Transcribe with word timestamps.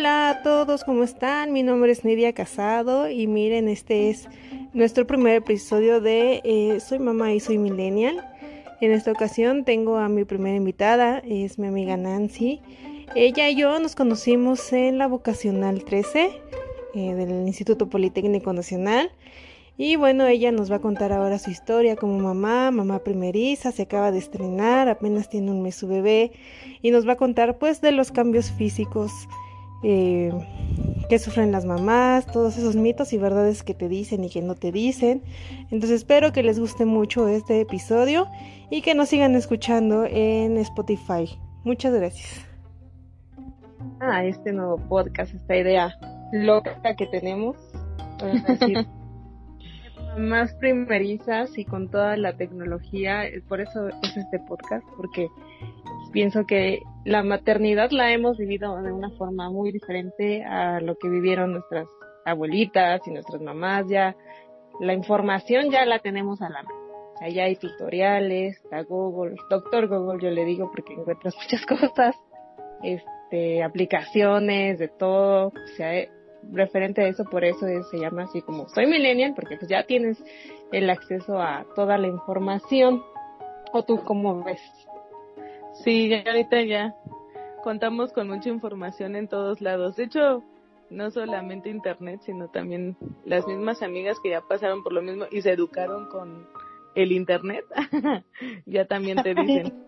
Hola 0.00 0.30
a 0.30 0.42
todos, 0.42 0.82
¿cómo 0.82 1.02
están? 1.02 1.52
Mi 1.52 1.62
nombre 1.62 1.92
es 1.92 2.06
Nidia 2.06 2.32
Casado 2.32 3.10
y 3.10 3.26
miren, 3.26 3.68
este 3.68 4.08
es 4.08 4.30
nuestro 4.72 5.06
primer 5.06 5.34
episodio 5.34 6.00
de 6.00 6.40
eh, 6.42 6.80
Soy 6.80 6.98
mamá 6.98 7.34
y 7.34 7.40
soy 7.40 7.58
millennial. 7.58 8.26
En 8.80 8.92
esta 8.92 9.12
ocasión 9.12 9.62
tengo 9.66 9.98
a 9.98 10.08
mi 10.08 10.24
primera 10.24 10.56
invitada, 10.56 11.18
es 11.18 11.58
mi 11.58 11.66
amiga 11.66 11.98
Nancy. 11.98 12.62
Ella 13.14 13.50
y 13.50 13.56
yo 13.56 13.78
nos 13.78 13.94
conocimos 13.94 14.72
en 14.72 14.96
la 14.96 15.06
vocacional 15.06 15.84
13 15.84 16.30
eh, 16.94 17.14
del 17.14 17.46
Instituto 17.46 17.90
Politécnico 17.90 18.54
Nacional. 18.54 19.10
Y 19.76 19.96
bueno, 19.96 20.26
ella 20.26 20.50
nos 20.50 20.72
va 20.72 20.76
a 20.76 20.80
contar 20.80 21.12
ahora 21.12 21.38
su 21.38 21.50
historia 21.50 21.96
como 21.96 22.18
mamá, 22.18 22.70
mamá 22.70 23.00
primeriza, 23.00 23.70
se 23.70 23.82
acaba 23.82 24.12
de 24.12 24.18
estrenar, 24.18 24.88
apenas 24.88 25.28
tiene 25.28 25.50
un 25.50 25.60
mes 25.60 25.74
su 25.74 25.88
bebé 25.88 26.32
y 26.80 26.90
nos 26.90 27.06
va 27.06 27.12
a 27.12 27.16
contar 27.16 27.58
pues 27.58 27.82
de 27.82 27.92
los 27.92 28.10
cambios 28.12 28.50
físicos 28.50 29.12
eh, 29.82 30.32
que 31.08 31.18
sufren 31.18 31.52
las 31.52 31.64
mamás, 31.64 32.26
todos 32.26 32.56
esos 32.56 32.76
mitos 32.76 33.12
y 33.12 33.18
verdades 33.18 33.62
que 33.62 33.74
te 33.74 33.88
dicen 33.88 34.24
y 34.24 34.30
que 34.30 34.42
no 34.42 34.54
te 34.54 34.72
dicen. 34.72 35.22
Entonces 35.70 35.90
espero 35.90 36.32
que 36.32 36.42
les 36.42 36.58
guste 36.58 36.84
mucho 36.84 37.28
este 37.28 37.60
episodio 37.60 38.28
y 38.70 38.82
que 38.82 38.94
nos 38.94 39.08
sigan 39.08 39.34
escuchando 39.34 40.04
en 40.04 40.56
Spotify. 40.58 41.38
Muchas 41.64 41.94
gracias. 41.94 42.46
Ah, 44.00 44.24
este 44.24 44.52
nuevo 44.52 44.76
podcast, 44.88 45.34
esta 45.34 45.56
idea 45.56 45.98
loca 46.32 46.94
que 46.96 47.06
tenemos. 47.06 47.56
más 50.18 50.54
primerizas 50.54 51.56
y 51.56 51.64
con 51.64 51.88
toda 51.88 52.16
la 52.16 52.36
tecnología, 52.36 53.24
por 53.48 53.60
eso 53.60 53.88
es 53.88 54.16
este 54.16 54.38
podcast, 54.40 54.84
porque 54.96 55.28
pienso 56.10 56.46
que 56.46 56.82
la 57.04 57.22
maternidad 57.22 57.90
la 57.90 58.12
hemos 58.12 58.36
vivido 58.38 58.80
de 58.82 58.92
una 58.92 59.10
forma 59.10 59.50
muy 59.50 59.72
diferente 59.72 60.44
a 60.44 60.80
lo 60.80 60.96
que 60.96 61.08
vivieron 61.08 61.52
nuestras 61.52 61.88
abuelitas 62.24 63.00
y 63.06 63.10
nuestras 63.10 63.40
mamás 63.40 63.86
ya. 63.88 64.16
La 64.80 64.94
información 64.94 65.70
ya 65.70 65.84
la 65.84 65.98
tenemos 65.98 66.40
a 66.42 66.48
la 66.48 66.62
mano. 66.62 66.80
Allá 67.20 67.44
hay 67.44 67.56
tutoriales, 67.56 68.56
está 68.56 68.82
Google, 68.82 69.36
doctor 69.50 69.88
Google 69.88 70.22
yo 70.22 70.30
le 70.30 70.44
digo 70.44 70.70
porque 70.70 70.94
encuentras 70.94 71.34
muchas 71.42 71.66
cosas, 71.66 72.16
este, 72.82 73.62
aplicaciones, 73.62 74.78
de 74.78 74.88
todo, 74.88 75.48
o 75.48 75.76
sea, 75.76 75.92
referente 76.50 77.02
a 77.02 77.08
eso, 77.08 77.24
por 77.24 77.44
eso 77.44 77.66
se 77.90 77.98
llama 77.98 78.22
así 78.22 78.40
como 78.40 78.68
soy 78.68 78.86
millennial, 78.86 79.34
porque 79.34 79.56
pues 79.56 79.68
ya 79.68 79.84
tienes 79.84 80.22
el 80.72 80.88
acceso 80.88 81.38
a 81.38 81.66
toda 81.74 81.98
la 81.98 82.06
información. 82.06 83.02
¿O 83.72 83.84
tú 83.84 84.02
cómo 84.04 84.42
ves? 84.42 84.60
Sí, 85.84 86.08
ya 86.08 86.22
ahorita 86.26 86.62
ya 86.62 86.94
contamos 87.62 88.12
con 88.12 88.28
mucha 88.28 88.48
información 88.48 89.16
en 89.16 89.28
todos 89.28 89.60
lados. 89.60 89.96
De 89.96 90.04
hecho, 90.04 90.42
no 90.90 91.10
solamente 91.10 91.70
internet, 91.70 92.20
sino 92.24 92.48
también 92.48 92.96
las 93.24 93.46
mismas 93.46 93.82
amigas 93.82 94.18
que 94.22 94.30
ya 94.30 94.40
pasaron 94.42 94.82
por 94.82 94.92
lo 94.92 95.02
mismo 95.02 95.24
y 95.30 95.40
se 95.42 95.52
educaron 95.52 96.08
con 96.08 96.46
el 96.94 97.12
internet, 97.12 97.64
ya 98.66 98.84
también 98.86 99.22
te 99.22 99.34
dicen. 99.34 99.84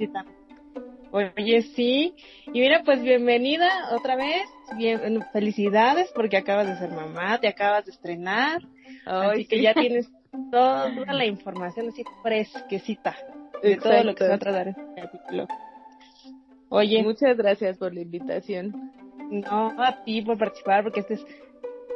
Oye, 1.11 1.63
sí. 1.63 2.15
Y 2.47 2.61
mira, 2.61 2.83
pues 2.85 3.03
bienvenida 3.03 3.69
otra 3.91 4.17
vez. 4.17 4.49
Bien, 4.77 5.23
felicidades 5.33 6.11
porque 6.15 6.39
acabas 6.39 6.69
de 6.69 6.77
ser 6.77 6.91
mamá, 6.91 7.39
te 7.39 7.49
acabas 7.49 7.85
de 7.85 7.91
estrenar. 7.91 8.63
así 9.05 9.47
que 9.47 9.61
ya 9.61 9.75
tienes 9.75 10.11
toda 10.51 10.89
la 10.89 11.27
información 11.27 11.89
así 11.89 12.03
fresquecita 12.23 13.15
de 13.63 13.77
todo 13.77 14.03
lo 14.05 14.15
que 14.15 14.25
se 14.25 14.29
va 14.29 14.37
a 14.37 14.39
tratar 14.39 14.69
en 14.69 14.75
este 14.77 15.03
capítulo. 15.03 15.49
Oye. 16.75 17.03
Muchas 17.03 17.37
gracias 17.37 17.77
por 17.77 17.93
la 17.93 18.01
invitación. 18.01 18.93
No, 19.31 19.75
a 19.79 20.03
ti 20.05 20.23
por 20.23 20.39
participar 20.39 20.83
porque 20.83 21.01
este 21.01 21.15
es 21.15 21.27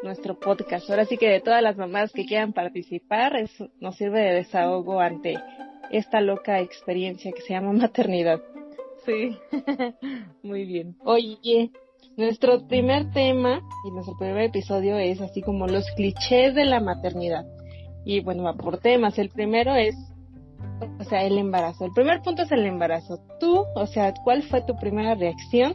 nuestro 0.02 0.38
podcast. 0.38 0.88
Ahora 0.90 1.06
sí 1.06 1.16
que 1.16 1.30
de 1.30 1.40
todas 1.40 1.62
las 1.62 1.78
mamás 1.78 2.12
que 2.12 2.26
quieran 2.26 2.52
participar, 2.52 3.36
eso 3.36 3.70
nos 3.80 3.96
sirve 3.96 4.20
de 4.20 4.34
desahogo 4.34 5.00
ante 5.00 5.38
esta 5.90 6.20
loca 6.20 6.60
experiencia 6.60 7.32
que 7.32 7.40
se 7.40 7.54
llama 7.54 7.72
maternidad. 7.72 8.42
Sí, 9.06 9.38
muy 10.42 10.66
bien. 10.66 10.96
Oye, 11.04 11.70
nuestro 12.18 12.66
primer 12.68 13.10
tema 13.12 13.62
y 13.86 13.90
nuestro 13.92 14.14
primer 14.18 14.42
episodio 14.42 14.98
es 14.98 15.22
así 15.22 15.40
como 15.40 15.66
los 15.66 15.86
clichés 15.96 16.54
de 16.54 16.66
la 16.66 16.80
maternidad. 16.80 17.46
Y 18.04 18.20
bueno, 18.20 18.42
va 18.42 18.54
por 18.54 18.78
temas. 18.78 19.18
El 19.18 19.30
primero 19.30 19.74
es, 19.74 19.96
o 20.98 21.04
sea, 21.04 21.24
el 21.24 21.38
embarazo. 21.38 21.86
El 21.86 21.92
primer 21.92 22.22
punto 22.22 22.42
es 22.42 22.52
el 22.52 22.66
embarazo. 22.66 23.18
Tú, 23.40 23.64
o 23.74 23.86
sea, 23.86 24.12
¿cuál 24.24 24.42
fue 24.42 24.62
tu 24.62 24.76
primera 24.76 25.14
reacción 25.14 25.74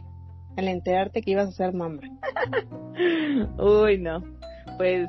al 0.56 0.68
enterarte 0.68 1.22
que 1.22 1.32
ibas 1.32 1.48
a 1.48 1.52
ser 1.52 1.74
mamá? 1.74 2.00
Uy, 3.58 3.98
no. 3.98 4.22
Pues, 4.76 5.08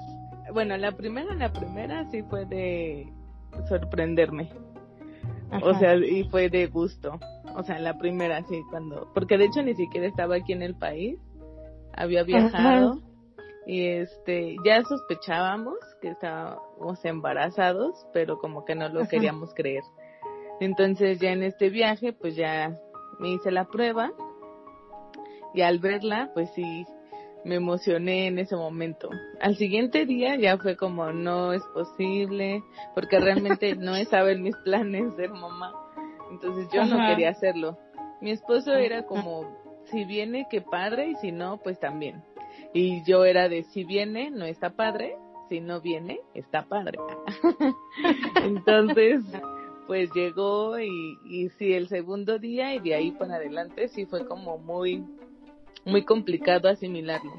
bueno, 0.53 0.77
la 0.77 0.91
primera, 0.93 1.33
la 1.35 1.51
primera 1.51 2.09
sí 2.09 2.23
fue 2.23 2.45
de 2.45 3.11
sorprenderme. 3.67 4.49
O 5.61 5.73
sea, 5.75 5.95
y 5.95 6.23
fue 6.25 6.49
de 6.49 6.67
gusto. 6.67 7.19
O 7.55 7.63
sea, 7.63 7.77
la 7.79 7.97
primera, 7.97 8.43
sí, 8.43 8.61
cuando. 8.71 9.11
Porque 9.13 9.37
de 9.37 9.45
hecho 9.45 9.61
ni 9.61 9.75
siquiera 9.75 10.07
estaba 10.07 10.35
aquí 10.35 10.53
en 10.53 10.63
el 10.63 10.75
país. 10.75 11.19
Había 11.95 12.23
viajado. 12.23 12.99
Y 13.65 13.87
este, 13.87 14.55
ya 14.65 14.83
sospechábamos 14.83 15.77
que 16.01 16.09
estábamos 16.09 17.03
embarazados, 17.05 18.05
pero 18.13 18.37
como 18.39 18.65
que 18.65 18.75
no 18.75 18.89
lo 18.89 19.07
queríamos 19.07 19.53
creer. 19.53 19.83
Entonces 20.59 21.19
ya 21.19 21.31
en 21.31 21.43
este 21.43 21.69
viaje, 21.69 22.13
pues 22.13 22.35
ya 22.35 22.77
me 23.19 23.29
hice 23.29 23.51
la 23.51 23.65
prueba. 23.65 24.11
Y 25.53 25.61
al 25.61 25.79
verla, 25.79 26.31
pues 26.33 26.49
sí, 26.55 26.85
me 27.45 27.55
emocioné 27.55 28.27
en 28.27 28.39
ese 28.39 28.55
momento. 28.55 29.09
Al 29.39 29.55
siguiente 29.55 30.05
día 30.05 30.35
ya 30.35 30.57
fue 30.57 30.75
como, 30.75 31.11
no 31.11 31.53
es 31.53 31.63
posible, 31.73 32.63
porque 32.95 33.19
realmente 33.19 33.75
no 33.77 33.95
estaba 33.95 34.31
en 34.31 34.41
mis 34.41 34.55
planes 34.57 35.13
ser 35.15 35.29
mamá. 35.29 35.73
Entonces 36.31 36.67
yo 36.73 36.83
no 36.85 36.97
quería 37.07 37.29
hacerlo. 37.29 37.77
Mi 38.21 38.31
esposo 38.31 38.73
era 38.73 39.05
como, 39.05 39.45
si 39.91 40.05
viene, 40.05 40.47
qué 40.49 40.61
padre, 40.61 41.09
y 41.09 41.15
si 41.15 41.31
no, 41.31 41.57
pues 41.57 41.79
también. 41.79 42.23
Y 42.73 43.03
yo 43.05 43.25
era 43.25 43.49
de, 43.49 43.63
si 43.65 43.83
viene, 43.83 44.31
no 44.31 44.45
está 44.45 44.71
padre, 44.71 45.15
si 45.49 45.59
no 45.59 45.81
viene, 45.81 46.19
está 46.33 46.63
padre. 46.63 46.97
Entonces, 48.43 49.21
pues 49.87 50.09
llegó 50.13 50.79
y, 50.79 51.17
y 51.25 51.49
sí, 51.49 51.73
el 51.73 51.87
segundo 51.87 52.39
día 52.39 52.73
y 52.73 52.79
de 52.79 52.95
ahí 52.95 53.11
para 53.11 53.35
adelante 53.35 53.87
sí 53.89 54.05
fue 54.05 54.25
como 54.25 54.57
muy 54.57 55.03
muy 55.85 56.03
complicado 56.03 56.69
asimilarlo. 56.69 57.33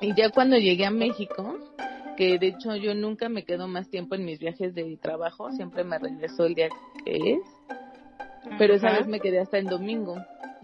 Y 0.00 0.14
ya 0.14 0.30
cuando 0.30 0.56
llegué 0.56 0.86
a 0.86 0.90
México, 0.90 1.58
que 2.16 2.38
de 2.38 2.48
hecho 2.48 2.76
yo 2.76 2.94
nunca 2.94 3.28
me 3.28 3.44
quedo 3.44 3.68
más 3.68 3.88
tiempo 3.88 4.14
en 4.14 4.24
mis 4.24 4.38
viajes 4.38 4.74
de 4.74 4.96
trabajo, 4.96 5.50
siempre 5.52 5.84
me 5.84 5.98
regreso 5.98 6.46
el 6.46 6.54
día 6.54 6.68
que 7.04 7.34
es, 7.34 7.40
pero 8.58 8.74
esa 8.74 8.92
vez 8.92 9.06
me 9.06 9.20
quedé 9.20 9.40
hasta 9.40 9.58
el 9.58 9.66
domingo. 9.66 10.16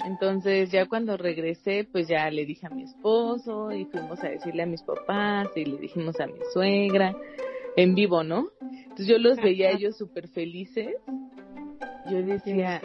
Entonces 0.04 0.70
ya 0.70 0.86
cuando 0.86 1.16
regresé, 1.16 1.86
pues 1.90 2.08
ya 2.08 2.30
le 2.30 2.46
dije 2.46 2.66
a 2.66 2.70
mi 2.70 2.84
esposo 2.84 3.72
y 3.72 3.84
fuimos 3.86 4.22
a 4.24 4.28
decirle 4.28 4.62
a 4.62 4.66
mis 4.66 4.82
papás 4.82 5.48
y 5.56 5.64
le 5.64 5.78
dijimos 5.78 6.18
a 6.20 6.26
mi 6.26 6.38
suegra 6.52 7.14
en 7.76 7.94
vivo, 7.94 8.22
¿no? 8.22 8.48
Entonces 8.60 9.06
yo 9.06 9.18
los 9.18 9.36
veía 9.36 9.68
a 9.68 9.72
ellos 9.72 9.96
súper 9.96 10.28
felices. 10.28 10.94
Yo 12.10 12.22
decía, 12.22 12.80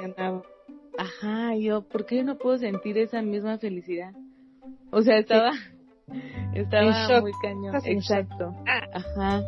Ajá, 0.98 1.56
yo, 1.56 1.82
¿por 1.82 2.06
qué 2.06 2.24
no 2.24 2.38
puedo 2.38 2.58
sentir 2.58 2.98
esa 2.98 3.22
misma 3.22 3.58
felicidad? 3.58 4.14
O 4.92 5.02
sea, 5.02 5.18
estaba, 5.18 5.52
estaba 6.54 7.22
muy 7.22 7.32
cañón. 7.42 7.76
Exacto. 7.86 8.56
Ah. 8.68 8.88
Ajá. 8.94 9.44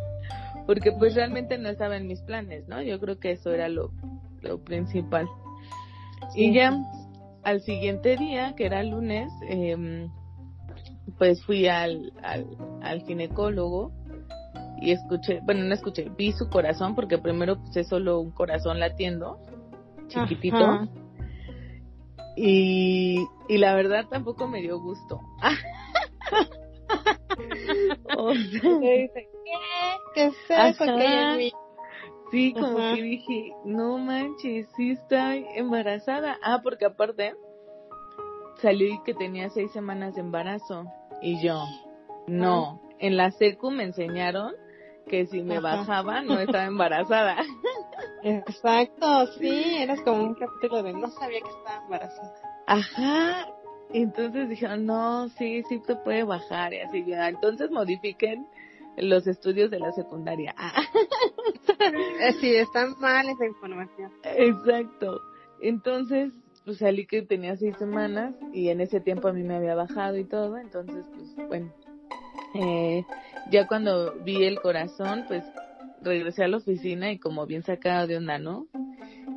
Porque 0.66 0.92
pues 0.92 1.16
realmente 1.16 1.58
no 1.58 1.70
estaba 1.70 1.96
en 1.96 2.08
mis 2.08 2.22
planes, 2.22 2.68
¿no? 2.68 2.82
Yo 2.82 3.00
creo 3.00 3.20
que 3.20 3.32
eso 3.32 3.52
era 3.52 3.70
lo, 3.70 3.92
lo 4.42 4.62
principal. 4.62 5.28
Y 6.36 6.54
ya 6.54 6.72
al 7.48 7.62
siguiente 7.62 8.18
día, 8.18 8.56
que 8.58 8.66
era 8.66 8.82
el 8.82 8.90
lunes, 8.90 9.32
eh, 9.48 10.10
pues 11.18 11.42
fui 11.46 11.66
al, 11.68 12.12
al, 12.22 12.46
al 12.82 13.04
ginecólogo 13.04 13.94
y 14.82 14.92
escuché, 14.92 15.40
bueno, 15.44 15.64
no 15.64 15.74
escuché, 15.74 16.12
vi 16.18 16.34
su 16.34 16.50
corazón 16.50 16.94
porque 16.94 17.18
primero 17.18 17.58
es 17.74 17.88
solo 17.88 18.20
un 18.20 18.32
corazón 18.32 18.82
latiendo, 18.82 19.40
chiquitito. 20.08 20.90
Y, 22.36 23.26
y 23.48 23.58
la 23.58 23.76
verdad 23.76 24.04
tampoco 24.10 24.50
me 24.50 24.60
dio 24.60 24.82
gusto. 24.82 25.22
o 28.18 28.36
sea, 28.36 28.62
¿qué? 28.82 29.10
¿Qué 30.14 30.26
es 30.26 30.36
eso? 30.50 31.58
Sí, 32.31 32.53
como 32.53 32.77
que 32.77 33.01
dije, 33.01 33.53
no 33.63 33.97
manches, 33.97 34.68
sí 34.75 34.91
estoy 34.91 35.45
embarazada. 35.56 36.38
Ah, 36.44 36.59
porque 36.62 36.85
aparte 36.85 37.35
salí 38.62 39.00
que 39.06 39.13
tenía 39.13 39.50
seis 39.50 39.71
semanas 39.71 40.15
de 40.15 40.21
embarazo. 40.21 40.85
Y 41.21 41.41
yo, 41.41 41.63
no. 42.27 42.81
En 43.00 43.15
la 43.15 43.31
secu 43.31 43.71
me 43.71 43.83
enseñaron 43.83 44.53
que 45.07 45.25
si 45.27 45.41
me 45.41 45.59
bajaba 45.59 46.21
no 46.21 46.39
estaba 46.39 46.65
embarazada. 46.65 47.38
Exacto, 48.24 49.27
sí, 49.39 49.77
eras 49.79 50.01
como 50.01 50.24
un 50.24 50.35
capítulo 50.35 50.83
de 50.83 50.94
no 50.94 51.09
sabía 51.12 51.39
que 51.41 51.50
estaba 51.50 51.83
embarazada. 51.83 52.33
Ajá, 52.68 53.47
entonces 53.94 54.50
dijeron, 54.50 54.85
no, 54.85 55.29
sí, 55.29 55.63
sí 55.69 55.79
te 55.85 55.95
puede 55.95 56.24
bajar 56.24 56.74
y 56.74 56.79
así, 56.79 57.06
ya. 57.06 57.29
Entonces 57.29 57.71
modifiquen 57.71 58.47
los 58.98 59.28
estudios 59.28 59.72
de 59.72 59.80
la 59.80 59.92
secundaria. 59.92 60.56
Eh, 61.80 62.34
sí, 62.42 62.56
está 62.56 62.88
mal 63.00 63.30
esa 63.30 63.46
información. 63.46 64.12
Exacto. 64.24 65.22
Entonces, 65.62 66.34
pues 66.66 66.80
salí 66.80 67.06
que 67.06 67.22
tenía 67.22 67.56
seis 67.56 67.78
semanas 67.78 68.36
y 68.52 68.70
en 68.70 68.82
ese 68.82 69.00
tiempo 69.00 69.28
a 69.28 69.34
mí 69.34 69.44
me 69.44 69.56
había 69.56 69.76
bajado 69.76 70.18
y 70.18 70.26
todo, 70.26 70.58
entonces, 70.58 71.06
pues 71.14 71.48
bueno, 71.48 71.72
eh, 72.56 73.06
ya 73.52 73.68
cuando 73.68 74.16
vi 74.24 74.44
el 74.44 74.60
corazón, 74.60 75.24
pues 75.28 75.44
regresé 76.02 76.44
a 76.44 76.48
la 76.48 76.58
oficina 76.58 77.12
y 77.12 77.20
como 77.20 77.46
bien 77.46 77.64
sacado 77.64 78.08
de 78.08 78.18
onda, 78.18 78.38
¿no? 78.38 78.68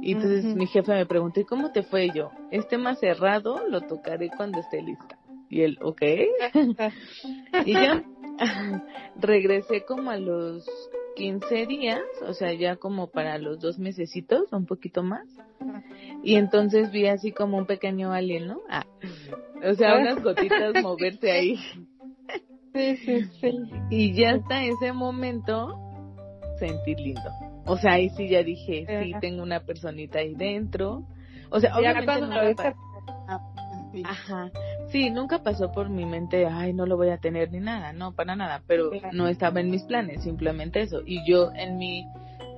Y 0.02 0.12
entonces 0.12 0.44
mi 0.56 0.66
jefe 0.66 0.92
me 0.92 1.06
preguntó, 1.06 1.40
¿y 1.40 1.44
cómo 1.44 1.72
te 1.72 1.82
fue 1.82 2.10
yo? 2.14 2.30
Este 2.50 2.78
más 2.78 2.98
cerrado 2.98 3.66
lo 3.68 3.82
tocaré 3.82 4.30
cuando 4.30 4.60
esté 4.60 4.82
lista. 4.82 5.18
Y 5.48 5.62
él, 5.62 5.78
ok. 5.82 6.02
y 7.66 7.72
ya 7.72 8.02
regresé 9.16 9.84
como 9.84 10.10
a 10.10 10.16
los 10.16 10.68
15 11.16 11.66
días, 11.66 12.02
o 12.26 12.32
sea, 12.32 12.52
ya 12.54 12.76
como 12.76 13.08
para 13.08 13.38
los 13.38 13.60
dos 13.60 13.78
mesecitos, 13.78 14.52
un 14.52 14.66
poquito 14.66 15.02
más. 15.02 15.26
Y 16.22 16.36
entonces 16.36 16.90
vi 16.90 17.06
así 17.06 17.32
como 17.32 17.58
un 17.58 17.66
pequeño 17.66 18.12
alien, 18.12 18.46
¿no? 18.46 18.60
Ah, 18.68 18.86
o 19.62 19.74
sea, 19.74 19.98
unas 19.98 20.22
gotitas 20.22 20.74
moverse 20.82 21.30
ahí. 21.30 21.56
Sí, 22.74 22.96
sí, 22.98 23.24
sí. 23.40 23.50
Y 23.90 24.14
ya 24.14 24.34
hasta 24.34 24.64
ese 24.64 24.92
momento 24.92 25.78
sentir 26.58 26.98
lindo. 27.00 27.30
O 27.66 27.76
sea, 27.76 27.94
ahí 27.94 28.10
sí 28.10 28.28
ya 28.28 28.42
dije, 28.42 28.86
sí, 28.86 29.12
tengo 29.20 29.42
una 29.42 29.60
personita 29.60 30.20
ahí 30.20 30.34
dentro. 30.34 31.04
O 31.50 31.60
sea, 31.60 31.76
obviamente 31.76 32.20
no 32.20 32.36
Ajá. 34.04 34.50
Sí, 34.90 35.10
nunca 35.10 35.42
pasó 35.42 35.70
por 35.70 35.88
mi 35.88 36.04
mente, 36.04 36.46
ay, 36.46 36.72
no 36.72 36.84
lo 36.84 36.96
voy 36.96 37.10
a 37.10 37.18
tener 37.18 37.52
ni 37.52 37.60
nada, 37.60 37.92
no, 37.92 38.12
para 38.12 38.34
nada, 38.34 38.62
pero 38.66 38.90
no 39.12 39.28
estaba 39.28 39.60
en 39.60 39.70
mis 39.70 39.84
planes, 39.84 40.24
simplemente 40.24 40.80
eso. 40.80 41.02
Y 41.06 41.24
yo 41.24 41.50
en 41.54 41.78
mi, 41.78 42.06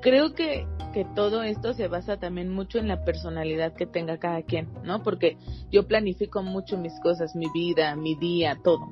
creo 0.01 0.33
que, 0.33 0.67
que 0.95 1.05
todo 1.15 1.43
esto 1.43 1.75
se 1.75 1.89
basa 1.89 2.19
también 2.19 2.49
mucho 2.49 2.79
en 2.79 2.89
la 2.89 3.05
personalidad 3.05 3.75
que 3.75 3.87
tenga 3.87 4.19
cada 4.19 4.43
quien, 4.43 4.69
¿no? 4.83 5.03
Porque 5.03 5.37
yo 5.71 5.87
planifico 5.87 6.43
mucho 6.43 6.79
mis 6.79 6.99
cosas, 7.01 7.37
mi 7.37 7.51
vida, 7.53 7.95
mi 7.97 8.15
día, 8.15 8.57
todo. 8.65 8.91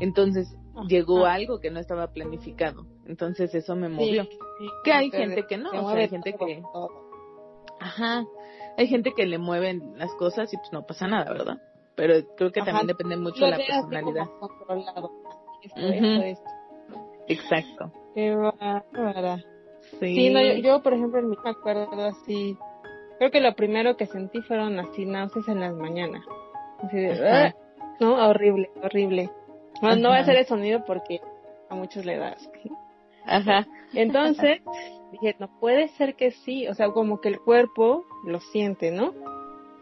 Entonces 0.00 0.56
llegó 0.88 1.26
algo 1.26 1.60
que 1.60 1.70
no 1.70 1.78
estaba 1.78 2.08
planificado. 2.08 2.86
Entonces 3.06 3.54
eso 3.54 3.76
me 3.76 3.88
movió. 3.88 4.26
que 4.84 4.92
hay 4.92 5.10
gente 5.10 5.44
que 5.48 5.58
no, 5.58 5.70
o 5.70 5.90
sea, 5.92 6.00
hay 6.00 6.08
gente 6.08 6.34
que... 6.34 6.62
Ajá, 7.78 8.26
hay 8.76 8.88
gente 8.88 9.12
que 9.16 9.26
le 9.26 9.38
mueven 9.38 9.94
las 9.96 10.12
cosas 10.16 10.52
y 10.52 10.56
pues 10.56 10.72
no 10.72 10.84
pasa 10.86 11.06
nada, 11.06 11.32
¿verdad? 11.32 11.58
Pero 12.00 12.14
creo 12.34 12.50
que 12.50 12.62
también 12.62 12.86
depende 12.86 13.14
mucho 13.18 13.44
de 13.44 13.50
la 13.50 13.58
personalidad. 13.58 14.26
Exacto. 17.28 17.92
Qué 18.14 18.34
bárbara. 18.34 19.44
Sí, 20.00 20.14
sí 20.14 20.30
no, 20.30 20.40
yo, 20.40 20.82
por 20.82 20.94
ejemplo 20.94 21.20
en 21.20 21.28
mi 21.28 21.36
me 21.44 21.50
acuerdo 21.50 22.06
así, 22.06 22.56
creo 23.18 23.30
que 23.30 23.42
lo 23.42 23.54
primero 23.54 23.98
que 23.98 24.06
sentí 24.06 24.40
fueron 24.40 24.78
así 24.78 25.04
náuseas 25.04 25.46
en 25.48 25.60
las 25.60 25.74
mañanas. 25.74 26.24
Así 26.82 26.96
de, 26.96 27.28
ah", 27.28 27.54
no, 28.00 28.14
horrible, 28.30 28.70
horrible. 28.82 29.28
No, 29.82 29.94
no 29.96 30.08
voy 30.08 30.16
a 30.16 30.22
hacer 30.22 30.36
el 30.36 30.46
sonido 30.46 30.84
porque 30.86 31.20
a 31.68 31.74
muchos 31.74 32.06
le 32.06 32.16
das. 32.16 32.50
Ajá. 33.26 33.66
Entonces, 33.92 34.62
dije, 35.12 35.36
no 35.38 35.50
puede 35.60 35.88
ser 35.88 36.14
que 36.14 36.30
sí, 36.30 36.66
o 36.66 36.72
sea, 36.72 36.92
como 36.92 37.20
que 37.20 37.28
el 37.28 37.40
cuerpo 37.40 38.06
lo 38.24 38.40
siente, 38.40 38.90
¿no? 38.90 39.12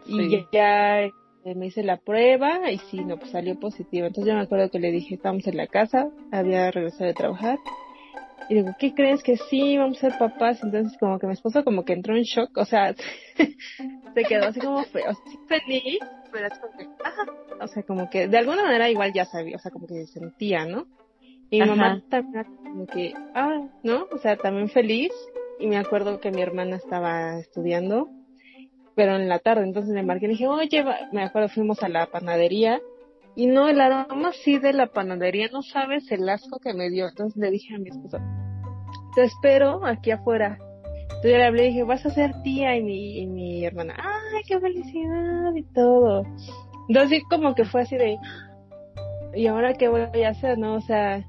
Y 0.05 0.45
ya 0.51 1.09
me 1.43 1.67
hice 1.67 1.83
la 1.83 1.97
prueba 1.97 2.71
y 2.71 2.77
sí, 2.89 3.03
no, 3.03 3.17
pues 3.17 3.31
salió 3.31 3.59
positivo. 3.59 4.07
Entonces 4.07 4.31
yo 4.31 4.37
me 4.37 4.43
acuerdo 4.43 4.69
que 4.69 4.79
le 4.79 4.91
dije, 4.91 5.15
estamos 5.15 5.45
en 5.47 5.57
la 5.57 5.67
casa, 5.67 6.09
había 6.31 6.69
regresado 6.71 7.05
de 7.05 7.13
trabajar. 7.13 7.59
Y 8.49 8.55
digo, 8.55 8.71
¿qué 8.79 8.93
crees 8.93 9.21
que 9.21 9.37
sí, 9.37 9.77
vamos 9.77 9.97
a 9.97 10.09
ser 10.09 10.17
papás? 10.17 10.63
Entonces 10.63 10.97
como 10.99 11.19
que 11.19 11.27
mi 11.27 11.33
esposo 11.33 11.63
como 11.63 11.85
que 11.85 11.93
entró 11.93 12.15
en 12.15 12.23
shock, 12.23 12.57
o 12.57 12.65
sea, 12.65 12.95
se 14.13 14.23
quedó 14.23 14.47
así 14.47 14.59
como 14.59 14.83
feo, 14.85 15.11
feliz, 15.47 15.99
pero 16.31 16.47
es 16.47 16.57
como 16.59 16.77
que, 16.77 16.87
o 17.61 17.67
sea, 17.67 17.83
como 17.83 18.09
que 18.09 18.27
de 18.27 18.37
alguna 18.37 18.63
manera 18.63 18.89
igual 18.89 19.13
ya 19.13 19.25
sabía, 19.25 19.57
o 19.57 19.59
sea, 19.59 19.71
como 19.71 19.85
que 19.87 20.05
se 20.05 20.19
sentía, 20.19 20.65
¿no? 20.65 20.87
Y 21.51 21.61
mi 21.61 21.67
mamá 21.67 22.01
también 22.09 22.43
como 22.43 22.85
que, 22.85 23.13
ah, 23.33 23.67
¿no? 23.83 24.07
O 24.11 24.17
sea, 24.19 24.37
también 24.37 24.69
feliz. 24.69 25.11
Y 25.59 25.67
me 25.67 25.77
acuerdo 25.77 26.19
que 26.19 26.31
mi 26.31 26.41
hermana 26.41 26.77
estaba 26.77 27.37
estudiando 27.39 28.07
pero 28.99 29.15
en 29.15 29.29
la 29.29 29.39
tarde. 29.39 29.63
Entonces 29.63 29.95
le 29.95 30.03
marqué 30.03 30.25
y 30.25 30.31
dije, 30.31 30.45
oye, 30.45 30.83
me 31.13 31.23
acuerdo, 31.23 31.47
fuimos 31.47 31.81
a 31.83 31.87
la 31.87 32.07
panadería 32.07 32.81
y 33.33 33.47
no, 33.47 33.69
el 33.69 33.79
aroma 33.79 34.33
sí 34.43 34.59
de 34.59 34.73
la 34.73 34.87
panadería, 34.87 35.47
no 35.53 35.61
sabes 35.61 36.11
el 36.11 36.27
asco 36.27 36.59
que 36.59 36.73
me 36.73 36.89
dio. 36.89 37.07
Entonces 37.07 37.37
le 37.37 37.49
dije 37.49 37.75
a 37.75 37.79
mi 37.79 37.91
esposa, 37.91 38.19
te 39.15 39.23
espero 39.23 39.85
aquí 39.85 40.11
afuera. 40.11 40.57
Entonces 41.03 41.31
yo 41.31 41.37
le 41.37 41.45
hablé 41.45 41.63
y 41.63 41.67
dije, 41.67 41.83
vas 41.83 42.05
a 42.05 42.09
ser 42.09 42.33
tía 42.43 42.75
y 42.75 42.83
mi, 42.83 43.19
y 43.19 43.27
mi 43.27 43.65
hermana, 43.65 43.95
ay, 43.97 44.41
qué 44.45 44.59
felicidad 44.59 45.55
y 45.55 45.63
todo. 45.73 46.25
Entonces 46.89 47.23
como 47.29 47.55
que 47.55 47.63
fue 47.63 47.83
así 47.83 47.95
de, 47.95 48.17
¿y 49.33 49.47
ahora 49.47 49.75
qué 49.75 49.87
voy 49.87 50.23
a 50.25 50.29
hacer? 50.31 50.57
No, 50.57 50.75
o 50.75 50.81
sea, 50.81 51.25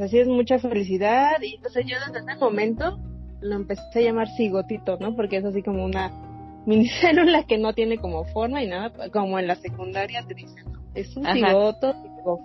así 0.00 0.20
es 0.20 0.28
mucha 0.28 0.60
felicidad. 0.60 1.32
Y 1.42 1.56
entonces 1.56 1.84
yo 1.84 1.96
desde 1.98 2.30
ese 2.30 2.38
momento 2.38 2.96
lo 3.40 3.56
empecé 3.56 3.82
a 3.96 4.02
llamar 4.02 4.28
cigotito, 4.36 4.98
¿no? 5.00 5.16
Porque 5.16 5.38
es 5.38 5.44
así 5.44 5.64
como 5.64 5.84
una 5.84 6.27
minicélula 6.68 7.44
que 7.44 7.56
no 7.56 7.72
tiene 7.72 7.96
como 7.98 8.24
forma 8.24 8.62
y 8.62 8.68
nada, 8.68 8.92
como 9.10 9.38
en 9.38 9.46
la 9.46 9.56
secundaria 9.56 10.22
te 10.26 10.34
dicen, 10.34 10.64
es 10.94 11.16
un 11.16 11.24
cigoto, 11.24 11.94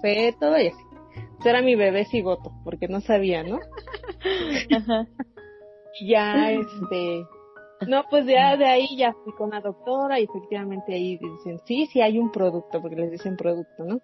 feto 0.02 0.58
y 0.58 0.68
así. 0.68 0.84
Eso 1.40 1.50
era 1.50 1.62
mi 1.62 1.76
bebé 1.76 2.06
cigoto, 2.06 2.54
porque 2.64 2.88
no 2.88 3.02
sabía, 3.02 3.44
¿no? 3.44 3.60
y 6.00 6.08
ya, 6.08 6.52
este, 6.52 7.26
no, 7.88 8.06
pues 8.10 8.26
ya 8.26 8.56
de 8.56 8.66
ahí 8.66 8.88
ya 8.98 9.14
fui 9.26 9.34
con 9.34 9.50
la 9.50 9.60
doctora 9.60 10.22
y 10.22 10.24
efectivamente 10.24 10.94
ahí 10.94 11.18
dicen, 11.18 11.60
sí, 11.66 11.88
sí 11.88 12.02
hay 12.02 12.18
un 12.18 12.32
producto, 12.32 12.82
porque 12.82 12.96
les 12.96 13.12
dicen 13.12 13.36
producto, 13.36 13.84
¿no? 13.84 14.00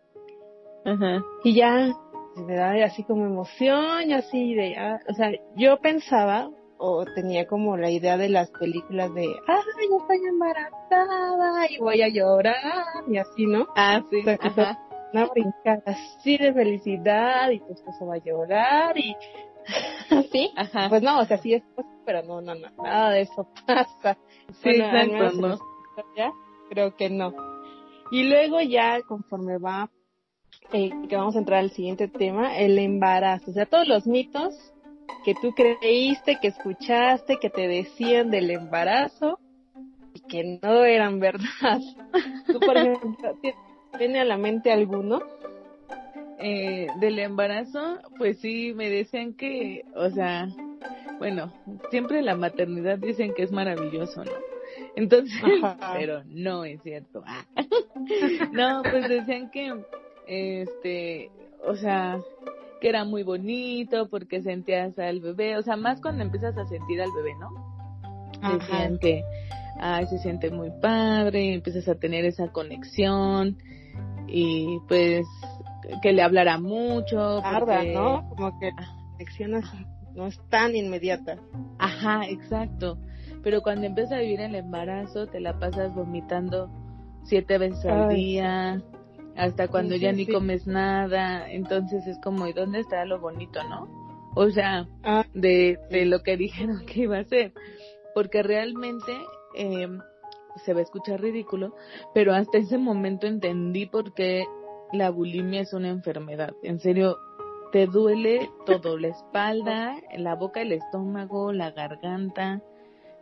Ajá. 0.84 1.24
Y 1.46 1.56
ya, 1.56 1.94
me 2.36 2.56
da 2.56 2.72
así 2.84 3.06
como 3.06 3.26
emoción 3.26 4.10
y 4.10 4.14
así 4.14 4.54
de, 4.54 4.76
ah, 4.76 5.00
o 5.08 5.14
sea, 5.14 5.32
yo 5.56 5.80
pensaba, 5.80 6.50
o 6.80 7.06
tenía 7.14 7.46
como 7.46 7.76
la 7.78 7.92
idea 7.92 8.18
de 8.18 8.30
las 8.30 8.50
películas 8.52 9.14
de, 9.14 9.26
ay, 9.48 9.88
yo 9.90 9.98
estoy 9.98 10.28
embarazada 10.28 11.70
y 11.70 11.78
voy 11.78 12.02
a 12.02 12.08
llorar 12.08 12.86
y 13.08 13.18
así, 13.18 13.46
¿no? 13.46 13.68
Ah, 13.76 14.02
sí. 14.10 14.24
una 15.14 15.26
brincada 15.28 15.84
así 15.86 16.38
de 16.38 16.54
felicidad 16.54 17.50
y 17.52 17.60
tu 17.60 17.74
esposo 17.74 18.08
va 18.08 18.16
a 18.16 18.24
llorar 18.24 18.98
y 18.98 19.14
así. 20.10 20.52
Ajá. 20.56 20.88
Pues 20.88 21.02
no, 21.02 21.20
o 21.20 21.26
sea, 21.26 21.38
sí 21.38 21.54
es 21.54 21.64
pero 22.06 22.24
no, 22.24 22.42
no, 22.42 22.56
no, 22.56 22.70
nada 22.82 23.12
de 23.12 23.22
eso 23.22 23.48
pasa. 23.68 24.18
Sí, 24.64 24.70
exacto, 24.70 25.32
no. 25.34 25.60
Ya, 26.18 26.32
creo 26.70 26.96
que 26.96 27.10
no. 27.10 27.34
Y 28.10 28.24
luego 28.24 28.62
ya 28.62 29.02
conforme 29.02 29.58
va, 29.58 29.92
eh, 30.72 30.90
que 31.08 31.16
vamos 31.16 31.36
a 31.36 31.40
entrar 31.40 31.60
al 31.60 31.72
siguiente 31.72 32.08
tema, 32.08 32.58
el 32.58 32.80
embarazo. 32.80 33.52
O 33.52 33.54
sea, 33.54 33.66
todos 33.66 33.88
los 33.88 34.08
mitos 34.08 34.56
que 35.26 35.36
tú 35.36 35.54
creíste, 35.54 36.38
que 36.42 36.50
escuchaste, 36.50 37.38
que 37.38 37.50
te 37.50 37.68
decían 37.68 38.32
del 38.32 38.50
embarazo 38.52 39.40
y 40.14 40.22
que 40.22 40.60
no 40.62 40.84
eran 40.84 41.20
verdad. 41.20 41.80
¿Tú, 42.48 42.60
por 42.60 42.78
ejemplo, 42.78 43.38
tiene 43.98 44.20
a 44.20 44.26
la 44.26 44.38
mente 44.38 44.72
alguno? 44.72 45.22
Eh, 46.42 46.88
del 47.02 47.20
embarazo, 47.20 48.00
pues 48.18 48.40
sí, 48.40 48.74
me 48.74 48.90
decían 48.90 49.34
que, 49.34 49.84
o 49.94 50.10
sea, 50.10 50.48
bueno, 51.18 51.52
siempre 51.90 52.22
la 52.22 52.36
maternidad 52.36 52.98
dicen 52.98 53.34
que 53.34 53.44
es 53.44 53.52
maravilloso, 53.52 54.24
¿no? 54.24 54.32
Entonces, 54.96 55.38
pero 55.94 56.24
no 56.26 56.64
es 56.64 56.82
cierto. 56.82 57.24
Ah. 57.28 57.46
no, 58.52 58.82
pues 58.84 59.10
decían 59.10 59.52
que, 59.52 59.74
este, 60.28 61.30
o 61.66 61.76
sea, 61.76 62.20
que 62.80 62.90
era 62.90 63.06
muy 63.06 63.24
bonito 63.24 64.08
porque 64.10 64.42
sentías 64.42 64.98
al 65.00 65.20
bebé, 65.20 65.58
o 65.58 65.62
sea, 65.62 65.76
más 65.76 66.02
cuando 66.02 66.24
empiezas 66.24 66.58
a 66.58 66.66
sentir 66.66 67.02
al 67.02 67.12
bebé, 67.16 67.32
¿no? 67.40 67.50
Decían 68.54 68.98
que, 69.00 69.22
ay, 69.80 70.08
se 70.08 70.20
siente 70.20 70.50
muy 70.50 70.72
padre, 70.82 71.54
empiezas 71.54 71.88
a 71.90 71.96
tener 71.96 72.26
esa 72.26 72.48
conexión 72.50 73.58
y 74.28 74.80
pues 74.88 75.26
que 76.02 76.14
le 76.14 76.22
hablara 76.22 76.60
mucho. 76.60 77.42
Tarda, 77.42 77.84
¿no? 77.84 78.30
Como 78.30 78.60
que 78.60 78.72
la 78.72 78.96
conexión 79.12 79.56
así 79.56 79.86
no 80.16 80.28
es 80.28 80.40
tan 80.50 80.76
inmediata. 80.76 81.38
Ajá, 81.78 82.22
exacto. 82.28 82.98
Pero 83.44 83.62
cuando 83.62 83.88
empiezas 83.88 84.14
a 84.14 84.22
vivir 84.22 84.42
el 84.42 84.56
embarazo, 84.56 85.28
te 85.28 85.40
la 85.40 85.60
pasas 85.60 85.94
vomitando 85.94 86.70
siete 87.24 87.58
veces 87.58 87.86
al 87.86 88.10
día 88.10 88.82
hasta 89.40 89.68
cuando 89.70 89.96
ya 89.96 90.12
ni 90.12 90.28
comes 90.28 90.68
nada, 90.68 91.50
entonces 91.50 92.06
es 92.06 92.20
como, 92.20 92.46
¿y 92.48 92.54
dónde 92.54 92.80
está 92.80 93.06
lo 93.06 93.20
bonito, 93.20 93.64
no? 93.64 93.88
O 94.36 94.50
sea, 94.50 94.88
ah, 95.04 95.26
de, 95.34 95.80
de 95.90 96.06
lo 96.06 96.22
que 96.24 96.38
dijeron 96.38 96.86
que 96.86 97.02
iba 97.02 97.20
a 97.20 97.24
ser, 97.24 97.54
porque 98.14 98.44
realmente, 98.44 99.12
eh, 99.56 99.88
se 100.66 100.74
va 100.74 100.80
a 100.80 100.84
escuchar 100.84 101.22
ridículo, 101.22 101.74
pero 102.14 102.34
hasta 102.34 102.58
ese 102.58 102.78
momento 102.78 103.28
entendí 103.28 103.86
por 103.86 104.14
qué 104.14 104.46
la 104.92 105.10
bulimia 105.10 105.62
es 105.62 105.74
una 105.74 105.90
enfermedad. 105.90 106.54
En 106.64 106.80
serio, 106.80 107.18
te 107.72 107.86
duele 107.86 108.50
todo, 108.66 108.98
la 108.98 109.10
espalda, 109.10 109.96
la 110.18 110.36
boca, 110.36 110.62
el 110.62 110.74
estómago, 110.74 111.54
la 111.54 111.72
garganta, 111.72 112.62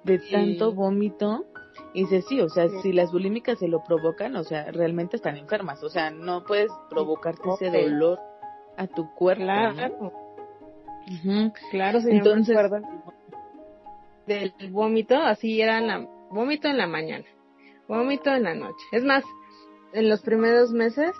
de 0.03 0.19
tanto 0.19 0.73
vómito. 0.73 1.45
Y 1.93 2.01
dice, 2.01 2.21
sí, 2.21 2.41
o 2.41 2.49
sea, 2.49 2.67
si 2.81 2.93
las 2.93 3.11
bulímicas 3.11 3.59
se 3.59 3.67
lo 3.67 3.83
provocan, 3.83 4.35
o 4.35 4.43
sea, 4.43 4.71
realmente 4.71 5.15
están 5.15 5.37
enfermas. 5.37 5.83
O 5.83 5.89
sea, 5.89 6.11
no 6.11 6.43
puedes 6.43 6.71
provocarte 6.89 7.41
ese 7.55 7.69
dolor 7.69 8.19
a 8.77 8.87
tu 8.87 9.13
cuerpo. 9.15 9.43
Claro. 9.43 10.13
Claro, 11.71 11.99
Entonces, 12.05 12.57
del 14.25 14.53
vómito, 14.71 15.15
así 15.15 15.61
era 15.61 15.79
la, 15.79 16.05
vómito 16.29 16.67
en 16.67 16.77
la 16.77 16.87
mañana, 16.87 17.25
vómito 17.87 18.29
en 18.29 18.43
la 18.43 18.53
noche. 18.53 18.85
Es 18.91 19.05
más, 19.05 19.23
en 19.93 20.09
los 20.09 20.21
primeros 20.21 20.71
meses, 20.71 21.11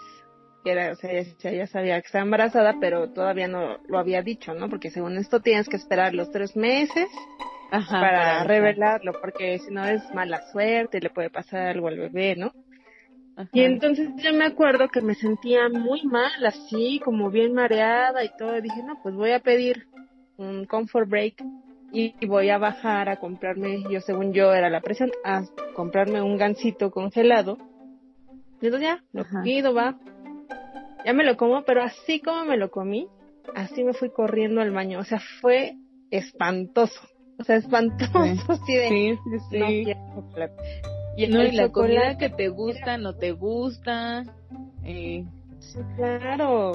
que 0.63 0.71
era, 0.71 0.91
o 0.91 0.95
sea, 0.95 1.11
ya, 1.21 1.67
sabía 1.67 2.01
que 2.01 2.05
estaba 2.05 2.25
embarazada, 2.25 2.75
pero 2.81 3.11
todavía 3.13 3.47
no 3.47 3.77
lo 3.87 3.97
había 3.97 4.21
dicho, 4.21 4.53
¿no? 4.53 4.69
Porque 4.69 4.91
según 4.91 5.17
esto 5.17 5.39
tienes 5.39 5.69
que 5.69 5.77
esperar 5.77 6.13
los 6.13 6.31
tres 6.31 6.57
meses 6.57 7.07
para, 7.69 8.43
revelarlo, 8.43 9.13
porque 9.19 9.59
si 9.59 9.73
no 9.73 9.85
es 9.85 10.03
mala 10.13 10.41
suerte, 10.51 10.99
le 10.99 11.09
puede 11.09 11.29
pasar 11.29 11.67
algo 11.67 11.87
al 11.87 11.97
bebé, 11.97 12.35
¿no? 12.35 12.51
Y 13.51 13.61
entonces 13.61 14.09
yo 14.17 14.33
me 14.33 14.45
acuerdo 14.45 14.87
que 14.87 15.01
me 15.01 15.13
sentía 15.13 15.69
muy 15.69 16.01
mal, 16.03 16.43
así, 16.45 16.99
como 17.03 17.29
bien 17.29 17.53
mareada 17.53 18.23
y 18.23 18.29
todo. 18.35 18.59
dije, 18.59 18.81
no, 18.83 18.99
pues 19.03 19.13
voy 19.13 19.31
a 19.31 19.39
pedir 19.39 19.85
un 20.37 20.65
comfort 20.65 21.07
break 21.07 21.43
y 21.91 22.25
voy 22.25 22.49
a 22.49 22.57
bajar 22.57 23.09
a 23.09 23.17
comprarme, 23.17 23.83
yo 23.89 24.01
según 24.01 24.33
yo 24.33 24.53
era 24.53 24.69
la 24.69 24.81
presión, 24.81 25.11
a 25.23 25.43
comprarme 25.75 26.21
un 26.21 26.37
gansito 26.37 26.89
congelado. 26.89 27.57
Y 28.59 28.65
entonces 28.65 28.89
ya, 28.89 29.03
lo 29.13 29.23
pido, 29.43 29.73
va. 29.73 29.97
Ya 31.05 31.13
me 31.13 31.23
lo 31.23 31.37
como, 31.37 31.63
pero 31.63 31.83
así 31.83 32.19
como 32.19 32.43
me 32.43 32.57
lo 32.57 32.71
comí, 32.71 33.07
así 33.55 33.83
me 33.83 33.93
fui 33.93 34.09
corriendo 34.09 34.61
al 34.61 34.71
baño. 34.71 34.99
O 34.99 35.03
sea, 35.03 35.21
fue 35.41 35.75
espantoso. 36.09 36.99
O 37.39 37.43
sea, 37.43 37.57
espantoso, 37.57 38.55
sí, 38.65 38.75
de, 38.75 38.89
sí, 38.89 39.17
sí, 39.49 39.93
y, 41.17 41.27
no, 41.27 41.43
y 41.43 41.51
la 41.51 41.69
comida 41.69 42.17
que 42.17 42.29
te 42.29 42.49
gusta, 42.49 42.97
no 42.97 43.15
te 43.15 43.31
gusta. 43.31 44.23
Eh. 44.83 45.25
Sí, 45.59 45.79
claro. 45.95 46.73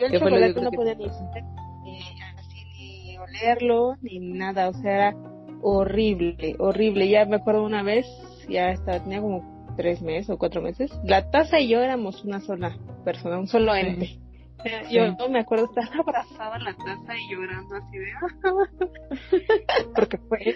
Yo 0.00 0.06
el 0.06 0.12
chocolate 0.12 0.60
no 0.60 0.70
podía 0.70 0.94
ni, 0.94 1.06
así 1.06 2.64
ni 2.78 3.18
olerlo, 3.18 3.96
ni 4.00 4.18
nada. 4.18 4.68
O 4.70 4.72
sea, 4.72 4.94
era 4.94 5.16
horrible, 5.62 6.56
horrible. 6.58 7.08
Ya 7.08 7.26
me 7.26 7.36
acuerdo 7.36 7.62
una 7.62 7.82
vez, 7.82 8.06
ya 8.48 8.70
estaba, 8.70 9.02
tenía 9.02 9.20
como 9.20 9.74
tres 9.76 10.00
meses 10.00 10.30
o 10.30 10.38
cuatro 10.38 10.62
meses. 10.62 10.90
La 11.04 11.30
taza 11.30 11.60
y 11.60 11.68
yo 11.68 11.80
éramos 11.80 12.24
una 12.24 12.40
sola 12.40 12.76
persona, 13.04 13.38
un 13.38 13.48
solo 13.48 13.74
ente. 13.74 14.18
Yo 14.90 15.12
no 15.12 15.28
me 15.28 15.40
acuerdo 15.40 15.66
estar 15.66 15.84
abrazada 16.00 16.56
en 16.56 16.64
la 16.64 16.74
taza 16.74 17.16
y 17.16 17.30
llorando 17.30 17.76
así 17.76 17.98
de... 17.98 18.12
Porque 19.94 20.18
fue... 20.18 20.54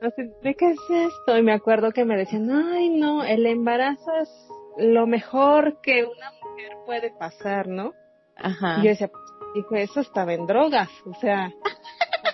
Así, 0.00 0.30
¿de 0.42 0.54
qué 0.54 0.70
es 0.70 0.78
esto? 0.90 1.36
Y 1.36 1.42
me 1.42 1.52
acuerdo 1.52 1.90
que 1.90 2.04
me 2.04 2.16
decían, 2.16 2.50
ay 2.50 2.88
no, 2.90 3.24
el 3.24 3.46
embarazo 3.46 4.12
es 4.20 4.48
lo 4.78 5.08
mejor 5.08 5.80
que 5.82 6.04
una 6.04 6.30
mujer 6.40 6.72
puede 6.86 7.10
pasar, 7.10 7.66
¿no? 7.66 7.94
Ajá. 8.36 8.78
Y 8.78 8.84
yo 8.84 8.90
decía, 8.90 9.10
dijo, 9.56 9.74
eso 9.74 10.00
estaba 10.00 10.34
en 10.34 10.46
drogas, 10.46 10.88
o 11.04 11.14
sea, 11.14 11.50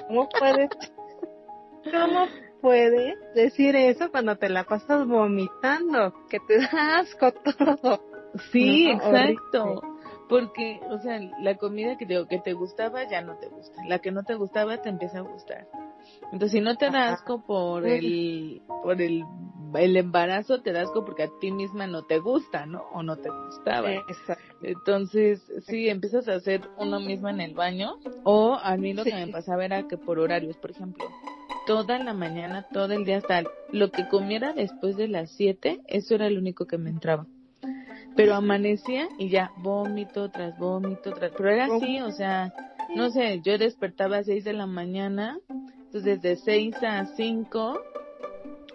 ¿cómo 0.06 0.28
puedes, 0.28 0.68
cómo 1.90 2.26
puedes 2.60 3.14
decir 3.34 3.76
eso 3.76 4.10
cuando 4.10 4.36
te 4.36 4.50
la 4.50 4.64
pasas 4.64 5.06
vomitando? 5.06 6.12
Que 6.28 6.40
te 6.40 6.58
da 6.58 6.98
asco 6.98 7.32
todo. 7.32 8.04
Sí, 8.52 8.90
exacto. 8.90 9.93
Porque, 10.28 10.80
o 10.88 10.98
sea, 10.98 11.20
la 11.40 11.56
comida 11.56 11.96
que 11.98 12.06
te, 12.06 12.26
que 12.26 12.38
te 12.38 12.52
gustaba 12.54 13.08
ya 13.08 13.20
no 13.20 13.36
te 13.36 13.48
gusta. 13.48 13.82
La 13.86 13.98
que 13.98 14.10
no 14.10 14.24
te 14.24 14.34
gustaba 14.34 14.80
te 14.80 14.88
empieza 14.88 15.18
a 15.18 15.22
gustar. 15.22 15.66
Entonces, 16.32 16.52
si 16.52 16.60
no 16.60 16.76
te 16.76 16.90
da 16.90 17.12
asco 17.12 17.44
por 17.44 17.86
el, 17.86 18.62
por 18.82 19.00
el, 19.00 19.24
el 19.74 19.96
embarazo, 19.96 20.62
te 20.62 20.72
da 20.72 20.82
asco 20.82 21.04
porque 21.04 21.24
a 21.24 21.30
ti 21.40 21.50
misma 21.50 21.86
no 21.86 22.02
te 22.02 22.18
gusta, 22.18 22.66
¿no? 22.66 22.82
O 22.92 23.02
no 23.02 23.16
te 23.16 23.28
gustaba. 23.30 23.90
Entonces, 24.62 25.42
sí, 25.66 25.88
empiezas 25.88 26.28
a 26.28 26.34
hacer 26.34 26.62
uno 26.78 27.00
mismo 27.00 27.28
en 27.28 27.40
el 27.40 27.54
baño. 27.54 27.96
O 28.24 28.54
a 28.54 28.76
mí 28.76 28.94
lo 28.94 29.04
que 29.04 29.14
me 29.14 29.28
pasaba 29.28 29.64
era 29.64 29.86
que 29.86 29.96
por 29.96 30.18
horarios, 30.18 30.56
por 30.56 30.70
ejemplo, 30.70 31.04
toda 31.66 31.98
la 31.98 32.14
mañana, 32.14 32.66
todo 32.72 32.92
el 32.92 33.04
día, 33.04 33.18
hasta 33.18 33.44
lo 33.72 33.90
que 33.90 34.08
comiera 34.08 34.52
después 34.52 34.96
de 34.96 35.08
las 35.08 35.30
7, 35.32 35.82
eso 35.86 36.14
era 36.14 36.30
lo 36.30 36.38
único 36.38 36.66
que 36.66 36.78
me 36.78 36.90
entraba 36.90 37.26
pero 38.16 38.34
amanecía 38.34 39.08
y 39.18 39.28
ya 39.28 39.52
vómito 39.58 40.30
tras 40.30 40.58
vómito 40.58 41.12
tras 41.12 41.32
pero 41.36 41.50
era 41.50 41.66
así 41.66 42.00
o 42.00 42.10
sea 42.10 42.52
no 42.94 43.10
sé 43.10 43.40
yo 43.44 43.58
despertaba 43.58 44.18
a 44.18 44.24
seis 44.24 44.44
de 44.44 44.52
la 44.52 44.66
mañana 44.66 45.38
entonces 45.86 46.20
de 46.22 46.36
seis 46.36 46.74
a 46.82 47.06
cinco 47.16 47.80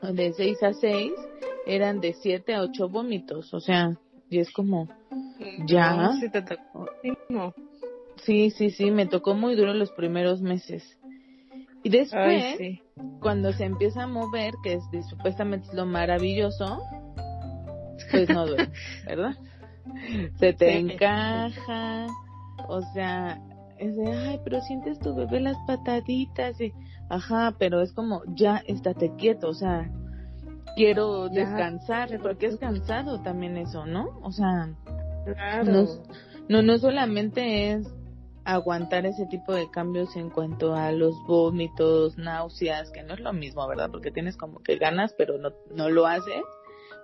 de 0.01 0.33
seis 0.33 0.61
a 0.63 0.73
seis 0.73 1.13
eran 1.65 1.99
de 1.99 2.13
siete 2.13 2.53
a 2.53 2.61
ocho 2.61 2.89
vómitos 2.89 3.53
o 3.53 3.59
sea 3.59 3.97
y 4.29 4.39
es 4.39 4.51
como 4.51 4.87
ya. 5.65 6.11
Sí 6.21 6.27
sí 8.17 8.49
sí 8.51 8.69
sí 8.71 8.91
me 8.91 9.05
tocó 9.05 9.33
muy 9.33 9.55
duro 9.55 9.73
los 9.73 9.91
primeros 9.91 10.41
meses. 10.41 10.83
Y 11.83 11.89
después 11.89 12.57
cuando 13.21 13.53
se 13.53 13.63
empieza 13.63 14.03
a 14.03 14.07
mover 14.07 14.53
que 14.63 14.73
es 14.73 14.91
de, 14.91 15.03
supuestamente 15.03 15.67
es 15.69 15.73
lo 15.73 15.85
maravilloso 15.85 16.81
pues 18.11 18.29
no 18.29 18.45
duele, 18.45 18.69
¿verdad? 19.05 19.35
Se 20.39 20.53
te 20.53 20.77
encaja, 20.77 22.07
o 22.67 22.81
sea, 22.93 23.39
es 23.77 23.95
de, 23.95 24.11
ay, 24.11 24.39
pero 24.43 24.61
sientes 24.61 24.99
tu 24.99 25.15
bebé 25.15 25.39
las 25.39 25.57
pataditas 25.65 26.59
y, 26.61 26.73
ajá, 27.09 27.55
pero 27.57 27.81
es 27.81 27.93
como, 27.93 28.21
ya 28.35 28.61
estate 28.67 29.15
quieto, 29.17 29.49
o 29.49 29.53
sea, 29.53 29.89
quiero 30.75 31.29
descansar, 31.29 32.19
porque 32.21 32.47
es 32.47 32.57
cansado 32.57 33.21
también 33.21 33.57
eso, 33.57 33.85
¿no? 33.85 34.19
O 34.21 34.31
sea, 34.31 34.69
no, 35.65 35.85
no, 36.47 36.61
no 36.61 36.77
solamente 36.77 37.71
es 37.71 37.87
aguantar 38.45 39.05
ese 39.05 39.25
tipo 39.27 39.53
de 39.53 39.69
cambios 39.69 40.15
en 40.15 40.29
cuanto 40.29 40.75
a 40.75 40.91
los 40.91 41.15
vómitos, 41.27 42.17
náuseas, 42.17 42.91
que 42.91 43.03
no 43.03 43.13
es 43.13 43.19
lo 43.19 43.33
mismo, 43.33 43.67
¿verdad? 43.67 43.89
Porque 43.91 44.11
tienes 44.11 44.37
como 44.37 44.59
que 44.59 44.77
ganas, 44.77 45.13
pero 45.17 45.37
no, 45.37 45.51
no 45.75 45.89
lo 45.89 46.07
haces 46.07 46.43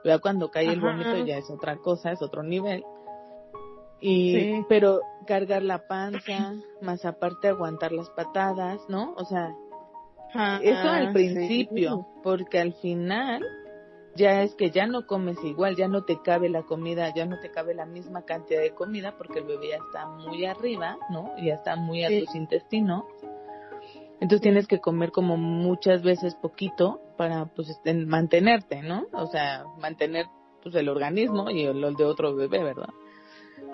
ya 0.05 0.19
cuando 0.19 0.49
cae 0.51 0.67
el 0.67 0.79
vómito 0.79 1.25
ya 1.25 1.37
es 1.37 1.49
otra 1.49 1.77
cosa, 1.77 2.11
es 2.11 2.21
otro 2.21 2.43
nivel. 2.43 2.83
Y, 3.99 4.63
pero 4.69 5.01
cargar 5.25 5.63
la 5.63 5.87
panza, 5.87 6.53
más 6.81 7.05
aparte 7.05 7.47
aguantar 7.47 7.91
las 7.91 8.09
patadas, 8.11 8.81
¿no? 8.87 9.13
O 9.15 9.25
sea, 9.25 9.55
eso 10.61 10.89
al 10.89 11.13
principio, 11.13 12.05
porque 12.21 12.59
al 12.59 12.73
final 12.73 13.43
ya 14.15 14.43
es 14.43 14.55
que 14.55 14.69
ya 14.69 14.85
no 14.85 15.05
comes 15.07 15.37
igual, 15.43 15.75
ya 15.75 15.87
no 15.87 16.03
te 16.03 16.21
cabe 16.21 16.49
la 16.49 16.63
comida, 16.63 17.13
ya 17.13 17.25
no 17.25 17.39
te 17.39 17.51
cabe 17.51 17.73
la 17.73 17.85
misma 17.85 18.23
cantidad 18.23 18.61
de 18.61 18.73
comida 18.73 19.15
porque 19.17 19.39
el 19.39 19.45
bebé 19.45 19.69
ya 19.69 19.77
está 19.77 20.07
muy 20.07 20.45
arriba, 20.45 20.97
¿no? 21.09 21.31
Ya 21.37 21.55
está 21.55 21.75
muy 21.75 22.03
a 22.03 22.09
tus 22.09 22.35
intestinos. 22.35 23.03
Entonces 24.21 24.41
tienes 24.41 24.67
que 24.67 24.79
comer 24.79 25.11
como 25.11 25.35
muchas 25.35 26.01
veces 26.01 26.35
poquito 26.35 27.01
para 27.17 27.45
pues 27.45 27.69
este, 27.69 27.93
mantenerte, 27.93 28.81
¿no? 28.81 29.07
O 29.13 29.27
sea, 29.27 29.65
mantener 29.79 30.25
pues 30.61 30.75
el 30.75 30.89
organismo 30.89 31.49
y 31.49 31.63
el, 31.63 31.95
de 31.95 32.05
otro 32.05 32.35
bebé, 32.35 32.63
¿verdad? 32.63 32.89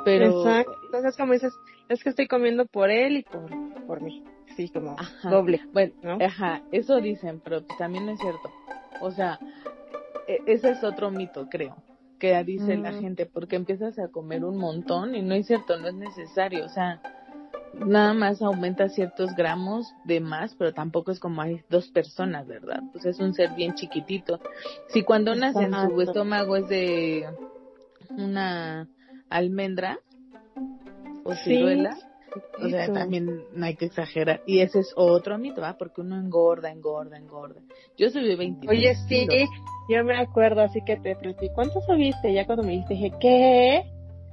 Pero 0.04 0.40
Exacto. 0.40 0.74
Entonces 0.86 1.18
como 1.18 1.34
dices, 1.34 1.54
es 1.90 2.04
que 2.04 2.10
estoy 2.10 2.28
comiendo 2.28 2.66
por 2.66 2.90
él 2.90 3.18
y 3.18 3.24
por, 3.24 3.50
por 3.86 4.02
mí. 4.02 4.24
Sí, 4.56 4.70
como 4.70 4.96
doble. 5.24 5.62
Bueno, 5.74 5.94
ajá, 6.20 6.62
eso 6.72 7.00
dicen, 7.00 7.42
pero 7.44 7.64
también 7.78 8.10
es 8.10 8.20
cierto. 8.20 8.50
O 9.00 9.12
sea, 9.12 9.40
e, 10.28 10.40
ese 10.46 10.72
es 10.72 10.84
otro 10.84 11.12
mito, 11.12 11.48
creo, 11.50 11.78
que 12.20 12.42
dice 12.44 12.78
la 12.78 12.94
gente, 12.94 13.26
porque 13.26 13.56
empiezas 13.56 13.98
a 14.00 14.10
comer 14.10 14.44
un 14.44 14.58
montón 14.58 15.16
y 15.16 15.22
no 15.22 15.34
es 15.36 15.48
cierto, 15.48 15.78
no 15.80 15.88
es 15.88 15.96
necesario. 15.96 16.66
O 16.66 16.70
sea, 16.70 17.02
nada 17.74 18.14
más 18.14 18.42
aumenta 18.42 18.90
ciertos 18.90 19.36
gramos 19.36 19.94
de 20.06 20.20
más, 20.20 20.56
pero 20.56 20.74
tampoco 20.74 21.12
es 21.12 21.20
como 21.20 21.42
hay 21.42 21.62
dos 21.70 21.90
personas, 21.90 22.48
¿verdad? 22.48 22.82
Pues 22.92 23.06
es 23.06 23.20
un 23.20 23.34
ser 23.34 23.52
bien 23.56 23.74
chiquitito. 23.76 24.40
Si 24.90 25.04
cuando 25.04 25.36
nace 25.36 25.64
en 25.64 25.74
su 25.74 26.02
estómago 26.02 26.56
es 26.56 26.68
de 26.68 27.28
una 28.10 28.88
almendra 29.30 30.00
o 31.24 31.34
ciruela, 31.36 31.98
o 32.60 32.70
sea, 32.70 32.92
también 32.94 33.44
no 33.54 33.66
hay 33.66 33.76
que 33.76 33.86
exagerar. 33.86 34.42
Y 34.46 34.62
ese 34.62 34.80
es 34.80 34.94
otro 34.96 35.38
mito. 35.38 35.62
Porque 35.78 36.02
uno 36.02 36.18
engorda, 36.18 36.72
engorda, 36.72 37.18
engorda. 37.18 37.62
Yo 37.98 38.10
subí 38.10 38.36
20 38.36 38.70
Oye, 38.70 38.96
sí, 39.08 39.28
yo 39.90 40.04
me 40.04 40.18
acuerdo, 40.18 40.62
así 40.62 40.82
que 40.86 40.96
te 40.98 41.16
pregunté, 41.16 41.52
¿cuánto 41.54 41.82
subiste? 41.82 42.34
Ya 42.34 42.46
cuando 42.46 42.64
me 42.64 42.72
dijiste, 42.72 42.94
dije, 42.94 43.14
¿qué? 43.20 43.84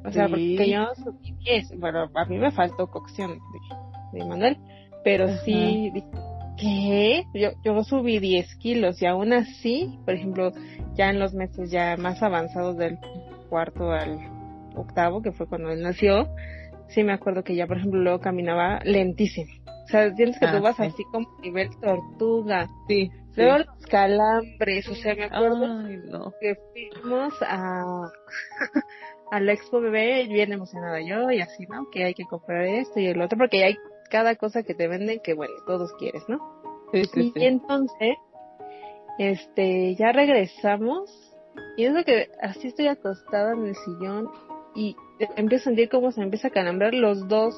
O 0.04 0.10
sea, 0.10 0.28
porque 0.28 0.70
yo 0.70 0.86
subí 0.94 1.34
10. 1.44 1.78
Bueno, 1.78 2.10
a 2.14 2.24
mí 2.26 2.38
me 2.38 2.50
faltó 2.50 2.86
cocción 2.88 3.38
de, 4.12 4.24
Manuel, 4.24 4.56
pero 5.04 5.28
sí, 5.44 5.92
¿qué? 6.56 7.24
Yo, 7.34 7.50
yo 7.64 7.82
subí 7.84 8.18
10 8.18 8.56
kilos 8.56 9.02
y 9.02 9.06
aún 9.06 9.32
así, 9.32 9.98
por 10.04 10.14
ejemplo, 10.14 10.52
ya 10.94 11.10
en 11.10 11.18
los 11.18 11.34
meses 11.34 11.70
ya 11.70 11.96
más 11.96 12.22
avanzados 12.22 12.76
del 12.76 12.98
cuarto 13.48 13.90
al 13.90 14.18
octavo, 14.76 15.22
que 15.22 15.32
fue 15.32 15.46
cuando 15.46 15.70
él 15.70 15.82
nació, 15.82 16.28
sí 16.88 17.02
me 17.02 17.12
acuerdo 17.12 17.42
que 17.42 17.54
ya, 17.54 17.66
por 17.66 17.78
ejemplo, 17.78 18.00
luego 18.00 18.20
caminaba 18.20 18.80
lentísimo. 18.84 19.52
O 19.84 19.90
sea, 19.90 20.14
sientes 20.14 20.38
que 20.38 20.46
tú 20.46 20.56
ah, 20.56 20.60
vas 20.60 20.80
así 20.80 21.02
como 21.10 21.26
nivel 21.40 21.70
tortuga. 21.80 22.68
Sí. 22.88 23.10
Luego 23.36 23.58
los 23.58 23.86
calambres, 23.86 24.88
o 24.88 24.94
sea, 24.94 25.14
me 25.14 25.24
acuerdo 25.24 26.34
que 26.40 26.56
fuimos 26.72 27.32
a, 27.40 27.84
al 29.30 29.48
expo 29.48 29.80
bebé 29.80 30.26
bien 30.28 30.52
emocionada 30.52 31.00
yo 31.00 31.30
y 31.30 31.40
así, 31.40 31.66
¿no? 31.66 31.88
Que 31.90 32.04
hay 32.04 32.14
que 32.14 32.24
comprar 32.24 32.64
esto 32.64 33.00
y 33.00 33.06
el 33.06 33.20
otro, 33.20 33.38
porque 33.38 33.64
hay 33.64 33.76
cada 34.10 34.36
cosa 34.36 34.62
que 34.62 34.74
te 34.74 34.88
venden 34.88 35.20
que, 35.22 35.34
bueno, 35.34 35.54
todos 35.66 35.92
quieres, 35.98 36.22
¿no? 36.28 36.38
Sí, 36.92 37.04
sí, 37.04 37.32
y 37.34 37.44
entonces, 37.44 38.16
este, 39.18 39.94
ya 39.96 40.12
regresamos 40.12 41.10
y 41.76 41.84
es 41.84 41.92
lo 41.92 42.04
que 42.04 42.28
así 42.40 42.68
estoy 42.68 42.86
acostada 42.86 43.52
en 43.52 43.66
el 43.66 43.74
sillón 43.74 44.30
y 44.74 44.96
empiezo 45.36 45.64
a 45.64 45.70
sentir 45.70 45.88
cómo 45.88 46.12
se 46.12 46.22
empieza 46.22 46.48
a 46.48 46.50
calambrar 46.50 46.94
los 46.94 47.28
dos 47.28 47.54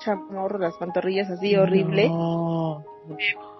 chamorros, 0.00 0.60
las 0.60 0.76
pantorrillas 0.76 1.30
así 1.30 1.56
horrible 1.56 2.10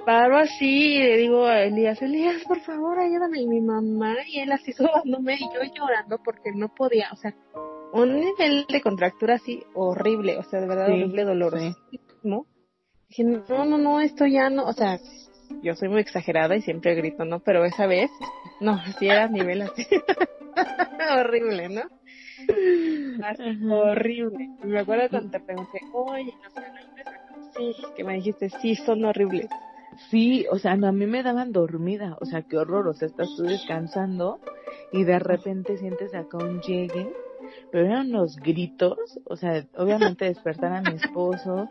paro 0.05 0.37
así 0.39 0.97
y 0.97 1.03
le 1.03 1.17
digo 1.17 1.47
a 1.47 1.63
Elías, 1.63 2.01
Elías, 2.03 2.43
por 2.45 2.61
favor, 2.61 2.99
ayúdame. 2.99 3.41
Y 3.41 3.47
mi 3.47 3.61
mamá 3.61 4.17
y 4.27 4.41
él 4.41 4.53
así 4.53 4.73
sobándome 4.73 5.35
y 5.35 5.55
yo 5.55 5.63
llorando 5.75 6.19
porque 6.25 6.53
no 6.55 6.69
podía, 6.75 7.09
o 7.13 7.17
sea, 7.17 7.35
un 7.93 8.21
nivel 8.21 8.67
de 8.69 8.81
contractura 8.81 9.35
así 9.35 9.63
horrible, 9.75 10.39
o 10.39 10.43
sea, 10.45 10.61
de 10.61 10.67
verdad 10.67 10.91
horrible 10.91 11.25
dolor. 11.25 11.59
¿no? 12.23 12.47
Dije, 13.09 13.25
no, 13.25 13.65
no, 13.65 13.79
no, 13.79 14.01
esto 14.01 14.27
ya 14.27 14.51
no, 14.51 14.65
o 14.65 14.73
sea, 14.73 15.01
yo 15.63 15.75
soy 15.75 15.89
muy 15.89 16.01
exagerada 16.01 16.55
y 16.57 16.63
siempre 16.63 16.95
grito, 16.95 17.25
¿no? 17.25 17.41
Pero 17.41 17.65
esa 17.65 17.87
vez, 17.87 18.11
no, 18.61 18.73
así 18.73 19.09
era 19.09 19.29
nivel 19.29 19.63
así. 19.63 19.85
horrible, 21.19 21.69
¿no? 21.69 21.83
Así, 23.25 23.43
horrible. 23.69 24.51
Me 24.63 24.81
acuerdo 24.81 25.09
cuando 25.11 25.31
te 25.31 25.41
pregunté, 25.41 25.81
oye, 25.93 26.33
no 26.43 26.51
sé, 26.51 27.75
sí, 27.75 27.83
que 27.97 28.05
me 28.05 28.15
dijiste, 28.15 28.49
sí, 28.61 28.77
son 28.77 29.05
horribles. 29.05 29.49
Sí, 30.09 30.47
o 30.51 30.59
sea, 30.59 30.77
no, 30.77 30.89
a 30.89 30.93
mí 30.93 31.07
me 31.07 31.23
daban 31.23 31.53
dormida, 31.53 32.17
o 32.21 32.25
sea, 32.25 32.43
qué 32.43 32.57
horror, 32.57 32.89
o 32.89 32.95
sea, 32.95 33.07
estás 33.07 33.29
tú 33.37 33.43
descansando 33.43 34.41
y 34.93 35.05
de 35.05 35.19
repente 35.19 35.77
sientes 35.77 36.15
acá 36.15 36.39
un 36.39 36.61
llegue, 36.63 37.13
pero 37.71 37.87
eran 37.87 38.09
unos 38.09 38.37
gritos, 38.37 39.21
o 39.25 39.37
sea, 39.37 39.65
obviamente 39.77 40.25
despertar 40.25 40.73
a 40.73 40.81
mi 40.83 40.97
esposo 40.97 41.69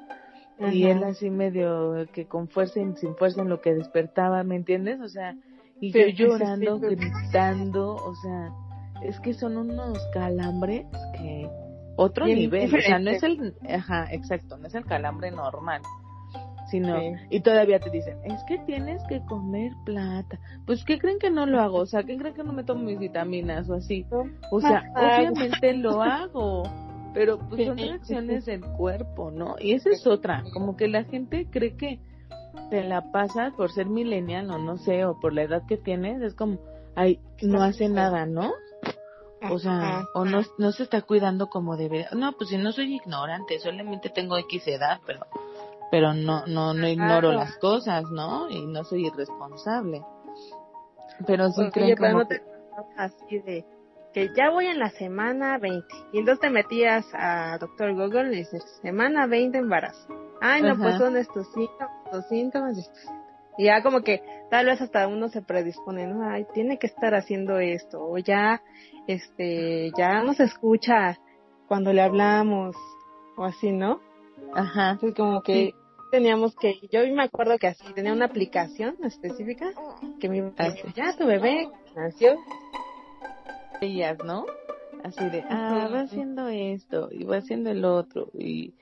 y 0.72 0.86
él 0.86 1.04
así 1.04 1.30
medio 1.30 2.06
que 2.14 2.28
con 2.28 2.50
fuerza 2.50 2.80
y 2.80 2.94
sin 2.96 3.16
fuerza 3.16 3.42
en 3.42 3.50
lo 3.50 3.62
que 3.62 3.74
despertaba, 3.74 4.44
¿me 4.44 4.56
entiendes? 4.56 5.02
O 5.02 5.08
sea, 5.08 5.36
y 5.82 5.92
yo 5.92 6.08
llorando, 6.08 6.80
gritando, 6.80 7.96
o 7.96 8.16
sea, 8.16 8.52
es 9.04 9.20
que 9.22 9.34
son 9.34 9.58
unos 9.58 9.98
calambres 10.14 10.86
que 11.18 11.50
otro 11.96 12.26
nivel, 12.26 12.74
o 12.74 12.82
sea, 12.82 13.00
no 13.00 13.10
es 13.10 13.24
el, 13.24 13.56
ajá, 13.70 14.08
exacto, 14.12 14.58
no 14.58 14.68
es 14.68 14.76
el 14.76 14.86
calambre 14.86 15.32
normal 15.32 15.82
sino 16.70 16.96
y 17.30 17.42
todavía 17.42 17.80
te 17.80 17.90
dicen 17.90 18.18
es 18.24 18.44
que 18.48 18.58
tienes 18.60 19.02
que 19.08 19.22
comer 19.26 19.72
plata 19.86 20.40
pues 20.66 20.84
qué 20.84 21.00
creen 21.00 21.20
que 21.20 21.30
no 21.30 21.46
lo 21.46 21.60
hago 21.60 21.78
o 21.78 21.86
sea 21.86 22.04
qué 22.04 22.18
creen 22.18 22.34
que 22.34 22.44
no 22.44 22.54
me 22.54 22.64
tomo 22.64 22.84
mis 22.84 23.00
vitaminas 23.00 23.70
o 23.70 23.76
así 23.76 24.06
o 24.52 24.62
sea 24.62 24.84
obviamente 24.96 25.74
lo 25.74 26.02
hago 26.02 26.64
pero 27.14 27.40
pues 27.50 27.66
son 27.66 27.78
reacciones 27.78 28.46
del 28.46 28.62
cuerpo 28.62 29.32
no 29.32 29.56
y 29.60 29.74
esa 29.74 29.90
es 29.90 30.06
otra 30.06 30.44
como 30.54 30.76
que 30.76 30.88
la 30.88 31.04
gente 31.04 31.48
cree 31.50 31.76
que 31.76 32.00
te 32.70 32.84
la 32.84 33.12
pasa 33.12 33.52
por 33.58 33.72
ser 33.72 33.88
millennial 33.88 34.50
o 34.52 34.58
no 34.58 34.78
sé 34.78 35.06
o 35.06 35.20
por 35.20 35.34
la 35.34 35.44
edad 35.44 35.64
que 35.68 35.78
tienes 35.78 36.22
es 36.22 36.36
como 36.36 36.60
ay 36.96 37.20
no 37.42 37.62
hace 37.64 37.90
nada 37.90 38.26
no 38.26 38.52
o 39.50 39.60
sea, 39.60 40.06
o 40.14 40.26
no, 40.26 40.42
no 40.58 40.72
se 40.72 40.84
está 40.84 41.02
cuidando 41.02 41.48
como 41.48 41.78
debe. 41.78 42.08
No, 42.14 42.34
pues 42.34 42.50
si 42.50 42.58
no 42.58 42.72
soy 42.72 42.96
ignorante, 42.96 43.60
solamente 43.60 44.10
tengo 44.10 44.38
X 44.38 44.68
edad, 44.68 45.00
pero 45.06 45.26
pero 45.92 46.14
no 46.14 46.46
no 46.46 46.74
no 46.74 46.88
ignoro 46.88 47.32
las 47.32 47.58
cosas, 47.58 48.04
¿no? 48.12 48.50
Y 48.50 48.66
no 48.66 48.84
soy 48.84 49.08
irresponsable. 49.08 50.04
Pero 51.26 51.50
sí 51.50 51.70
creo 51.72 51.96
que 51.96 52.10
no 52.10 52.28
te 52.28 52.42
así 52.98 53.40
de 53.40 53.66
que 54.14 54.30
ya 54.36 54.50
voy 54.50 54.66
en 54.66 54.80
la 54.80 54.90
semana 54.90 55.58
20 55.58 55.86
y 56.14 56.20
entonces 56.20 56.42
te 56.42 56.50
metías 56.50 57.06
a 57.14 57.58
Doctor 57.60 57.94
Google 57.94 58.34
y 58.34 58.38
dices 58.38 58.64
semana 58.82 59.28
20 59.28 59.58
embarazo. 59.58 60.08
Ay, 60.42 60.62
no, 60.62 60.78
pues 60.78 60.98
son 60.98 61.18
estos 61.18 61.52
síntomas, 61.54 61.92
estos 62.06 62.28
síntomas. 62.28 62.92
Y 63.58 63.66
ya 63.66 63.84
como 63.84 64.02
que 64.02 64.22
tal 64.50 64.68
vez 64.68 64.82
hasta 64.82 65.08
uno 65.08 65.28
se 65.28 65.42
predispone, 65.42 66.08
¿no? 66.08 66.28
Ay, 66.28 66.46
tiene 66.54 66.80
que 66.80 66.88
estar 66.88 67.14
haciendo 67.14 67.60
esto 67.60 68.00
o 68.02 68.18
ya 68.18 68.62
este 69.08 69.92
ya 69.98 70.24
no 70.24 70.34
se 70.34 70.44
escucha 70.44 71.18
cuando 71.68 71.92
le 71.94 72.02
hablamos 72.02 72.76
o 73.38 73.44
así, 73.44 73.72
¿no? 73.72 74.00
Ajá. 74.54 74.92
Entonces 74.92 75.16
como 75.16 75.42
que 75.42 75.74
teníamos 76.12 76.56
que, 76.56 76.80
yo 76.92 77.02
me 77.14 77.24
acuerdo 77.24 77.58
que 77.58 77.68
así, 77.68 77.84
tenía 77.94 78.14
una 78.14 78.26
aplicación 78.26 78.96
específica 79.04 79.72
que 80.20 80.30
me 80.30 80.54
ya 80.96 81.16
tu 81.18 81.26
bebé 81.26 81.70
nació. 81.96 82.38
Ellas, 83.82 84.18
¿no? 84.24 84.46
Así 85.04 85.24
de, 85.30 85.44
ah, 85.50 85.90
va 85.94 86.02
haciendo 86.02 86.48
esto 86.50 87.08
y 87.12 87.24
va 87.24 87.38
haciendo 87.38 87.70
el 87.70 87.86
otro 87.86 88.30
y, 88.34 88.74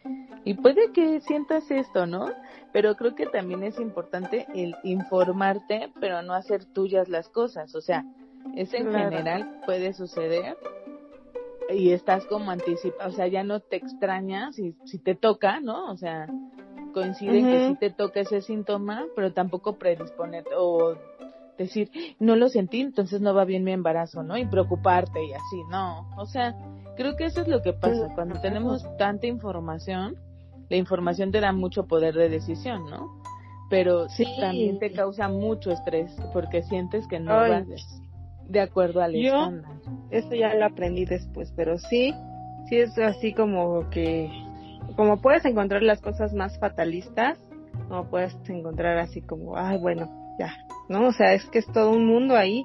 y 0.44 0.56
puede 0.56 0.92
que 0.92 1.20
sientas 1.22 1.70
esto, 1.70 2.08
¿no? 2.08 2.32
Pero 2.74 2.96
creo 2.96 3.14
que 3.14 3.28
también 3.28 3.64
es 3.64 3.80
importante 3.80 4.48
el 4.56 4.76
informarte, 4.84 5.92
pero 6.00 6.24
no 6.24 6.34
hacer 6.34 6.66
tuyas 6.66 7.08
las 7.08 7.30
cosas, 7.30 7.76
o 7.76 7.82
sea, 7.82 8.04
eso 8.56 8.78
en 8.78 8.92
general 8.92 9.62
puede 9.66 9.94
suceder 9.94 10.58
y 11.70 11.92
estás 11.92 12.26
como 12.26 12.52
anticipa, 12.52 13.08
o 13.08 13.12
sea, 13.12 13.28
ya 13.28 13.44
no 13.44 13.60
te 13.60 13.76
extrañas 13.76 14.56
si, 14.56 14.76
si 14.86 15.00
te 15.00 15.16
toca, 15.16 15.60
¿no? 15.60 15.92
O 15.92 15.98
sea, 15.98 16.28
coincide 16.94 17.42
que 17.42 17.68
sí 17.68 17.76
te 17.80 17.90
toca 17.90 18.22
ese 18.22 18.42
síntoma, 18.42 19.06
pero 19.16 19.34
tampoco 19.34 19.78
predisponer 19.78 20.46
o 20.58 20.96
decir, 21.58 21.92
no 22.20 22.36
lo 22.36 22.50
sentí, 22.50 22.82
entonces 22.82 23.22
no 23.22 23.34
va 23.34 23.46
bien 23.46 23.64
mi 23.64 23.72
embarazo, 23.72 24.24
¿no? 24.24 24.38
Y 24.38 24.46
preocuparte 24.46 25.24
y 25.24 25.34
así, 25.34 25.64
no. 25.70 26.08
O 26.18 26.26
sea, 26.26 26.56
creo 26.96 27.16
que 27.16 27.26
eso 27.26 27.42
es 27.42 27.48
lo 27.48 27.62
que 27.62 27.74
pasa. 27.74 28.10
Cuando 28.16 28.40
tenemos 28.42 28.86
tanta 28.98 29.28
información, 29.28 30.16
la 30.70 30.78
información 30.78 31.32
te 31.32 31.42
da 31.42 31.52
mucho 31.52 31.88
poder 31.88 32.16
de 32.16 32.30
decisión, 32.30 32.90
¿no? 32.90 33.22
Pero 33.70 34.08
sí. 34.10 34.26
también 34.40 34.80
te 34.80 34.92
causa 34.92 35.28
mucho 35.28 35.72
estrés 35.72 36.16
porque 36.32 36.64
sientes 36.64 37.08
que 37.08 37.20
no 37.20 37.34
vas 37.34 37.66
de 38.50 38.62
acuerdo 38.62 39.02
al 39.02 39.14
Yo, 39.14 39.52
Eso 40.12 40.34
ya 40.34 40.54
lo 40.54 40.66
aprendí 40.66 41.06
después, 41.06 41.52
pero 41.56 41.78
sí, 41.78 42.14
sí 42.70 42.78
es 42.78 42.98
así 42.98 43.34
como 43.34 43.90
que 43.90 44.30
como 44.96 45.22
puedes 45.22 45.46
encontrar 45.46 45.84
las 45.84 46.02
cosas 46.02 46.34
más 46.34 46.58
fatalistas, 46.60 47.38
no 47.90 48.10
puedes 48.10 48.36
encontrar 48.50 48.98
así 48.98 49.22
como, 49.22 49.58
ay, 49.58 49.78
bueno, 49.78 50.10
ya, 50.40 50.54
¿no? 50.90 51.08
O 51.08 51.12
sea, 51.12 51.34
es 51.34 51.46
que 51.50 51.60
es 51.60 51.68
todo 51.72 51.92
un 51.92 52.06
mundo 52.06 52.36
ahí. 52.36 52.64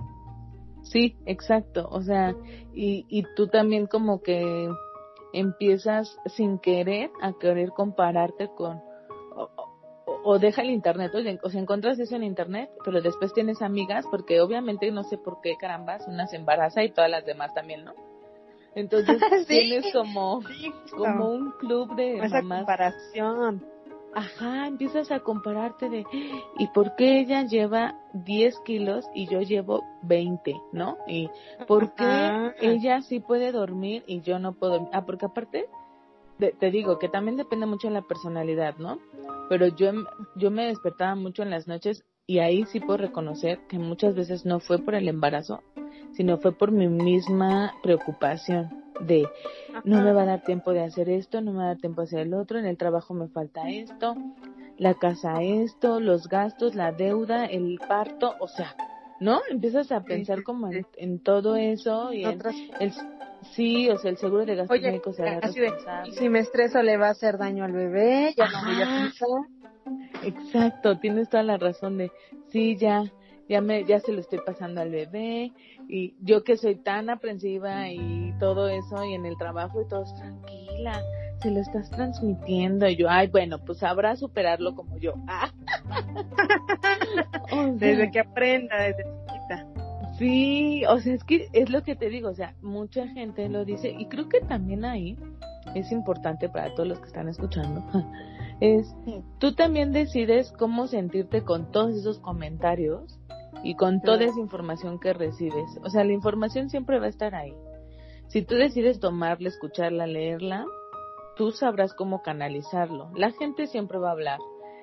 Sí, 0.83 1.17
exacto, 1.27 1.89
o 1.91 2.03
sea, 2.03 2.35
y, 2.75 3.07
y 3.09 3.25
tú 3.37 3.49
también 3.49 3.87
como 3.87 4.21
que 4.21 4.69
empiezas 5.33 6.17
sin 6.27 6.59
querer 6.59 7.11
a 7.23 7.33
querer 7.39 7.71
compararte 7.71 8.49
con, 8.57 8.81
o, 10.05 10.39
deja 10.39 10.63
el 10.63 10.71
internet, 10.71 11.13
oye, 11.15 11.39
o 11.43 11.51
sea, 11.51 11.61
encuentras 11.61 11.99
eso 11.99 12.17
en 12.17 12.25
internet, 12.25 12.71
pero 12.85 13.01
después 13.01 13.33
tienes 13.33 13.63
amigas, 13.63 14.05
porque 14.11 14.41
obviamente 14.41 14.91
no 14.91 15.05
sé 15.05 15.19
por 15.19 15.41
qué 15.41 15.57
carambas, 15.57 16.07
una 16.09 16.27
se 16.27 16.37
embaraza 16.37 16.83
y 16.83 16.91
todas 16.91 17.11
las 17.11 17.25
demás 17.25 17.55
también, 17.55 17.85
¿no? 17.85 17.95
Entonces 18.75 19.21
tienes 19.49 19.93
como, 19.93 20.41
como 20.97 21.31
un 21.31 21.53
club 21.53 21.95
de 21.95 22.19
Esa 22.19 22.41
comparación. 22.41 23.65
Ajá, 24.15 24.67
empiezas 24.67 25.11
a 25.11 25.21
compararte 25.21 25.89
de, 25.89 26.05
¿y 26.59 26.67
por 26.69 26.95
qué 26.97 27.21
ella 27.21 27.45
lleva 27.45 27.99
10 28.13 28.59
kilos 28.61 29.07
y 29.15 29.27
yo 29.27 29.41
llevo 29.41 29.83
20, 30.03 30.55
no? 30.73 30.99
¿Y 31.07 31.31
por 31.67 31.95
qué 31.95 32.53
ella 32.61 33.01
sí 33.01 33.21
puede 33.21 33.53
dormir 33.53 34.05
y 34.07 34.21
yo 34.21 34.39
no 34.39 34.53
puedo 34.53 34.91
Ah, 34.93 35.07
porque 35.07 35.25
aparte, 35.25 35.67
te 36.39 36.71
digo 36.71 36.99
que 36.99 37.09
también 37.09 37.39
depende 37.39 37.65
mucho 37.65 37.89
de 37.89 37.95
la 37.95 38.03
personalidad, 38.03 38.77
¿no? 38.77 38.99
Pero 39.53 39.67
yo, 39.67 39.93
yo 40.35 40.51
me 40.51 40.69
despertaba 40.69 41.15
mucho 41.15 41.43
en 41.43 41.51
las 41.51 41.69
noches 41.69 42.07
y 42.27 42.39
ahí 42.39 42.65
sí 42.65 42.81
puedo 42.81 42.97
reconocer 42.97 43.59
que 43.69 43.79
muchas 43.79 44.15
veces 44.15 44.47
no 44.47 44.61
fue 44.61 44.79
por 44.79 44.95
el 44.95 45.07
embarazo, 45.09 45.63
sino 46.17 46.39
fue 46.39 46.53
por 46.53 46.73
mi 46.73 46.89
misma 46.89 47.75
preocupación 47.83 48.71
de 49.01 49.29
no 49.85 50.01
me 50.03 50.15
va 50.15 50.23
a 50.23 50.25
dar 50.25 50.43
tiempo 50.43 50.73
de 50.73 50.81
hacer 50.81 51.11
esto, 51.11 51.43
no 51.43 51.53
me 51.53 51.59
va 51.59 51.65
a 51.65 51.67
dar 51.67 51.77
tiempo 51.77 52.01
de 52.01 52.07
hacer 52.07 52.21
el 52.21 52.33
otro, 52.33 52.59
en 52.59 52.65
el 52.65 52.79
trabajo 52.79 53.13
me 53.13 53.29
falta 53.29 53.69
esto, 53.69 54.15
la 54.79 54.95
casa 54.95 55.43
esto, 55.43 56.01
los 56.01 56.29
gastos, 56.29 56.75
la 56.75 56.91
deuda, 56.91 57.45
el 57.45 57.79
parto, 57.87 58.35
o 58.41 58.49
sea, 58.49 58.75
¿no? 59.21 59.43
Empiezas 59.51 59.93
a 59.93 60.03
pensar 60.03 60.45
como 60.45 60.71
en, 60.97 61.19
todo 61.19 61.57
eso 61.57 62.11
y 62.15 62.25
en 62.25 62.41
el 62.81 62.93
sí, 63.43 63.91
o 63.91 63.99
sea, 63.99 64.11
el 64.11 64.17
seguro 64.17 64.45
de 64.45 64.57
gastos 64.57 64.81
médicos 64.81 65.17
será 65.17 65.41
responsable. 65.41 66.13
si 66.13 66.29
me 66.29 66.41
estreso 66.41 66.83
le 66.83 66.97
va 66.97 67.09
a 67.09 67.11
hacer 67.11 67.39
daño 67.39 67.65
al 67.65 67.73
bebé, 67.73 68.35
ya 68.37 68.49
no 68.49 68.65
voy 68.65 68.83
a 68.83 68.87
pensar 68.87 69.29
Exacto, 70.25 70.99
tienes 70.99 71.29
toda 71.29 71.43
la 71.43 71.59
razón 71.59 71.99
de, 71.99 72.13
sí, 72.49 72.77
ya, 72.77 73.05
ya 73.49 73.61
me, 73.61 73.85
ya 73.85 74.01
se 74.01 74.13
lo 74.13 74.21
estoy 74.21 74.41
pasando 74.45 74.81
al 74.81 74.91
bebé 74.91 75.53
y 75.89 76.15
yo 76.21 76.45
que 76.45 76.57
soy 76.57 76.77
tan 76.77 77.11
aprensiva 77.11 77.89
y 77.89 78.33
todo 78.39 78.69
eso 78.69 79.05
y 79.05 79.15
en 79.15 79.27
el 79.27 79.37
trabajo 79.37 79.83
y 79.83 79.89
todo, 79.89 80.05
tranquila, 80.17 81.03
se 81.41 81.51
lo 81.51 81.61
estás 81.61 81.91
transmitiendo 81.91 82.89
y 82.89 82.97
yo, 82.97 83.09
ay, 83.11 83.27
bueno, 83.29 83.59
pues 83.59 83.79
sabrá 83.79 84.15
superarlo 84.17 84.75
como 84.75 84.99
yo. 84.99 85.15
desde 87.75 88.11
que 88.11 88.21
aprenda, 88.21 88.77
desde. 88.77 89.05
Sí, 90.23 90.85
o 90.89 91.01
sea, 91.01 91.15
es 91.15 91.25
que 91.25 91.49
es 91.53 91.69
lo 91.69 91.83
que 91.83 91.97
te 91.97 92.09
digo, 92.09 92.29
o 92.29 92.35
sea, 92.35 92.55
mucha 92.63 93.09
gente 93.09 93.49
lo 93.49 93.65
dice 93.65 93.91
y 93.91 94.07
creo 94.07 94.29
que 94.29 94.41
también 94.41 94.85
ahí 94.85 95.19
es 95.75 95.91
importante 95.91 96.49
para 96.49 96.73
todos 96.77 96.89
los 96.89 97.01
que 97.01 97.09
están 97.09 97.29
escuchando, 97.29 97.83
es 98.61 98.95
tú 99.41 99.57
también 99.57 99.91
decides 99.91 100.53
cómo 100.53 100.87
sentirte 100.87 101.43
con 101.43 101.73
todos 101.73 101.97
esos 101.97 102.21
comentarios 102.21 103.19
y 103.65 103.75
con 103.75 104.01
toda 104.01 104.23
esa 104.23 104.39
información 104.39 105.01
que 105.01 105.13
recibes. 105.13 105.81
O 105.83 105.91
sea, 105.91 106.05
la 106.05 106.13
información 106.13 106.71
siempre 106.71 107.01
va 107.01 107.07
a 107.07 107.11
estar 107.11 107.35
ahí. 107.35 107.57
Si 108.29 108.43
tú 108.43 108.55
decides 108.55 109.01
tomarla, 109.01 109.49
escucharla, 109.49 110.07
leerla, 110.07 110.67
tú 111.37 111.51
sabrás 111.51 111.95
cómo 111.95 112.23
canalizarlo. 112.23 113.11
La 113.17 113.33
gente 113.33 113.67
siempre 113.67 113.99
va 113.99 114.11
a 114.11 114.13
hablar. 114.13 114.39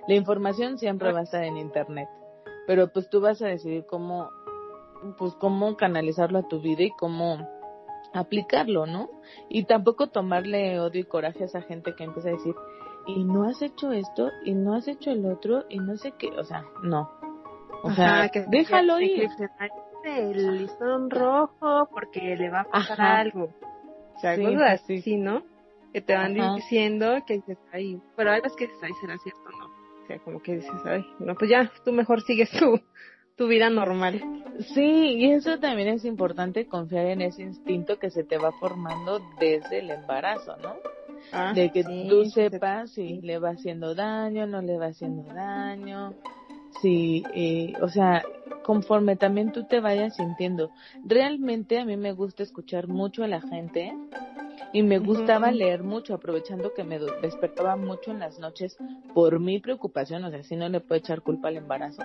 La 0.10 0.16
información 0.16 0.78
siempre 0.78 1.14
va 1.14 1.22
a 1.22 1.24
estar 1.24 1.46
en 1.46 1.56
internet. 1.56 2.10
Pero 2.68 2.92
pues 2.92 3.10
tú 3.10 3.22
vas 3.22 3.42
a 3.42 3.48
decidir 3.48 3.86
cómo 3.88 4.30
pues 5.18 5.34
cómo 5.36 5.76
canalizarlo 5.78 6.40
a 6.40 6.48
tu 6.48 6.62
vida 6.62 6.84
y 6.84 6.92
cómo 6.92 7.48
aplicarlo, 8.14 8.86
¿no? 8.86 9.10
Y 9.50 9.66
tampoco 9.66 10.08
tomarle 10.08 10.80
odio 10.80 11.02
y 11.02 11.06
coraje 11.06 11.44
a 11.44 11.46
esa 11.46 11.62
gente 11.62 11.94
que 11.96 12.04
empieza 12.04 12.30
a 12.30 12.34
decir, 12.34 12.56
y 13.08 13.24
no 13.24 13.48
has 13.48 13.62
hecho 13.62 13.92
esto, 13.92 14.30
y 14.44 14.54
no 14.54 14.76
has 14.76 14.88
hecho 14.88 15.12
el 15.12 15.26
otro, 15.26 15.66
y 15.70 15.80
no 15.80 15.98
sé 15.98 16.14
qué, 16.18 16.30
o 16.32 16.44
sea, 16.44 16.66
no. 16.84 17.10
O 17.84 17.92
sea, 17.92 18.30
que 18.30 18.46
déjalo 18.50 19.00
ir. 19.00 19.30
el 20.04 20.58
listón 20.58 21.10
rojo 21.10 21.88
porque 21.92 22.36
le 22.36 22.50
va 22.50 22.62
a 22.62 22.64
pasar 22.66 23.02
algo. 23.02 23.54
O 24.16 24.20
sea, 24.20 24.32
algo 24.32 24.64
así, 24.64 25.02
sí. 25.02 25.18
¿no? 25.18 25.44
Que 25.94 26.02
te 26.02 26.14
van 26.14 26.36
diciendo 26.56 27.24
que 27.26 27.36
dices, 27.36 27.58
ahí, 27.72 28.00
pero 28.16 28.32
hay 28.32 28.42
veces 28.42 28.58
que 28.58 28.68
dices, 28.68 28.84
ahí 28.84 28.92
será 29.02 29.18
cierto, 29.18 29.50
¿no? 29.58 29.66
O 30.04 30.08
sea, 30.08 30.20
como 30.20 30.42
que 30.42 30.56
dices, 30.56 30.82
ay, 30.86 31.06
no, 31.20 31.36
pues 31.36 31.50
ya, 31.50 31.72
tú 31.86 31.92
mejor 31.92 32.22
sigues 32.22 32.52
tu, 32.52 32.80
tu 33.40 33.48
vida 33.48 33.70
normal. 33.70 34.22
Sí, 34.74 35.16
y 35.18 35.32
eso 35.32 35.60
también 35.60 35.88
es 35.88 36.04
importante 36.04 36.68
confiar 36.68 37.06
en 37.06 37.22
ese 37.22 37.42
instinto 37.42 37.98
que 37.98 38.12
se 38.12 38.26
te 38.26 38.38
va 38.38 38.52
formando 38.52 39.22
desde 39.40 39.80
el 39.80 39.92
embarazo, 39.92 40.58
¿no? 40.58 40.76
Ah, 41.32 41.54
de 41.56 41.72
que 41.72 41.86
tú 41.86 42.26
sepas 42.26 42.92
si 42.92 43.22
le 43.22 43.40
va 43.40 43.52
haciendo 43.52 43.96
daño, 43.96 44.46
no 44.46 44.62
le 44.62 44.78
va 44.78 44.88
haciendo 44.88 45.24
daño, 45.34 46.14
si, 46.82 47.24
eh, 47.34 47.74
o 47.82 47.88
sea, 47.88 48.24
conforme 48.64 49.16
también 49.16 49.54
tú 49.54 49.64
te 49.64 49.80
vayas 49.80 50.18
sintiendo. 50.18 50.72
Realmente 51.06 51.80
a 51.80 51.86
mí 51.86 51.96
me 51.96 52.12
gusta 52.12 52.44
escuchar 52.44 52.90
mucho 52.90 53.24
a 53.24 53.28
la 53.28 53.40
gente 53.40 53.94
y 54.74 54.84
me 54.84 55.00
gustaba 55.00 55.50
leer 55.52 55.82
mucho, 55.82 56.14
aprovechando 56.14 56.74
que 56.74 56.84
me 56.84 57.00
despertaba 57.22 57.78
mucho 57.78 58.12
en 58.12 58.20
las 58.20 58.38
noches 58.38 58.76
por 59.14 59.40
mi 59.40 59.60
preocupación, 59.60 60.26
o 60.26 60.30
sea, 60.30 60.44
si 60.44 60.58
no 60.58 60.68
le 60.68 60.82
puedo 60.82 61.00
echar 61.00 61.22
culpa 61.22 61.48
al 61.48 61.56
embarazo. 61.56 62.04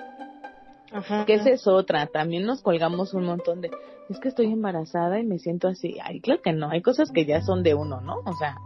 Ajá, 0.95 1.25
que 1.27 1.35
esa 1.35 1.51
es 1.51 1.67
otra, 1.67 2.07
también 2.07 2.47
nos 2.47 2.63
colgamos 2.63 3.15
un 3.15 3.25
montón 3.25 3.61
de, 3.61 3.71
es 4.09 4.21
que 4.21 4.29
estoy 4.29 4.47
embarazada 4.53 5.19
y 5.19 5.25
me 5.25 5.41
siento 5.41 5.67
así, 5.67 5.99
ay, 6.01 6.21
claro 6.21 6.41
que 6.41 6.53
no, 6.53 6.71
hay 6.71 6.83
cosas 6.83 7.11
que 7.11 7.27
ya 7.27 7.43
son 7.43 7.65
de 7.65 7.75
uno, 7.75 8.01
¿no? 8.01 8.19
O 8.25 8.33
sea, 8.37 8.57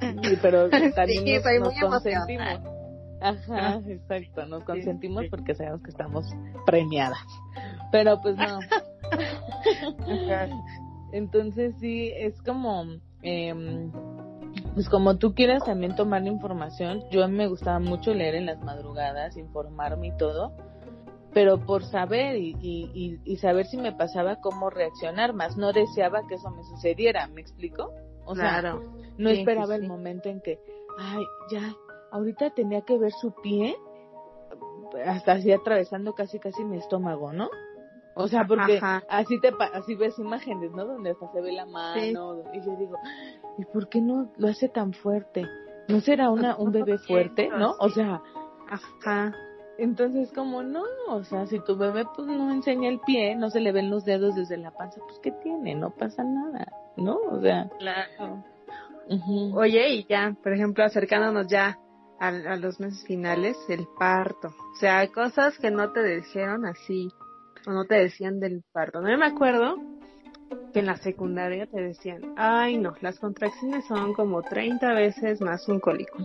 pero 0.42 0.70
también 0.70 1.42
nos, 1.60 1.74
consentimos. 1.80 2.60
Ajá, 3.20 3.80
exacto, 3.88 4.46
nos 4.46 4.62
consentimos 4.62 5.24
porque 5.28 5.56
sabemos 5.56 5.82
que 5.82 5.90
estamos 5.90 6.24
premiadas, 6.66 7.18
pero 7.90 8.20
pues 8.20 8.36
no. 8.36 8.60
Entonces 11.12 11.74
sí, 11.80 12.12
es 12.16 12.40
como, 12.42 12.84
eh, 13.22 13.90
pues 14.74 14.88
como 14.88 15.18
tú 15.18 15.34
quieras 15.34 15.64
también 15.64 15.96
tomar 15.96 16.22
la 16.22 16.28
información, 16.28 17.02
yo 17.10 17.26
me 17.28 17.48
gustaba 17.48 17.80
mucho 17.80 18.14
leer 18.14 18.36
en 18.36 18.46
las 18.46 18.60
madrugadas, 18.62 19.36
informarme 19.36 20.06
y 20.08 20.16
todo, 20.16 20.52
pero 21.32 21.58
por 21.58 21.84
saber 21.84 22.36
y, 22.36 22.56
y, 22.60 23.20
y, 23.24 23.36
saber 23.36 23.66
si 23.66 23.76
me 23.76 23.92
pasaba 23.92 24.36
cómo 24.36 24.70
reaccionar, 24.70 25.32
más 25.32 25.56
no 25.56 25.72
deseaba 25.72 26.26
que 26.28 26.34
eso 26.34 26.50
me 26.50 26.62
sucediera, 26.64 27.26
¿me 27.28 27.40
explico? 27.40 27.90
O 28.24 28.34
sea, 28.34 28.62
no 29.18 29.30
esperaba 29.30 29.74
el 29.76 29.86
momento 29.86 30.28
en 30.28 30.40
que, 30.40 30.60
ay, 30.98 31.24
ya, 31.50 31.74
ahorita 32.10 32.50
tenía 32.50 32.82
que 32.82 32.98
ver 32.98 33.12
su 33.12 33.34
pie, 33.42 33.76
hasta 35.06 35.32
así 35.32 35.50
atravesando 35.52 36.14
casi 36.14 36.38
casi 36.38 36.64
mi 36.64 36.76
estómago, 36.76 37.32
¿no? 37.32 37.48
O 38.14 38.28
sea, 38.28 38.46
porque 38.46 38.78
así 39.08 39.40
te 39.40 39.52
así 39.72 39.94
ves 39.94 40.18
imágenes, 40.18 40.70
¿no? 40.72 40.84
Donde 40.84 41.10
hasta 41.10 41.32
se 41.32 41.40
ve 41.40 41.52
la 41.52 41.64
mano 41.64 42.42
y 42.52 42.60
yo 42.60 42.76
digo, 42.76 42.98
¿y 43.58 43.64
por 43.64 43.88
qué 43.88 44.02
no 44.02 44.30
lo 44.36 44.48
hace 44.48 44.68
tan 44.68 44.92
fuerte? 44.92 45.46
¿No 45.88 46.00
será 46.00 46.30
una 46.30 46.56
un 46.56 46.72
bebé 46.72 46.98
fuerte, 46.98 47.48
no? 47.48 47.74
O 47.78 47.88
sea, 47.88 48.20
ajá. 48.68 49.34
Entonces, 49.82 50.30
como 50.32 50.62
no, 50.62 50.84
o 51.08 51.24
sea, 51.24 51.44
si 51.48 51.58
tu 51.58 51.76
bebé 51.76 52.04
pues 52.14 52.28
no 52.28 52.52
enseña 52.52 52.88
el 52.88 53.00
pie, 53.00 53.34
no 53.34 53.50
se 53.50 53.58
le 53.58 53.72
ven 53.72 53.90
los 53.90 54.04
dedos 54.04 54.36
desde 54.36 54.56
la 54.56 54.70
panza, 54.70 55.00
pues 55.00 55.18
¿qué 55.20 55.32
tiene? 55.42 55.74
No 55.74 55.90
pasa 55.90 56.22
nada, 56.22 56.72
¿no? 56.96 57.16
O 57.16 57.40
sea. 57.40 57.68
Claro. 57.80 58.44
Oye, 59.54 59.94
y 59.94 60.06
ya, 60.06 60.36
por 60.40 60.52
ejemplo, 60.52 60.84
acercándonos 60.84 61.48
ya 61.48 61.80
a, 62.20 62.28
a, 62.28 62.56
los 62.56 62.78
meses 62.78 63.04
finales, 63.08 63.56
el 63.68 63.88
parto. 63.98 64.54
O 64.72 64.76
sea, 64.78 65.04
cosas 65.08 65.58
que 65.58 65.72
no 65.72 65.90
te 65.90 66.04
dijeron 66.04 66.64
así, 66.64 67.08
o 67.66 67.72
no 67.72 67.84
te 67.84 67.96
decían 67.96 68.38
del 68.38 68.62
parto. 68.72 69.00
No 69.00 69.18
me 69.18 69.26
acuerdo 69.26 69.78
que 70.72 70.78
en 70.78 70.86
la 70.86 70.96
secundaria 70.98 71.66
te 71.66 71.80
decían, 71.80 72.34
ay 72.36 72.78
no, 72.78 72.94
las 73.00 73.18
contracciones 73.18 73.84
son 73.86 74.14
como 74.14 74.42
30 74.42 74.92
veces 74.92 75.40
más 75.40 75.68
un 75.68 75.80
cólico. 75.80 76.18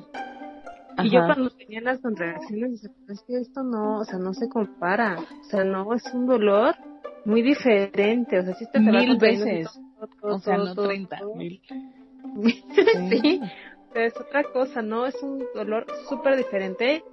Y 1.04 1.12
yo 1.12 1.20
cuando 1.26 1.50
tenía 1.52 1.82
las 1.82 2.00
contracciones, 2.02 2.82
decía, 2.82 2.92
es 3.10 3.22
que 3.24 3.38
esto 3.38 3.64
no, 3.64 4.00
o 4.00 4.06
sea, 4.06 4.18
no 4.18 4.34
se 4.34 4.50
compara. 4.50 5.20
O 5.20 5.44
sea, 5.44 5.64
no, 5.64 5.94
es 5.94 6.04
un 6.14 6.26
dolor 6.26 6.76
muy 7.26 7.42
diferente. 7.42 8.40
O 8.40 8.44
sea, 8.44 8.54
si 8.56 8.66
te 8.72 8.80
Mil 8.80 9.18
veces. 9.18 9.68
o 10.22 10.40
sea, 10.40 10.58
no 10.58 10.74
treinta, 10.74 11.20
mil. 11.36 11.62
sí. 13.10 13.42
es 13.94 14.14
otra 14.20 14.44
cosa, 14.44 14.82
¿no? 14.82 15.06
Es 15.06 15.22
un 15.22 15.44
dolor 15.54 15.86
súper 16.10 16.38
diferente. 16.38 17.04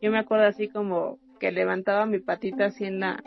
Yo 0.00 0.10
me 0.10 0.18
acuerdo 0.18 0.46
así 0.46 0.68
como 0.68 1.18
que 1.40 1.50
levantaba 1.50 2.06
mi 2.06 2.20
patita 2.20 2.66
así 2.66 2.84
en 2.84 3.00
la 3.00 3.22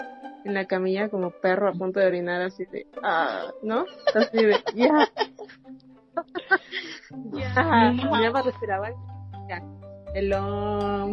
en 0.46 0.54
la 0.54 0.66
camilla 0.66 1.10
como 1.10 1.32
perro 1.32 1.68
a 1.68 1.74
punto 1.74 2.00
de 2.00 2.06
orinar 2.06 2.42
así 2.42 2.66
de 2.66 2.86
ah 3.04 3.48
no 3.64 3.86
así 4.14 4.46
de 4.46 4.64
ya 4.76 4.90
ya 7.34 7.94
ya 8.22 8.32
me 8.32 8.42
respiraba 8.42 8.90
ya 9.50 9.85
el 10.16 10.34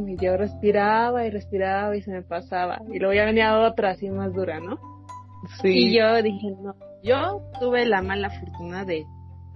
y 0.08 0.16
yo 0.16 0.36
respiraba 0.36 1.26
y 1.26 1.30
respiraba 1.30 1.96
y 1.96 2.02
se 2.02 2.12
me 2.12 2.22
pasaba. 2.22 2.80
Y 2.92 3.00
luego 3.00 3.14
ya 3.14 3.24
venía 3.24 3.58
otra 3.58 3.90
así 3.90 4.08
más 4.08 4.32
dura, 4.32 4.60
¿no? 4.60 4.78
Sí. 5.60 5.88
Y 5.88 5.98
yo 5.98 6.22
dije, 6.22 6.52
no, 6.62 6.76
yo 7.02 7.42
tuve 7.58 7.84
la 7.84 8.00
mala 8.00 8.30
fortuna 8.30 8.84
de 8.84 9.04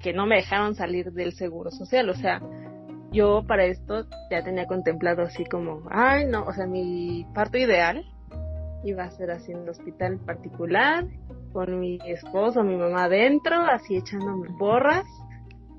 que 0.03 0.13
no 0.13 0.27
me 0.27 0.37
dejaron 0.37 0.75
salir 0.75 1.13
del 1.13 1.33
seguro 1.33 1.71
social, 1.71 2.11
o 2.11 2.15
sea, 2.15 2.43
yo 3.13 3.45
para 3.47 3.65
esto 3.65 4.05
ya 4.31 4.43
tenía 4.43 4.67
contemplado 4.67 5.23
así 5.23 5.45
como, 5.45 5.83
ay, 5.91 6.27
no, 6.27 6.45
o 6.45 6.53
sea, 6.53 6.67
mi 6.67 7.25
parto 7.33 7.57
ideal 7.57 8.05
iba 8.85 9.05
a 9.05 9.11
ser 9.11 9.31
así 9.31 9.53
en 9.53 9.61
un 9.61 9.69
hospital 9.69 10.19
particular, 10.19 11.07
con 11.53 11.79
mi 11.79 11.99
esposo, 12.05 12.63
mi 12.65 12.77
mamá 12.77 13.05
adentro, 13.05 13.57
así 13.63 13.97
echándome 13.97 14.49
borras, 14.59 15.07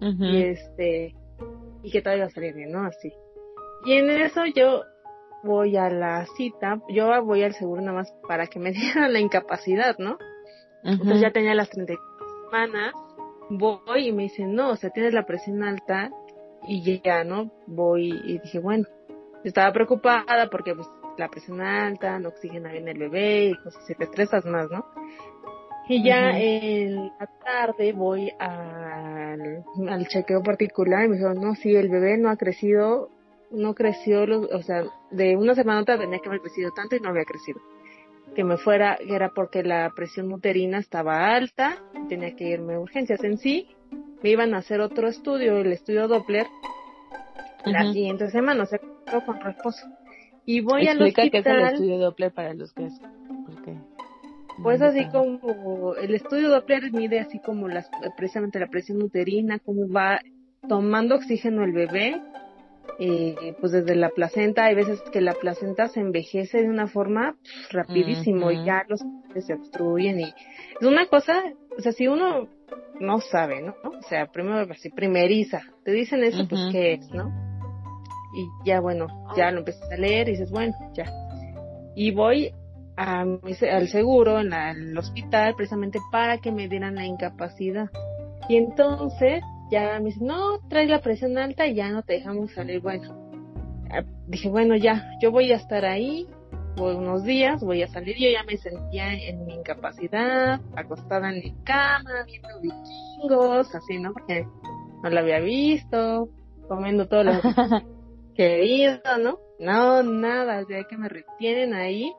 y 0.01 0.43
este, 0.43 1.15
y 1.83 1.91
que 1.91 2.01
todo 2.01 2.15
iba 2.15 2.25
a 2.25 2.29
salir 2.29 2.55
bien, 2.55 2.71
¿no? 2.71 2.85
Así. 2.85 3.11
Y 3.85 3.93
en 3.93 4.09
eso 4.09 4.45
yo 4.45 4.83
voy 5.43 5.77
a 5.77 5.89
la 5.89 6.25
cita, 6.35 6.81
yo 6.89 7.23
voy 7.23 7.43
al 7.43 7.53
seguro 7.53 7.81
nada 7.81 7.97
más 7.97 8.13
para 8.27 8.47
que 8.47 8.59
me 8.59 8.71
dieran 8.73 9.13
la 9.13 9.19
incapacidad, 9.19 9.97
¿no? 9.97 10.17
Entonces 10.83 11.21
ya 11.21 11.31
tenía 11.31 11.53
las 11.53 11.69
30 11.69 11.93
semanas, 12.45 12.93
voy 13.49 14.07
y 14.07 14.11
me 14.13 14.23
dicen, 14.23 14.53
no, 14.53 14.69
o 14.69 14.75
sea, 14.75 14.89
tienes 14.89 15.13
la 15.13 15.25
presión 15.25 15.63
alta 15.63 16.11
y 16.65 17.01
ya, 17.01 17.23
¿no? 17.23 17.51
Voy 17.65 18.09
y 18.23 18.39
dije, 18.39 18.59
bueno, 18.59 18.85
estaba 19.43 19.71
preocupada 19.73 20.49
porque 20.49 20.73
pues 20.75 20.87
la 21.17 21.29
presión 21.29 21.61
alta, 21.61 22.19
no 22.19 22.29
oxigena 22.29 22.71
bien 22.71 22.87
el 22.87 22.99
bebé 22.99 23.45
y 23.45 23.55
cosas 23.55 23.83
así, 23.83 23.95
te 23.95 24.05
estresas 24.05 24.45
más, 24.45 24.69
¿no? 24.69 24.85
Y 25.89 26.03
ya 26.03 26.37
en 26.37 26.95
la 26.95 27.29
tarde 27.43 27.93
voy 27.93 28.29
al, 28.39 29.63
al 29.89 30.07
chequeo 30.07 30.43
particular 30.43 31.05
y 31.05 31.09
me 31.09 31.15
dijeron, 31.15 31.39
no, 31.41 31.55
sí, 31.55 31.75
el 31.75 31.89
bebé 31.89 32.17
no 32.17 32.29
ha 32.29 32.35
crecido 32.35 33.09
no 33.51 33.73
creció, 33.73 34.23
o 34.23 34.61
sea, 34.61 34.83
de 35.11 35.35
una 35.35 35.55
semana 35.55 35.79
a 35.79 35.81
otra 35.83 35.97
tenía 35.97 36.19
que 36.19 36.29
haber 36.29 36.41
crecido 36.41 36.71
tanto 36.71 36.95
y 36.95 36.99
no 36.99 37.09
había 37.09 37.23
crecido. 37.23 37.59
Que 38.35 38.43
me 38.43 38.57
fuera, 38.57 38.97
era 39.07 39.29
porque 39.29 39.63
la 39.63 39.91
presión 39.95 40.31
uterina 40.31 40.77
estaba 40.77 41.33
alta, 41.33 41.77
tenía 42.09 42.35
que 42.35 42.49
irme 42.49 42.75
a 42.75 42.79
urgencias 42.79 43.23
en 43.23 43.37
sí. 43.37 43.67
Me 44.21 44.29
iban 44.31 44.53
a 44.53 44.57
hacer 44.57 44.81
otro 44.81 45.07
estudio, 45.07 45.57
el 45.57 45.71
estudio 45.71 46.07
Doppler, 46.07 46.47
la 47.65 47.91
siguiente 47.91 48.29
semana, 48.29 48.63
o 48.63 48.65
sea, 48.65 48.79
con 49.25 49.39
reposo. 49.39 49.87
Y 50.45 50.61
voy 50.61 50.87
al 50.87 51.01
hospital. 51.01 51.31
qué 51.31 51.37
es 51.39 51.45
el 51.45 51.61
estudio 51.61 51.97
Doppler 51.97 52.31
para 52.31 52.53
los 52.53 52.73
que 52.73 52.85
es. 52.85 53.01
Pues 54.61 54.81
así 54.81 55.07
como 55.09 55.93
el 55.95 56.15
estudio 56.15 56.49
Doppler 56.49 56.91
mide 56.91 57.19
así 57.19 57.39
como 57.39 57.67
las, 57.67 57.89
precisamente 58.15 58.59
la 58.59 58.67
presión 58.67 59.01
uterina, 59.03 59.59
cómo 59.59 59.87
va 59.87 60.19
tomando 60.67 61.15
oxígeno 61.15 61.63
el 61.63 61.73
bebé, 61.73 62.19
eh, 62.99 63.55
pues 63.59 63.71
desde 63.71 63.95
la 63.95 64.09
placenta, 64.09 64.65
hay 64.65 64.75
veces 64.75 65.01
que 65.11 65.21
la 65.21 65.33
placenta 65.33 65.87
se 65.87 65.99
envejece 65.99 66.61
de 66.61 66.69
una 66.69 66.87
forma 66.87 67.35
pf, 67.41 67.71
rapidísimo 67.73 68.51
y 68.51 68.63
ya 68.65 68.83
los 68.87 69.01
se 69.39 69.53
obstruyen 69.53 70.19
y 70.19 70.23
es 70.23 70.87
una 70.87 71.05
cosa, 71.07 71.43
o 71.77 71.81
sea, 71.81 71.91
si 71.91 72.07
uno 72.07 72.47
no 72.99 73.19
sabe, 73.19 73.61
¿no? 73.61 73.75
O 73.83 74.01
sea, 74.09 74.25
primero 74.27 74.65
así, 74.71 74.89
primeriza, 74.89 75.61
te 75.83 75.91
dicen 75.91 76.23
eso, 76.23 76.47
pues 76.47 76.61
qué 76.71 76.93
es, 76.93 77.11
¿no? 77.11 77.31
Y 78.35 78.47
ya 78.65 78.79
bueno, 78.79 79.07
ya 79.35 79.51
lo 79.51 79.59
empiezas 79.59 79.91
a 79.91 79.95
leer 79.97 80.27
y 80.27 80.31
dices, 80.31 80.49
bueno, 80.49 80.73
ya. 80.93 81.05
Y 81.95 82.11
voy 82.11 82.51
a 82.95 83.25
mi 83.25 83.53
se- 83.53 83.69
al 83.69 83.87
seguro 83.89 84.39
en 84.39 84.49
la- 84.49 84.71
el 84.71 84.97
hospital 84.97 85.53
precisamente 85.55 85.99
para 86.11 86.39
que 86.39 86.51
me 86.51 86.67
dieran 86.67 86.95
la 86.95 87.05
incapacidad. 87.05 87.89
Y 88.49 88.57
entonces 88.57 89.43
ya 89.69 89.99
me 89.99 90.05
dicen, 90.05 90.27
no, 90.27 90.59
traes 90.69 90.89
la 90.89 91.01
presión 91.01 91.37
alta 91.37 91.67
y 91.67 91.75
ya 91.75 91.89
no 91.89 92.03
te 92.03 92.13
dejamos 92.13 92.51
salir. 92.53 92.81
Bueno, 92.81 93.15
ah, 93.91 94.03
dije, 94.27 94.49
bueno, 94.49 94.75
ya, 94.75 95.09
yo 95.21 95.31
voy 95.31 95.51
a 95.51 95.55
estar 95.57 95.85
ahí 95.85 96.27
por 96.75 96.95
unos 96.95 97.23
días, 97.23 97.61
voy 97.63 97.83
a 97.83 97.87
salir. 97.87 98.15
Yo 98.17 98.29
ya 98.29 98.43
me 98.43 98.57
sentía 98.57 99.13
en 99.13 99.45
mi 99.45 99.55
incapacidad, 99.55 100.61
acostada 100.75 101.31
en 101.31 101.39
mi 101.43 101.55
cama, 101.63 102.23
viendo 102.25 102.61
vikingos, 102.61 103.73
así, 103.75 103.99
¿no? 103.99 104.13
Porque 104.13 104.45
no 105.03 105.09
lo 105.09 105.19
había 105.19 105.39
visto, 105.39 106.29
comiendo 106.67 107.07
todo 107.07 107.23
lo 107.23 107.31
querido, 108.35 108.99
¿no? 109.21 109.39
No, 109.59 110.03
nada, 110.03 110.63
ya 110.69 110.83
que 110.87 110.97
me 110.97 111.09
retienen 111.09 111.73
ahí. 111.73 112.13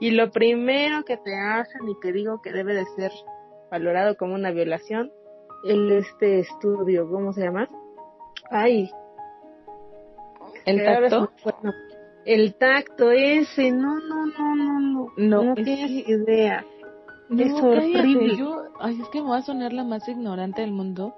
Y 0.00 0.10
lo 0.10 0.30
primero 0.30 1.04
que 1.04 1.16
te 1.16 1.38
hacen 1.38 1.88
y 1.88 1.94
que 2.00 2.12
digo 2.12 2.40
que 2.42 2.52
debe 2.52 2.74
de 2.74 2.84
ser 2.96 3.12
valorado 3.70 4.16
como 4.16 4.34
una 4.34 4.50
violación, 4.50 5.12
el 5.64 5.92
este 5.92 6.40
estudio, 6.40 7.08
¿cómo 7.10 7.32
se 7.32 7.42
llama? 7.42 7.68
Ay, 8.50 8.90
¿El 10.64 10.84
tacto? 10.84 11.08
se 11.08 11.20
me 11.20 11.42
fue, 11.42 11.54
no. 11.62 11.72
El 12.26 12.54
tacto 12.56 13.10
ese, 13.10 13.70
no, 13.70 13.98
no, 14.00 14.26
no, 14.26 14.56
no, 14.56 14.80
no, 14.80 15.12
No, 15.16 15.42
no 15.42 15.54
es 15.54 15.64
tienes 15.64 16.08
idea. 16.08 16.64
No, 17.28 17.42
Es 17.42 17.52
horrible. 17.52 18.36
Yo, 18.36 18.62
ay, 18.78 19.00
es 19.00 19.08
que 19.08 19.22
me 19.22 19.30
va 19.30 19.38
a 19.38 19.42
sonar 19.42 19.72
la 19.72 19.84
más 19.84 20.06
ignorante 20.08 20.60
del 20.60 20.72
mundo, 20.72 21.14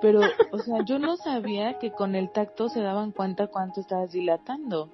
pero, 0.00 0.20
o 0.52 0.58
sea, 0.58 0.84
yo 0.84 0.98
no 0.98 1.16
sabía 1.16 1.78
que 1.78 1.92
con 1.92 2.14
el 2.14 2.30
tacto 2.30 2.68
se 2.68 2.80
daban 2.80 3.12
cuenta 3.12 3.46
cuánto 3.46 3.80
estabas 3.80 4.12
dilatando. 4.12 4.90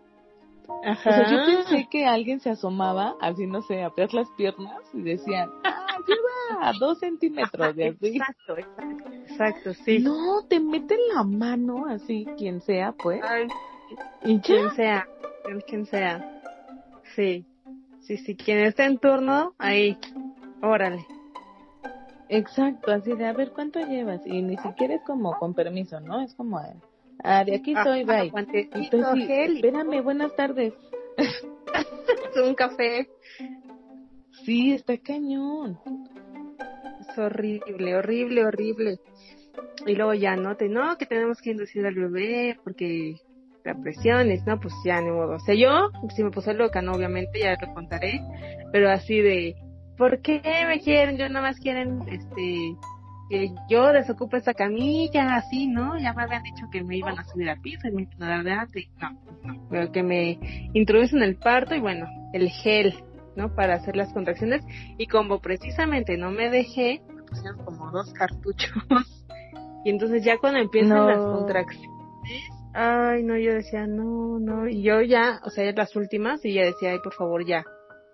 Ajá. 0.84 1.10
O 1.10 1.12
sea, 1.12 1.30
yo 1.30 1.44
pensé 1.44 1.88
que 1.90 2.06
alguien 2.06 2.40
se 2.40 2.50
asomaba, 2.50 3.14
así, 3.20 3.46
no 3.46 3.62
sé, 3.62 3.82
abrías 3.82 4.12
las 4.12 4.28
piernas 4.30 4.80
y 4.92 5.02
decían, 5.02 5.50
ah, 5.64 5.96
lleva 6.06 6.68
a 6.68 6.72
dos 6.78 6.98
centímetros 6.98 7.76
de 7.76 7.88
así. 7.88 8.16
Exacto, 8.16 8.56
exacto, 8.56 9.12
exacto, 9.12 9.74
sí. 9.84 9.98
No, 9.98 10.42
te 10.48 10.60
meten 10.60 10.98
la 11.14 11.22
mano, 11.22 11.86
así, 11.86 12.26
quien 12.36 12.60
sea, 12.60 12.92
pues, 12.92 13.22
Ay, 13.22 13.48
y 14.24 14.36
ya. 14.36 14.42
quien 14.42 14.70
sea, 14.72 15.08
el 15.48 15.64
quien 15.64 15.86
sea. 15.86 16.24
Sí, 17.14 17.44
sí, 18.00 18.16
sí, 18.18 18.36
quien 18.36 18.58
esté 18.58 18.84
en 18.84 18.98
turno, 18.98 19.54
ahí, 19.58 19.98
órale. 20.62 21.04
Exacto, 22.28 22.92
así 22.92 23.12
de, 23.14 23.26
a 23.26 23.32
ver, 23.32 23.50
¿cuánto 23.52 23.80
llevas? 23.80 24.24
Y 24.24 24.40
ni 24.42 24.56
siquiera 24.58 24.94
es 24.94 25.02
como 25.02 25.36
con 25.38 25.52
permiso, 25.52 25.98
¿no? 26.00 26.20
Es 26.20 26.32
como, 26.34 26.60
ah, 27.24 27.44
de 27.44 27.56
aquí 27.56 27.74
soy, 27.74 28.02
Ajá, 28.02 28.24
bye. 28.24 28.32
así, 29.02 29.26
gel 29.26 29.56
espérame, 29.56 30.02
buenas 30.02 30.34
tardes. 30.36 30.74
un 32.44 32.54
café. 32.54 33.08
Sí, 34.44 34.72
está 34.72 34.96
cañón. 34.98 35.78
Es 37.00 37.18
horrible, 37.18 37.96
horrible, 37.96 38.44
horrible. 38.44 38.98
Y 39.86 39.94
luego 39.94 40.14
ya 40.14 40.36
no 40.36 40.56
te, 40.56 40.68
no, 40.68 40.96
que 40.96 41.06
tenemos 41.06 41.40
que 41.40 41.50
inducir 41.50 41.84
al 41.86 41.94
bebé 41.94 42.58
porque 42.62 43.16
la 43.64 43.74
presión 43.74 44.30
es, 44.30 44.44
no, 44.46 44.58
pues 44.60 44.74
ya 44.84 45.00
ni 45.00 45.10
modo. 45.10 45.36
O 45.36 45.40
sea, 45.40 45.54
yo, 45.54 45.90
si 46.14 46.22
me 46.22 46.30
puse 46.30 46.54
loca, 46.54 46.80
no, 46.82 46.92
obviamente, 46.92 47.40
ya 47.40 47.56
lo 47.60 47.74
contaré, 47.74 48.20
pero 48.72 48.90
así 48.90 49.20
de, 49.20 49.56
¿por 49.96 50.20
qué 50.22 50.40
me 50.66 50.80
quieren? 50.80 51.16
Yo 51.16 51.28
nada 51.28 51.48
más 51.48 51.60
quieren, 51.60 52.00
este, 52.08 52.74
que 53.30 53.54
yo 53.68 53.92
desocupe 53.92 54.38
esta 54.38 54.54
camilla, 54.54 55.36
así, 55.36 55.68
¿no? 55.68 55.96
Ya 55.98 56.12
me 56.12 56.24
habían 56.24 56.42
dicho 56.42 56.66
que 56.70 56.82
me 56.82 56.96
iban 56.96 57.16
a 57.18 57.24
subir 57.24 57.48
al 57.48 57.60
piso 57.60 57.86
y 57.88 57.92
me 57.92 58.02
iban 58.02 58.22
a 58.24 58.42
dar 58.42 58.68
de 58.68 58.80
y 58.80 58.88
no, 59.00 59.10
no, 59.44 59.66
pero 59.70 59.92
que 59.92 60.02
me 60.02 60.38
introducen 60.74 61.22
el 61.22 61.36
parto 61.36 61.74
y 61.76 61.80
bueno, 61.80 62.06
el 62.32 62.48
gel, 62.50 62.92
¿no? 63.36 63.54
Para 63.54 63.74
hacer 63.74 63.96
las 63.96 64.12
contracciones 64.12 64.64
y 64.98 65.06
como 65.06 65.38
precisamente 65.38 66.16
no 66.16 66.32
me 66.32 66.50
dejé, 66.50 67.02
me 67.14 67.22
pusieron 67.22 67.64
como 67.64 67.90
dos 67.92 68.12
cartuchos 68.12 68.82
y 69.84 69.90
entonces 69.90 70.24
ya 70.24 70.36
cuando 70.38 70.58
empiezan 70.58 70.98
No. 70.98 71.06
las 71.06 71.24
contracciones, 71.24 71.88
ay, 72.74 73.22
no, 73.22 73.36
yo 73.38 73.54
decía, 73.54 73.86
no, 73.86 74.40
no, 74.40 74.68
y 74.68 74.82
yo 74.82 75.02
ya, 75.02 75.40
o 75.44 75.50
sea, 75.50 75.70
las 75.72 75.94
últimas 75.94 76.44
y 76.44 76.54
ya 76.54 76.64
decía, 76.64 76.90
ay, 76.90 76.98
por 77.02 77.14
favor, 77.14 77.46
ya, 77.46 77.64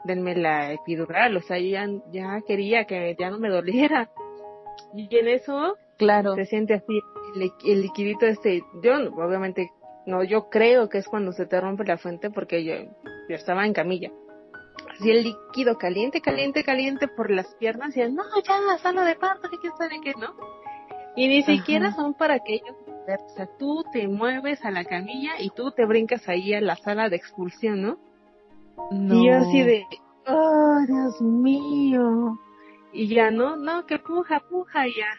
denme 0.05 0.37
la 0.37 0.73
epidural, 0.75 1.39
o 1.39 1.41
sea, 1.41 1.59
yo 1.59 1.69
ya, 1.69 1.87
ya 2.13 2.41
quería 2.47 2.85
que 2.85 3.17
ya 3.19 3.31
no 3.31 3.39
me 3.39 3.49
doliera. 3.49 4.11
Y 4.97 5.15
en 5.17 5.29
eso 5.29 5.77
Claro. 5.99 6.35
se 6.35 6.47
siente 6.47 6.75
así 6.75 7.01
el, 7.35 7.41
li- 7.41 7.53
el 7.67 7.83
liquidito 7.83 8.27
este, 8.27 8.63
yo 8.83 8.95
obviamente 9.17 9.71
no, 10.07 10.23
yo 10.25 10.49
creo 10.51 10.89
que 10.89 10.99
es 10.99 11.07
cuando 11.09 11.33
se 11.33 11.47
te 11.47 11.61
rompe 11.61 11.85
la 11.85 11.99
fuente 11.99 12.31
porque 12.31 12.65
yo, 12.65 12.75
yo 13.29 13.35
estaba 13.37 13.67
en 13.67 13.73
camilla. 13.73 14.11
Así 14.93 15.11
el 15.11 15.25
líquido 15.25 15.77
caliente, 15.79 16.21
caliente, 16.21 16.63
caliente 16.65 17.09
por 17.09 17.31
las 17.31 17.55
piernas 17.57 17.97
y 17.97 18.01
no, 18.11 18.23
ya, 18.47 18.79
sala 18.79 19.05
de 19.05 19.17
parto, 19.17 19.49
que 19.51 19.59
quién 19.59 19.73
sabe 19.77 20.01
qué, 20.03 20.13
¿no? 20.19 20.35
Y 21.17 21.29
ni 21.29 21.41
Ajá. 21.43 21.53
siquiera 21.53 21.93
son 21.93 22.15
para 22.15 22.39
que 22.41 22.55
ellos, 22.55 22.77
o 22.89 23.29
sea, 23.37 23.47
tú 23.59 23.85
te 23.93 24.07
mueves 24.09 24.65
a 24.65 24.71
la 24.71 24.85
camilla 24.85 25.33
y 25.41 25.51
tú 25.51 25.71
te 25.73 25.85
brincas 25.87 26.29
ahí 26.29 26.55
a 26.55 26.61
la 26.61 26.77
sala 26.77 27.09
de 27.09 27.17
expulsión, 27.17 27.83
¿no? 27.83 27.99
No. 28.91 29.15
Y 29.15 29.27
yo 29.27 29.35
así 29.37 29.63
de, 29.63 29.85
oh, 30.29 30.79
Dios 30.87 31.21
mío. 31.21 32.39
Y 32.97 33.09
ya, 33.09 33.31
no, 33.31 33.57
no, 33.57 33.85
que 33.85 33.99
puja, 33.99 34.41
puja, 34.41 34.87
ya. 34.87 35.11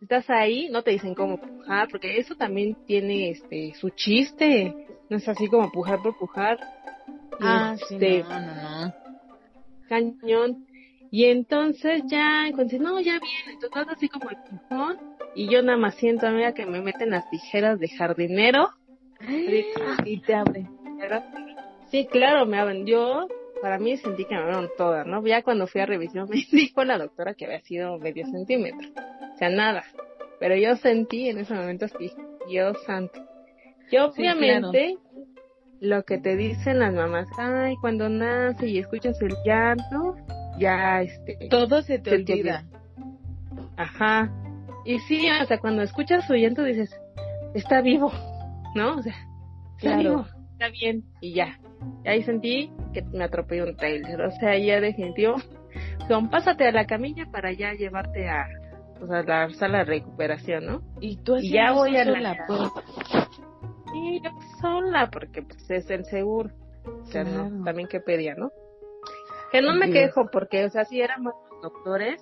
Estás 0.00 0.28
ahí, 0.28 0.68
no 0.70 0.82
te 0.82 0.90
dicen 0.90 1.14
cómo 1.14 1.38
pujar, 1.38 1.88
porque 1.88 2.18
eso 2.18 2.34
también 2.36 2.76
tiene 2.86 3.30
este 3.30 3.72
su 3.74 3.88
chiste. 3.88 4.74
No 5.08 5.16
es 5.16 5.26
así 5.26 5.48
como 5.48 5.72
pujar 5.72 6.02
por 6.02 6.18
pujar. 6.18 6.58
Ah, 7.40 7.76
sí, 7.88 7.94
este, 7.94 8.22
no, 8.24 8.40
no, 8.40 8.86
no. 8.86 8.94
cañón. 9.88 10.66
Y 11.10 11.24
entonces 11.26 12.02
ya, 12.08 12.46
entonces, 12.46 12.78
no, 12.78 13.00
ya 13.00 13.12
viene. 13.12 13.52
Entonces 13.62 13.94
así 13.96 14.08
como 14.10 14.28
el 14.28 14.36
pujón. 14.36 14.98
Y 15.34 15.48
yo 15.48 15.62
nada 15.62 15.78
más 15.78 15.94
siento, 15.94 16.26
amiga, 16.26 16.52
que 16.52 16.66
me 16.66 16.82
meten 16.82 17.10
las 17.10 17.28
tijeras 17.30 17.78
de 17.78 17.88
jardinero. 17.88 18.68
Y 20.04 20.20
te 20.20 20.34
abre. 20.34 20.68
Sí, 21.90 22.06
claro, 22.06 22.44
me 22.44 22.58
abren. 22.58 22.84
Yo, 22.84 23.26
para 23.64 23.78
mí 23.78 23.96
sentí 23.96 24.26
que 24.26 24.34
me 24.34 24.42
abrieron 24.42 24.68
todas, 24.76 25.06
¿no? 25.06 25.24
Ya 25.26 25.40
cuando 25.40 25.66
fui 25.66 25.80
a 25.80 25.86
revisión 25.86 26.28
me 26.30 26.36
dijo 26.52 26.84
la 26.84 26.98
doctora 26.98 27.32
que 27.32 27.46
había 27.46 27.60
sido 27.62 27.98
medio 27.98 28.26
centímetro. 28.26 28.90
O 29.32 29.38
sea, 29.38 29.48
nada. 29.48 29.84
Pero 30.38 30.54
yo 30.54 30.76
sentí 30.76 31.30
en 31.30 31.38
ese 31.38 31.54
momento 31.54 31.86
así, 31.86 32.12
Dios 32.46 32.76
santo. 32.84 33.24
Y 33.90 33.96
obviamente, 33.96 34.98
lo 35.80 36.02
que 36.02 36.18
te 36.18 36.36
dicen 36.36 36.78
las 36.80 36.92
mamás, 36.92 37.26
ay, 37.38 37.76
cuando 37.80 38.10
nace 38.10 38.68
y 38.68 38.80
escuchas 38.80 39.16
el 39.22 39.34
llanto, 39.46 40.14
ya, 40.58 41.00
este, 41.00 41.48
Todo 41.48 41.80
se 41.80 41.98
te 41.98 42.10
Se 42.10 42.18
te 42.22 42.32
olvida. 42.34 42.64
Ajá. 43.78 44.30
Y 44.84 44.98
sí, 44.98 45.26
o 45.42 45.46
sea, 45.46 45.58
cuando 45.58 45.80
escuchas 45.80 46.26
su 46.26 46.34
llanto 46.34 46.62
dices, 46.64 46.94
está 47.54 47.80
vivo, 47.80 48.12
¿no? 48.74 48.96
O 48.96 49.02
sea, 49.02 49.14
está 49.78 49.96
Claro. 49.96 49.98
vivo, 50.02 50.26
está 50.52 50.68
bien, 50.68 51.04
y 51.22 51.32
ya. 51.32 51.58
Y 52.04 52.08
ahí 52.08 52.22
sentí 52.22 52.72
que 52.92 53.02
me 53.12 53.24
atropelló 53.24 53.64
un 53.64 53.76
trailer. 53.76 54.20
O 54.22 54.30
sea, 54.32 54.56
ya 54.58 54.80
definitivo, 54.80 55.36
son, 56.08 56.28
pásate 56.30 56.66
a 56.68 56.72
la 56.72 56.86
camilla 56.86 57.26
para 57.30 57.52
ya 57.52 57.72
llevarte 57.72 58.28
a, 58.28 58.46
pues, 58.98 59.10
a 59.10 59.22
la 59.22 59.50
sala 59.50 59.78
de 59.78 59.84
recuperación, 59.84 60.66
¿no? 60.66 60.82
Y 61.00 61.16
tú 61.18 61.36
Y 61.36 61.50
ya 61.52 61.72
voy 61.72 61.96
a 61.96 62.04
la-. 62.04 62.36
Y 63.94 64.20
yo 64.22 64.30
sola, 64.60 65.08
porque 65.10 65.42
pues 65.42 65.70
es 65.70 65.88
el 65.90 66.04
seguro. 66.04 66.50
O 66.84 67.06
sea, 67.06 67.24
Claro. 67.24 67.48
no, 67.50 67.64
también 67.64 67.88
que 67.88 68.00
pedía, 68.00 68.34
¿no? 68.34 68.50
Que 69.52 69.62
no 69.62 69.74
me 69.74 69.86
Dios. 69.86 70.08
quejo, 70.08 70.28
porque, 70.30 70.64
o 70.64 70.70
sea, 70.70 70.84
sí 70.84 71.00
eran 71.00 71.22
buenos 71.22 71.40
doctores 71.62 72.20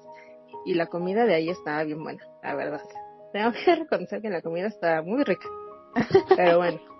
y 0.66 0.74
la 0.74 0.86
comida 0.86 1.24
de 1.24 1.34
ahí 1.34 1.48
estaba 1.48 1.82
bien 1.82 2.02
buena, 2.02 2.22
la 2.42 2.54
verdad. 2.54 2.80
Tengo 3.32 3.52
que 3.52 3.74
reconocer 3.76 4.20
que 4.20 4.28
la 4.30 4.42
comida 4.42 4.66
estaba 4.68 5.02
muy 5.02 5.24
rica. 5.24 5.48
Pero 6.36 6.58
bueno. 6.58 6.78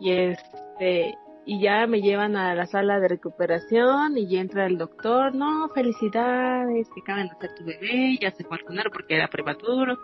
Y 0.00 0.12
este, 0.12 1.16
y 1.48 1.60
ya 1.60 1.86
me 1.86 2.02
llevan 2.02 2.36
a 2.36 2.54
la 2.54 2.66
sala 2.66 3.00
de 3.00 3.08
recuperación 3.08 4.18
y 4.18 4.28
ya 4.28 4.42
entra 4.42 4.66
el 4.66 4.76
doctor, 4.76 5.34
no, 5.34 5.70
felicidades, 5.70 6.86
que 6.94 7.00
acaban 7.00 7.26
de 7.26 7.32
hacer 7.32 7.54
tu 7.54 7.64
bebé, 7.64 8.18
ya 8.20 8.30
se 8.32 8.44
fue 8.44 8.58
a 8.58 8.60
vacunar 8.60 8.90
porque 8.92 9.14
era 9.14 9.28
prematuro. 9.28 9.96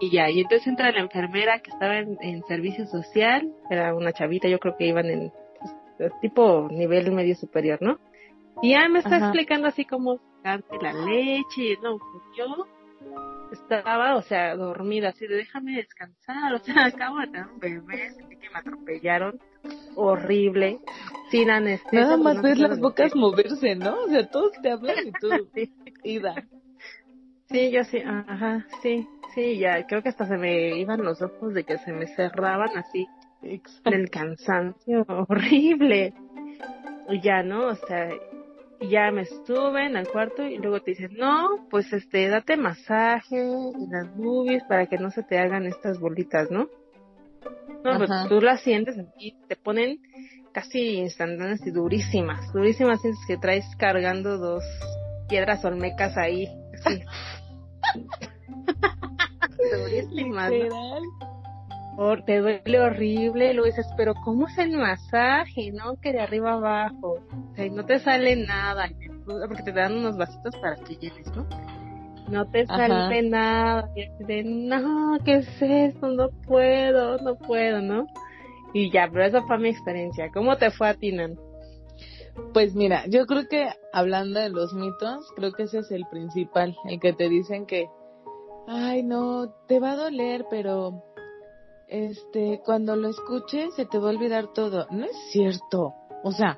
Y 0.00 0.10
ya, 0.10 0.28
y 0.28 0.40
entonces 0.40 0.66
entra 0.66 0.90
la 0.90 0.98
enfermera 0.98 1.60
que 1.60 1.70
estaba 1.70 1.98
en, 1.98 2.18
en 2.20 2.42
servicio 2.48 2.84
social, 2.86 3.48
era 3.70 3.94
una 3.94 4.12
chavita, 4.12 4.48
yo 4.48 4.58
creo 4.58 4.76
que 4.76 4.88
iban 4.88 5.06
en, 5.06 5.32
tipo 6.20 6.66
nivel 6.68 7.12
medio 7.12 7.36
superior, 7.36 7.78
¿no? 7.80 8.00
Y 8.60 8.70
ya 8.70 8.88
me 8.88 8.98
está 8.98 9.18
explicando 9.18 9.68
así 9.68 9.84
como 9.84 10.18
sacarte 10.38 10.78
la 10.82 10.94
leche, 10.94 11.78
no, 11.80 11.96
pues 11.96 12.24
yo 12.36 12.66
estaba, 13.52 14.16
o 14.16 14.22
sea, 14.22 14.56
dormida, 14.56 15.10
así 15.10 15.26
de 15.26 15.36
déjame 15.36 15.76
descansar, 15.76 16.54
o 16.54 16.58
sea, 16.58 16.74
acabo 16.86 17.18
de 17.20 17.26
tener 17.28 17.46
un 17.46 17.60
bebé, 17.60 18.10
sentí 18.12 18.36
que 18.36 18.50
me 18.50 18.58
atropellaron, 18.58 19.40
horrible, 19.94 20.80
sin 21.30 21.50
anestesia. 21.50 22.00
Nada 22.00 22.16
más 22.16 22.42
ves 22.42 22.58
las 22.58 22.80
bocas 22.80 23.14
moverse, 23.14 23.76
¿no? 23.76 24.04
O 24.04 24.08
sea, 24.08 24.26
todos 24.28 24.52
te 24.62 24.70
hablan 24.70 24.96
y 25.06 25.12
tú, 25.12 25.28
ida. 26.04 26.34
Sí, 27.48 27.70
yo 27.70 27.84
sí, 27.84 27.98
ajá, 27.98 28.66
sí, 28.82 29.06
sí, 29.34 29.58
ya, 29.58 29.86
creo 29.86 30.02
que 30.02 30.08
hasta 30.08 30.26
se 30.26 30.38
me 30.38 30.78
iban 30.78 31.04
los 31.04 31.20
ojos 31.20 31.52
de 31.52 31.64
que 31.64 31.76
se 31.78 31.92
me 31.92 32.06
cerraban 32.06 32.70
así, 32.76 33.06
del 33.42 34.10
cansancio, 34.10 35.04
horrible. 35.28 36.14
Y 37.08 37.20
ya, 37.20 37.42
¿no? 37.42 37.66
O 37.66 37.74
sea, 37.74 38.08
ya 38.88 39.10
me 39.10 39.24
suben 39.24 39.96
al 39.96 40.08
cuarto 40.08 40.44
y 40.44 40.58
luego 40.58 40.80
te 40.80 40.92
dicen, 40.92 41.12
no, 41.16 41.66
pues 41.70 41.92
este, 41.92 42.28
date 42.28 42.56
masaje 42.56 43.40
en 43.40 43.90
las 43.90 44.14
boobies 44.16 44.62
para 44.64 44.86
que 44.86 44.98
no 44.98 45.10
se 45.10 45.22
te 45.22 45.38
hagan 45.38 45.66
estas 45.66 45.98
bolitas, 45.98 46.50
¿no? 46.50 46.68
No, 47.84 47.98
pues 47.98 48.10
tú 48.28 48.40
las 48.40 48.62
sientes 48.62 48.96
y 49.18 49.34
te 49.48 49.56
ponen 49.56 49.98
casi 50.52 50.98
instantáneas 50.98 51.66
y 51.66 51.70
durísimas, 51.70 52.52
durísimas, 52.52 53.00
sientes 53.00 53.24
que 53.26 53.36
traes 53.36 53.64
cargando 53.76 54.38
dos 54.38 54.62
piedras 55.28 55.64
olmecas 55.64 56.16
ahí, 56.16 56.46
así. 56.74 57.02
durísimas. 59.72 60.52
Te 62.26 62.38
duele 62.38 62.80
horrible, 62.80 63.54
luego 63.54 63.66
dices, 63.66 63.86
pero 63.96 64.14
¿cómo 64.24 64.48
es 64.48 64.58
el 64.58 64.76
masaje? 64.76 65.72
¿No? 65.72 65.96
Que 65.96 66.12
de 66.12 66.20
arriba 66.20 66.54
abajo, 66.54 67.18
o 67.30 67.54
sea, 67.54 67.68
no 67.70 67.84
te 67.84 67.98
sale 68.00 68.36
nada, 68.36 68.88
porque 69.26 69.62
te 69.62 69.72
dan 69.72 69.98
unos 69.98 70.16
vasitos 70.16 70.56
para 70.56 70.76
que 70.76 70.96
llenes, 70.96 71.26
¿no? 71.36 71.46
No 72.28 72.50
te 72.50 72.66
sale 72.66 73.22
nada, 73.22 73.90
y 73.94 74.24
de, 74.24 74.42
no, 74.44 75.18
¿qué 75.24 75.36
es 75.38 75.62
esto? 75.62 76.08
No 76.08 76.30
puedo, 76.46 77.18
no 77.18 77.36
puedo, 77.36 77.82
¿no? 77.82 78.06
Y 78.72 78.90
ya, 78.90 79.08
pero 79.12 79.24
esa 79.24 79.42
fue 79.42 79.58
mi 79.58 79.68
experiencia. 79.68 80.30
¿Cómo 80.32 80.56
te 80.56 80.70
fue 80.70 80.88
a 80.88 80.94
ti, 80.94 81.12
Nan? 81.12 81.36
Pues 82.54 82.74
mira, 82.74 83.04
yo 83.06 83.26
creo 83.26 83.46
que 83.48 83.68
hablando 83.92 84.40
de 84.40 84.48
los 84.48 84.72
mitos, 84.72 85.30
creo 85.36 85.52
que 85.52 85.64
ese 85.64 85.80
es 85.80 85.90
el 85.90 86.06
principal, 86.10 86.74
el 86.88 86.98
que 86.98 87.12
te 87.12 87.28
dicen 87.28 87.66
que, 87.66 87.86
ay 88.66 89.02
no, 89.02 89.50
te 89.68 89.78
va 89.78 89.92
a 89.92 89.96
doler, 89.96 90.46
pero 90.48 91.02
este, 91.92 92.62
cuando 92.64 92.96
lo 92.96 93.08
escuches 93.08 93.74
se 93.74 93.84
te 93.84 93.98
va 93.98 94.08
a 94.08 94.12
olvidar 94.12 94.52
todo. 94.54 94.86
No 94.90 95.04
es 95.04 95.16
cierto. 95.30 95.92
O 96.24 96.32
sea, 96.32 96.56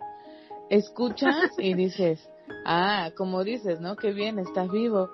escuchas 0.70 1.35
y 1.59 1.75
dices, 1.75 2.31
ah, 2.64 3.11
como 3.16 3.42
dices, 3.42 3.81
¿no? 3.81 3.97
Qué 3.97 4.12
bien, 4.12 4.38
estás 4.38 4.70
vivo. 4.70 5.11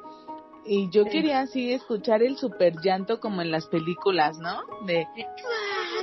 Y 0.66 0.90
yo 0.90 1.06
quería 1.06 1.40
así 1.40 1.72
escuchar 1.72 2.22
el 2.22 2.36
super 2.36 2.74
llanto 2.82 3.18
como 3.18 3.40
en 3.40 3.50
las 3.50 3.66
películas, 3.66 4.38
¿no? 4.38 4.60
De 4.86 5.08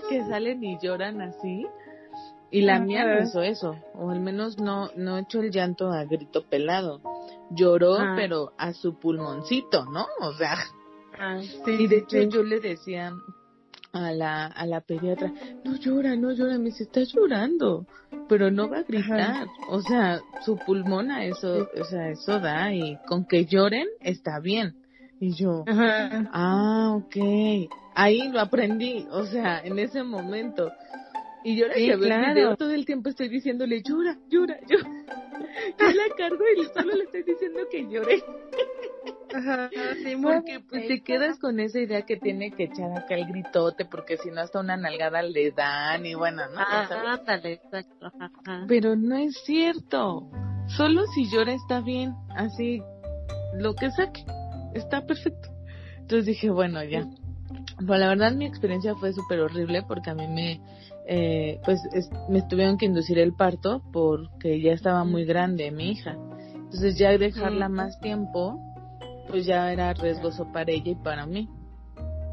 que 0.10 0.26
salen 0.26 0.64
y 0.64 0.80
lloran 0.82 1.22
así. 1.22 1.68
Y 2.50 2.62
la 2.62 2.80
mía 2.80 3.06
no 3.06 3.22
hizo 3.22 3.42
eso, 3.42 3.76
o 3.94 4.10
al 4.10 4.22
menos 4.22 4.58
no 4.58 4.90
no 4.96 5.18
echó 5.18 5.42
el 5.42 5.52
llanto 5.52 5.92
a 5.92 6.06
grito 6.06 6.44
pelado. 6.50 7.02
Lloró, 7.52 7.98
pero 8.16 8.54
a 8.58 8.74
su 8.74 8.98
pulmoncito, 8.98 9.86
¿no? 9.86 10.08
O 10.22 10.34
sea. 10.34 10.56
Ah, 11.20 11.40
y 11.66 11.88
de 11.88 11.98
hecho 11.98 12.22
yo 12.24 12.44
le 12.44 12.60
decía, 12.60 13.12
a 14.06 14.12
la, 14.12 14.46
a 14.48 14.66
la 14.66 14.82
pediatra, 14.82 15.32
no 15.64 15.76
llora, 15.76 16.16
no 16.16 16.32
llora, 16.32 16.58
me 16.58 16.66
dice, 16.66 16.84
está 16.84 17.02
llorando, 17.04 17.86
pero 18.28 18.52
no 18.52 18.70
va 18.70 18.80
a 18.80 18.84
gritar, 18.84 19.48
o 19.70 19.82
sea, 19.82 20.22
su 20.46 20.58
pulmón 20.58 21.12
a 21.12 21.26
eso, 21.26 21.68
o 21.80 21.84
sea, 21.86 22.10
eso 22.10 22.40
da 22.40 22.74
y 22.74 22.98
con 23.08 23.26
que 23.26 23.46
lloren 23.46 23.88
está 24.02 24.40
bien. 24.40 24.76
Y 25.20 25.34
yo, 25.34 25.66
ah, 25.68 26.94
ok, 26.96 27.16
ahí 27.96 28.30
lo 28.30 28.40
aprendí, 28.40 29.08
o 29.10 29.26
sea, 29.26 29.62
en 29.64 29.80
ese 29.80 30.04
momento. 30.04 30.72
Y 31.44 31.56
yo 31.56 31.66
sí, 31.74 31.90
claro. 32.00 32.56
todo 32.56 32.72
el 32.72 32.86
tiempo 32.86 33.10
estoy 33.10 33.30
diciéndole, 33.30 33.82
llora, 33.82 34.18
llora, 34.30 34.60
llora. 34.68 34.90
Yo 35.80 35.86
la 35.86 36.16
cargo 36.18 36.44
y 36.58 36.66
solo 36.66 36.96
le 36.96 37.04
estoy 37.04 37.24
diciendo 37.24 37.60
que 37.72 37.88
llore. 37.90 38.22
Ajá, 39.34 39.70
sí, 40.04 40.16
porque 40.22 40.62
pues 40.68 40.88
te 40.88 41.02
quedas 41.02 41.38
con 41.40 41.60
esa 41.60 41.80
idea 41.80 42.04
que 42.04 42.18
tiene 42.18 42.52
que 42.52 42.66
echar 42.66 42.92
acá 42.98 43.16
el 43.16 43.28
gritote, 43.28 43.86
porque 43.86 44.18
si 44.18 44.30
no 44.32 44.42
hasta 44.42 44.60
una 44.60 44.78
nalgada 44.78 45.22
le 45.22 45.52
dan 45.52 46.06
y 46.06 46.14
bueno, 46.14 46.44
¿no? 46.50 46.60
Ah, 46.60 46.84
exacto. 46.84 48.06
Pero 48.68 48.96
no 48.96 49.16
es 49.18 49.36
cierto. 49.46 50.30
Solo 50.68 51.06
si 51.08 51.30
llora 51.30 51.54
está 51.54 51.82
bien, 51.82 52.14
así 52.36 52.82
lo 53.54 53.74
que 53.76 53.92
saque, 53.92 54.24
está 54.74 55.06
perfecto. 55.06 55.50
Entonces 56.00 56.26
dije, 56.26 56.50
bueno, 56.50 56.84
ya. 56.84 57.06
Pues 57.86 58.00
la 58.00 58.10
verdad 58.10 58.34
mi 58.34 58.46
experiencia 58.46 58.96
fue 58.96 59.14
súper 59.14 59.40
horrible 59.40 59.84
porque 59.88 60.10
a 60.10 60.16
mí 60.16 60.28
me, 60.28 60.60
eh, 61.08 61.60
pues 61.64 61.80
me 62.30 62.42
tuvieron 62.42 62.78
que 62.78 62.86
inducir 62.86 63.20
el 63.20 63.34
parto 63.34 63.84
porque 63.94 64.60
ya 64.62 64.72
estaba 64.72 65.04
muy 65.04 65.26
grande 65.26 65.72
mi 65.72 65.92
hija. 65.92 66.18
Entonces 66.54 66.98
ya 66.98 67.18
dejarla 67.18 67.70
más 67.70 68.00
tiempo 68.02 68.67
pues 69.28 69.46
ya 69.46 69.72
era 69.72 69.94
riesgoso 69.94 70.52
para 70.52 70.72
ella 70.72 70.92
y 70.92 70.96
para 70.96 71.26
mí. 71.26 71.50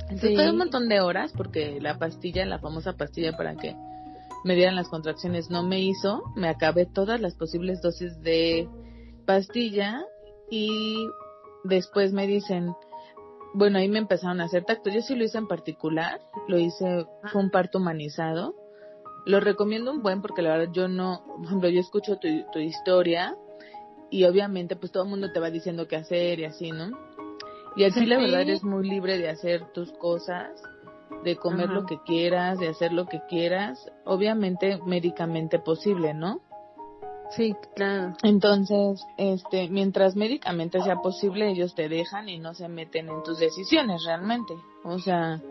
Entonces 0.09 0.35
fue 0.35 0.51
un 0.51 0.59
montón 0.59 0.89
de 0.89 1.01
horas 1.01 1.33
porque 1.37 1.81
la 1.81 1.99
pastilla, 1.99 2.45
la 2.45 2.59
famosa 2.59 2.93
pastilla 2.95 3.37
para 3.37 3.57
que 3.57 3.75
me 4.45 4.55
dieran 4.55 4.77
las 4.77 4.89
contracciones 4.89 5.51
no 5.51 5.63
me 5.63 5.81
hizo, 5.81 6.23
me 6.37 6.49
acabé 6.49 6.87
todas 6.87 7.21
las 7.21 7.35
posibles 7.35 7.81
dosis 7.81 8.21
de 8.21 8.69
pastilla 9.27 10.05
y 10.51 11.07
después 11.65 12.13
me 12.13 12.27
dicen, 12.27 12.75
bueno, 13.55 13.79
ahí 13.79 13.89
me 13.89 13.99
empezaron 13.99 14.41
a 14.41 14.45
hacer 14.45 14.65
tacto. 14.65 14.91
Yo 14.91 15.01
sí 15.01 15.15
lo 15.15 15.25
hice 15.25 15.39
en 15.39 15.49
particular, 15.49 16.21
lo 16.49 16.59
hice, 16.59 17.07
fue 17.33 17.41
un 17.41 17.51
parto 17.51 17.79
humanizado. 17.79 18.55
Lo 19.25 19.41
recomiendo 19.41 19.91
un 19.91 20.03
buen 20.03 20.21
porque 20.21 20.43
la 20.43 20.51
verdad 20.51 20.73
yo 20.73 20.89
no, 20.89 21.25
por 21.27 21.47
ejemplo, 21.47 21.69
yo 21.71 21.81
escucho 21.81 22.19
tu, 22.19 22.29
tu 22.53 22.59
historia 22.59 23.35
y 24.15 24.25
obviamente 24.27 24.77
pues 24.77 24.93
todo 24.93 25.03
el 25.03 25.11
mundo 25.11 25.33
te 25.33 25.41
va 25.41 25.51
diciendo 25.51 25.89
qué 25.89 25.97
hacer 25.97 26.39
y 26.39 26.45
así, 26.45 26.71
¿no? 26.71 26.97
Y 27.75 27.83
aquí 27.83 28.07
la 28.07 28.19
verdad 28.19 28.43
eres 28.43 28.63
muy 28.63 28.89
libre 28.89 29.19
de 29.19 29.29
hacer 29.29 29.73
tus 29.73 29.91
cosas, 29.95 30.53
de 31.25 31.35
comer 31.35 31.69
lo 31.69 31.85
que 31.85 31.99
quieras, 32.07 32.61
de 32.61 32.69
hacer 32.69 32.93
lo 32.93 33.07
que 33.07 33.23
quieras, 33.29 33.91
obviamente 34.05 34.79
médicamente 34.87 35.59
posible, 35.59 36.15
¿no? 36.15 36.41
Sí, 37.31 37.57
claro. 37.75 38.15
Entonces, 38.23 39.05
este, 39.19 39.69
mientras 39.69 40.15
médicamente 40.15 40.81
sea 40.81 41.03
posible, 41.03 41.51
ellos 41.51 41.75
te 41.75 41.89
dejan 41.89 42.29
y 42.29 42.39
no 42.39 42.55
se 42.55 42.69
meten 42.69 43.09
en 43.09 43.21
tus 43.25 43.41
decisiones 43.41 44.05
realmente. 44.07 44.55
O 44.85 45.01
sea, 45.01 45.43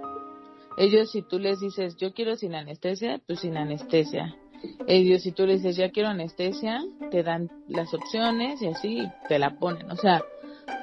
ellos 0.77 1.11
si 1.11 1.21
tú 1.21 1.37
les 1.37 1.59
dices, 1.59 1.97
yo 1.97 2.13
quiero 2.13 2.37
sin 2.37 2.55
anestesia, 2.55 3.19
pues 3.27 3.41
sin 3.41 3.57
anestesia. 3.57 4.37
Ellos, 4.87 5.21
si 5.21 5.31
tú 5.31 5.45
le 5.45 5.53
dices, 5.53 5.75
ya 5.75 5.91
quiero 5.91 6.09
anestesia, 6.09 6.83
te 7.11 7.23
dan 7.23 7.49
las 7.67 7.93
opciones 7.93 8.61
y 8.61 8.67
así 8.67 9.09
te 9.27 9.39
la 9.39 9.57
ponen. 9.57 9.89
O 9.91 9.95
sea, 9.95 10.21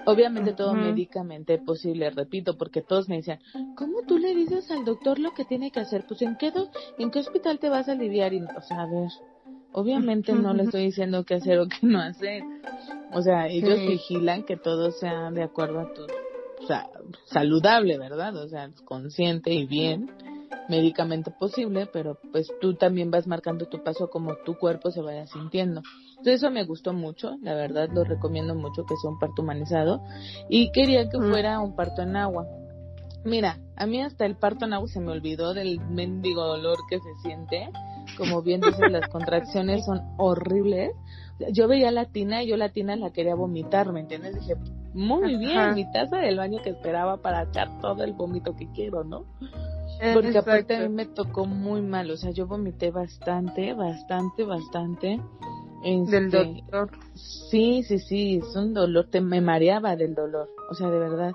obviamente 0.06 0.52
todo 0.52 0.74
médicamente 0.74 1.58
posible, 1.58 2.10
repito, 2.10 2.56
porque 2.56 2.82
todos 2.82 3.08
me 3.08 3.16
decían, 3.16 3.40
¿cómo 3.76 4.02
tú 4.06 4.18
le 4.18 4.34
dices 4.34 4.70
al 4.70 4.84
doctor 4.84 5.18
lo 5.18 5.32
que 5.32 5.44
tiene 5.44 5.70
que 5.70 5.80
hacer? 5.80 6.04
Pues 6.06 6.22
en 6.22 6.36
qué, 6.36 6.52
en 6.98 7.10
qué 7.10 7.18
hospital 7.20 7.58
te 7.58 7.68
vas 7.68 7.88
a 7.88 7.92
aliviar? 7.92 8.32
Y, 8.32 8.42
o 8.42 8.62
sea, 8.62 8.82
a 8.82 8.86
ver, 8.86 9.10
obviamente 9.72 10.32
no 10.32 10.54
le 10.54 10.64
estoy 10.64 10.84
diciendo 10.84 11.24
qué 11.24 11.34
hacer 11.34 11.58
o 11.58 11.66
qué 11.66 11.86
no 11.86 12.00
hacer. 12.00 12.42
O 13.12 13.22
sea, 13.22 13.48
ellos 13.48 13.78
vigilan 13.80 14.44
que 14.44 14.56
todo 14.56 14.92
sea 14.92 15.30
de 15.30 15.42
acuerdo 15.42 15.80
a 15.80 15.92
tu, 15.92 16.02
o 16.02 16.66
sea, 16.66 16.88
saludable, 17.26 17.98
¿verdad? 17.98 18.36
O 18.36 18.48
sea, 18.48 18.70
consciente 18.84 19.52
y 19.52 19.66
bien 19.66 20.10
médicamente 20.68 21.30
posible, 21.30 21.86
pero 21.92 22.18
pues 22.32 22.48
tú 22.60 22.74
también 22.74 23.10
vas 23.10 23.26
marcando 23.26 23.66
tu 23.66 23.82
paso 23.82 24.08
como 24.10 24.36
tu 24.44 24.56
cuerpo 24.56 24.90
se 24.90 25.00
vaya 25.00 25.26
sintiendo. 25.26 25.82
Entonces 26.10 26.34
eso 26.34 26.50
me 26.50 26.64
gustó 26.64 26.92
mucho, 26.92 27.36
la 27.42 27.54
verdad 27.54 27.88
lo 27.92 28.04
recomiendo 28.04 28.54
mucho 28.54 28.84
que 28.84 28.96
sea 28.96 29.10
un 29.10 29.18
parto 29.18 29.42
humanizado 29.42 30.02
y 30.48 30.70
quería 30.72 31.08
que 31.08 31.18
fuera 31.18 31.60
un 31.60 31.74
parto 31.74 32.02
en 32.02 32.16
agua. 32.16 32.46
Mira, 33.24 33.58
a 33.76 33.86
mí 33.86 34.00
hasta 34.00 34.24
el 34.24 34.36
parto 34.36 34.64
en 34.64 34.72
agua 34.72 34.88
se 34.88 35.00
me 35.00 35.12
olvidó 35.12 35.52
del 35.52 35.78
mendigo 35.80 36.46
dolor 36.46 36.78
que 36.88 36.98
se 36.98 37.14
siente. 37.22 37.68
Como 38.16 38.42
bien 38.42 38.60
dices, 38.60 38.90
las 38.90 39.08
contracciones 39.12 39.84
son 39.84 40.00
horribles. 40.16 40.92
Yo 41.52 41.68
veía 41.68 41.90
la 41.90 42.06
tina 42.06 42.42
y 42.42 42.48
yo 42.48 42.56
la 42.56 42.70
tina 42.70 42.96
la 42.96 43.12
quería 43.12 43.34
vomitar, 43.34 43.92
¿me 43.92 44.00
entiendes? 44.00 44.34
Dije, 44.34 44.54
muy 44.94 45.36
bien, 45.36 45.74
mi 45.74 45.90
taza 45.92 46.18
del 46.18 46.36
baño 46.36 46.60
que 46.62 46.70
esperaba 46.70 47.18
para 47.18 47.42
echar 47.42 47.80
todo 47.80 48.02
el 48.04 48.12
vómito 48.12 48.54
que 48.56 48.70
quiero, 48.72 49.04
¿no? 49.04 49.24
Eh, 50.00 50.12
Porque 50.14 50.38
aparte 50.38 50.76
a 50.76 50.80
mí 50.80 50.88
me 50.88 51.06
tocó 51.06 51.44
muy 51.44 51.82
mal, 51.82 52.10
o 52.10 52.16
sea, 52.16 52.30
yo 52.30 52.46
vomité 52.46 52.90
bastante, 52.90 53.74
bastante, 53.74 54.44
bastante. 54.44 55.20
del 55.82 56.14
este, 56.14 56.30
dolor. 56.30 56.90
Sí, 57.14 57.82
sí, 57.82 57.98
sí, 57.98 58.36
es 58.38 58.56
un 58.56 58.72
dolor, 58.72 59.08
te, 59.10 59.20
me 59.20 59.40
mareaba 59.40 59.96
del 59.96 60.14
dolor, 60.14 60.48
o 60.70 60.74
sea, 60.74 60.88
de 60.88 60.98
verdad. 60.98 61.32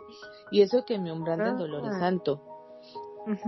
Y 0.51 0.61
eso 0.61 0.83
que 0.85 0.97
mi 0.97 1.11
umbral 1.11 1.37
del 1.39 1.57
dolor 1.57 1.85
es 1.85 2.01
ah. 2.01 2.07
alto. 2.07 2.41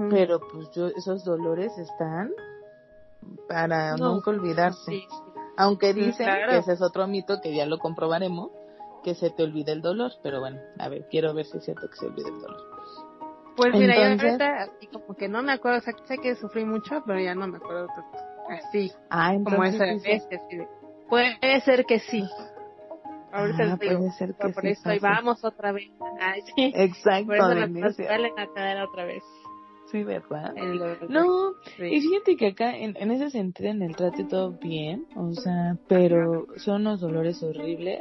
Pero 0.10 0.39
pues 0.39 0.70
yo, 0.72 0.88
esos 0.88 1.24
dolores 1.24 1.78
están 1.78 2.32
para 3.47 3.95
nunca 3.95 4.32
olvidarse. 4.32 5.03
Aunque 5.55 5.93
dicen 5.93 6.28
que 6.49 6.58
ese 6.58 6.74
es 6.74 6.82
otro 6.82 7.08
mito 7.08 7.41
que 7.41 7.55
ya 7.55 7.66
lo 7.66 7.80
comprobaremos, 7.80 8.51
que 9.08 9.16
se 9.16 9.30
te 9.30 9.41
olvide 9.41 9.72
el 9.72 9.82
dolor, 9.82 10.12
pero 10.22 10.41
bueno, 10.41 10.60
a 10.80 10.89
ver, 10.89 11.08
quiero 11.10 11.34
ver 11.34 11.45
si 11.45 11.60
es 11.60 11.64
cierto 11.64 11.88
que 11.89 11.95
se 11.95 12.08
olvide 12.08 12.28
el 12.28 12.41
dolor. 12.41 12.62
Pues 13.55 13.74
mira, 13.74 13.95
yo 13.95 14.26
ahorita 14.26 14.64
así 14.64 14.88
como 14.88 15.16
que 15.16 15.30
no 15.30 15.41
me 15.43 15.53
acuerdo, 15.53 15.78
o 15.78 15.82
sea, 15.82 15.93
sé 16.05 16.18
que 16.18 16.36
sufrí 16.36 16.66
mucho, 16.66 17.01
pero 17.05 17.18
ya 17.18 17.34
no 17.34 17.47
me 17.47 17.55
acuerdo 17.55 17.88
así, 18.49 18.91
ah, 19.10 19.34
como 19.41 19.64
esa 19.64 19.86
vez. 19.86 20.28
Puede 21.08 21.62
ser 21.62 21.86
que 21.86 21.99
sí. 21.99 22.22
Ahorita 23.32 23.64
ah, 23.64 23.78
puede 23.78 24.12
ser 24.12 24.36
que 24.36 24.49
por 24.49 24.66
eso 24.66 24.89
ahí 24.89 24.99
vamos 24.99 25.41
otra 25.45 25.72
vez. 25.72 25.89
Ay, 26.20 26.41
sí. 26.41 26.74
Exacto. 26.76 27.28
Por 27.28 27.38
eso 27.38 27.55
nos 27.55 27.99
a 27.99 28.47
caer 28.53 28.82
otra 28.82 29.05
vez. 29.05 29.24
Sí, 29.91 30.03
¿verdad? 30.03 30.53
No, 31.07 31.53
y 31.79 32.01
fíjate 32.01 32.35
que 32.35 32.47
acá 32.47 32.75
en, 32.75 32.97
en 32.97 33.11
ese 33.11 33.29
sentido 33.29 33.69
en 33.69 33.81
el 33.81 33.95
trate 33.95 34.25
todo 34.25 34.51
bien, 34.51 35.05
o 35.15 35.33
sea, 35.33 35.77
pero 35.88 36.47
son 36.57 36.81
unos 36.81 36.99
dolores 36.99 37.41
horribles. 37.41 37.99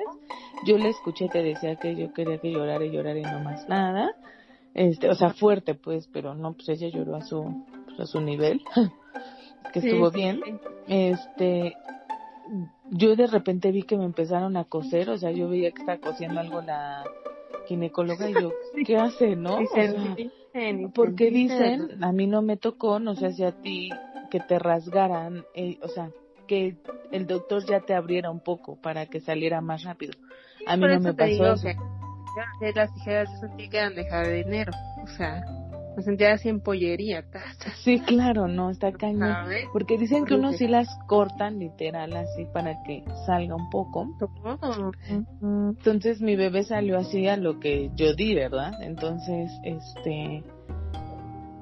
Yo 0.67 0.79
le 0.79 0.89
escuché, 0.89 1.29
te 1.29 1.43
decía 1.43 1.77
que 1.77 1.95
yo 1.95 2.13
quería 2.13 2.39
que 2.39 2.51
llorara 2.51 2.85
y 2.85 2.91
llorara 2.91 3.19
y 3.19 3.23
no 3.23 3.41
más 3.41 3.69
nada. 3.69 4.11
Este, 4.75 5.09
o 5.09 5.15
sea, 5.15 5.31
fuerte 5.31 5.75
pues, 5.75 6.09
pero 6.13 6.35
no, 6.35 6.55
pues 6.55 6.69
ella 6.69 6.89
lloró 6.89 7.17
a 7.17 7.23
su, 7.23 7.65
pues, 7.87 8.01
a 8.01 8.07
su 8.07 8.21
nivel, 8.21 8.63
que 9.73 9.79
estuvo 9.79 10.11
bien. 10.11 10.41
Este, 10.89 11.77
yo 12.91 13.17
de 13.17 13.27
repente 13.27 13.71
vi 13.71 13.85
que 13.85 13.97
me 13.97 14.05
empezaron 14.05 14.57
a 14.57 14.65
coser, 14.65 15.09
o 15.11 15.19
sea, 15.19 15.31
yo 15.31 15.49
veía 15.49 15.71
que 15.71 15.83
estaba 15.83 15.99
cosiendo 15.99 16.41
algo 16.41 16.61
la 16.63 17.05
ginecóloga 17.67 18.29
y 18.29 18.35
yo, 18.35 18.53
¿qué 18.87 18.97
hace, 18.97 19.37
no? 19.37 19.59
Porque 20.95 21.31
dicen, 21.31 22.03
a 22.03 22.13
mí 22.13 22.27
no 22.27 22.43
me 22.43 22.57
tocó, 22.57 22.99
no 22.99 23.15
sé 23.15 23.33
si 23.33 23.45
a 23.45 23.53
ti, 23.53 23.91
que 24.31 24.41
te 24.41 24.59
rasgaran, 24.59 25.45
eh, 25.55 25.79
o 25.83 25.89
sea, 25.89 26.11
que 26.47 26.77
el 27.11 27.27
doctor 27.27 27.65
ya 27.67 27.81
te 27.81 27.95
abriera 27.95 28.31
un 28.31 28.41
poco 28.41 28.77
para 28.77 29.07
que 29.07 29.21
saliera 29.21 29.61
más 29.61 29.85
rápido. 29.85 30.13
A 30.67 30.77
mí 30.77 30.87
no 30.87 31.01
me 31.01 31.15
pasó 31.15 31.55
eso. 31.55 31.69
las 32.75 32.93
tijeras 32.95 33.31
yo 33.33 33.49
sentí 33.49 33.69
que 33.69 33.79
eran 33.79 33.95
de 33.95 34.45
dinero, 34.45 34.73
o 35.03 35.07
sea, 35.09 35.45
me 35.97 36.03
sentía 36.03 36.33
así 36.33 36.51
en 36.51 36.61
pollería. 36.61 37.25
Sí, 37.83 38.01
claro, 38.01 38.47
no, 38.49 38.71
está 38.71 38.93
cañón. 38.93 39.35
Porque 39.73 39.97
dicen 39.97 40.27
que 40.27 40.35
uno 40.35 40.53
sí 40.53 40.69
las 40.69 40.89
cortan 41.07 41.59
literal 41.59 42.15
así 42.15 42.45
para 42.53 42.83
que 42.83 43.03
salga 43.25 43.55
un 43.55 43.71
poco. 43.71 44.07
Entonces 45.41 46.21
mi 46.21 46.37
bebé 46.37 46.65
salió 46.65 46.99
así 46.99 47.27
a 47.29 47.39
lo 47.39 47.59
que 47.61 47.91
yo 47.95 48.15
di, 48.15 48.35
¿verdad? 48.35 48.75
Entonces, 48.83 49.51
este, 49.65 50.45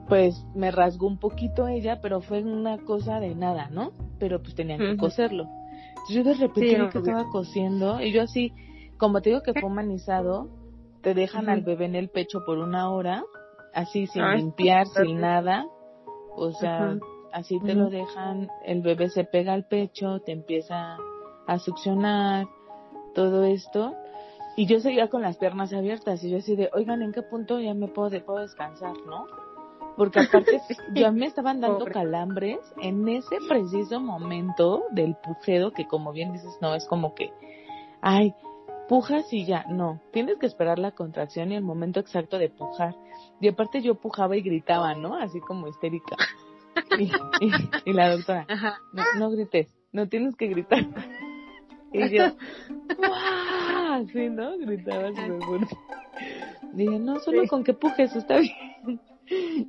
pues 0.08 0.44
me 0.56 0.72
rasgó 0.72 1.06
un 1.06 1.18
poquito 1.18 1.68
ella, 1.68 2.00
pero 2.02 2.20
fue 2.20 2.42
una 2.42 2.78
cosa 2.78 3.20
de 3.20 3.36
nada, 3.36 3.68
¿no? 3.70 3.92
Pero 4.18 4.42
pues 4.42 4.56
tenían 4.56 4.80
que 4.80 4.96
coserlo. 4.96 5.44
Entonces 5.90 6.16
yo 6.16 6.24
de 6.24 6.34
repente 6.34 6.88
que 6.90 6.98
estaba 6.98 7.24
cosiendo 7.30 8.00
y 8.00 8.12
yo 8.12 8.22
así, 8.22 8.52
como 8.98 9.22
te 9.22 9.30
digo 9.30 9.42
que 9.42 9.52
fue 9.52 9.64
humanizado, 9.64 10.48
te 11.02 11.14
dejan 11.14 11.48
al 11.48 11.60
bebé 11.60 11.84
en 11.84 11.94
el 11.94 12.08
pecho 12.08 12.40
por 12.44 12.58
una 12.58 12.90
hora 12.90 13.22
así 13.74 14.06
sin 14.06 14.24
limpiar, 14.36 14.86
sin 14.86 15.20
nada, 15.20 15.66
o 16.36 16.52
sea, 16.52 16.96
así 17.32 17.60
te 17.60 17.74
lo 17.74 17.90
dejan, 17.90 18.48
el 18.64 18.82
bebé 18.82 19.08
se 19.10 19.24
pega 19.24 19.52
al 19.52 19.66
pecho, 19.66 20.20
te 20.20 20.32
empieza 20.32 20.96
a 21.46 21.58
succionar, 21.58 22.46
todo 23.14 23.44
esto, 23.44 23.94
y 24.56 24.66
yo 24.66 24.80
seguía 24.80 25.08
con 25.08 25.22
las 25.22 25.36
piernas 25.36 25.72
abiertas, 25.72 26.22
y 26.22 26.30
yo 26.30 26.38
así 26.38 26.54
de, 26.56 26.70
oigan, 26.74 27.02
¿en 27.02 27.12
qué 27.12 27.22
punto 27.22 27.60
ya 27.60 27.74
me 27.74 27.88
puedo, 27.88 28.24
puedo 28.24 28.40
descansar, 28.40 28.94
no? 29.06 29.26
Porque 29.96 30.20
aparte 30.20 30.60
ya 30.94 31.10
me 31.10 31.26
estaban 31.26 31.60
dando 31.60 31.84
calambres 31.86 32.58
en 32.80 33.08
ese 33.08 33.36
preciso 33.48 34.00
momento 34.00 34.84
del 34.90 35.16
pujeo, 35.16 35.72
que 35.72 35.86
como 35.86 36.12
bien 36.12 36.32
dices, 36.32 36.56
no, 36.60 36.74
es 36.74 36.86
como 36.86 37.14
que, 37.14 37.32
ay, 38.00 38.34
pujas 38.88 39.32
y 39.32 39.44
ya, 39.44 39.64
no, 39.68 40.00
tienes 40.12 40.38
que 40.38 40.46
esperar 40.46 40.78
la 40.78 40.92
contracción 40.92 41.52
y 41.52 41.56
el 41.56 41.62
momento 41.62 42.00
exacto 42.00 42.38
de 42.38 42.50
pujar. 42.50 42.94
Y 43.40 43.48
aparte 43.48 43.82
yo 43.82 43.94
pujaba 43.96 44.36
y 44.36 44.42
gritaba, 44.42 44.94
¿no? 44.94 45.16
Así 45.16 45.40
como 45.40 45.68
histérica. 45.68 46.16
Y, 47.84 47.92
la 47.92 48.10
doctora, 48.10 48.46
no, 48.92 49.02
no 49.18 49.30
grites, 49.30 49.68
no 49.92 50.08
tienes 50.08 50.36
que 50.36 50.48
gritar. 50.48 50.86
Y 51.92 52.08
yo, 52.10 52.24
¡Wow! 52.98 54.02
Así, 54.02 54.28
¿no? 54.28 54.58
Gritaba 54.58 55.10
súper 55.10 55.42
fuerte. 55.44 55.78
Dije, 56.72 56.98
no, 56.98 57.20
solo 57.20 57.46
con 57.46 57.62
que 57.62 57.74
pujes 57.74 58.14
está 58.16 58.38
bien. 58.38 59.00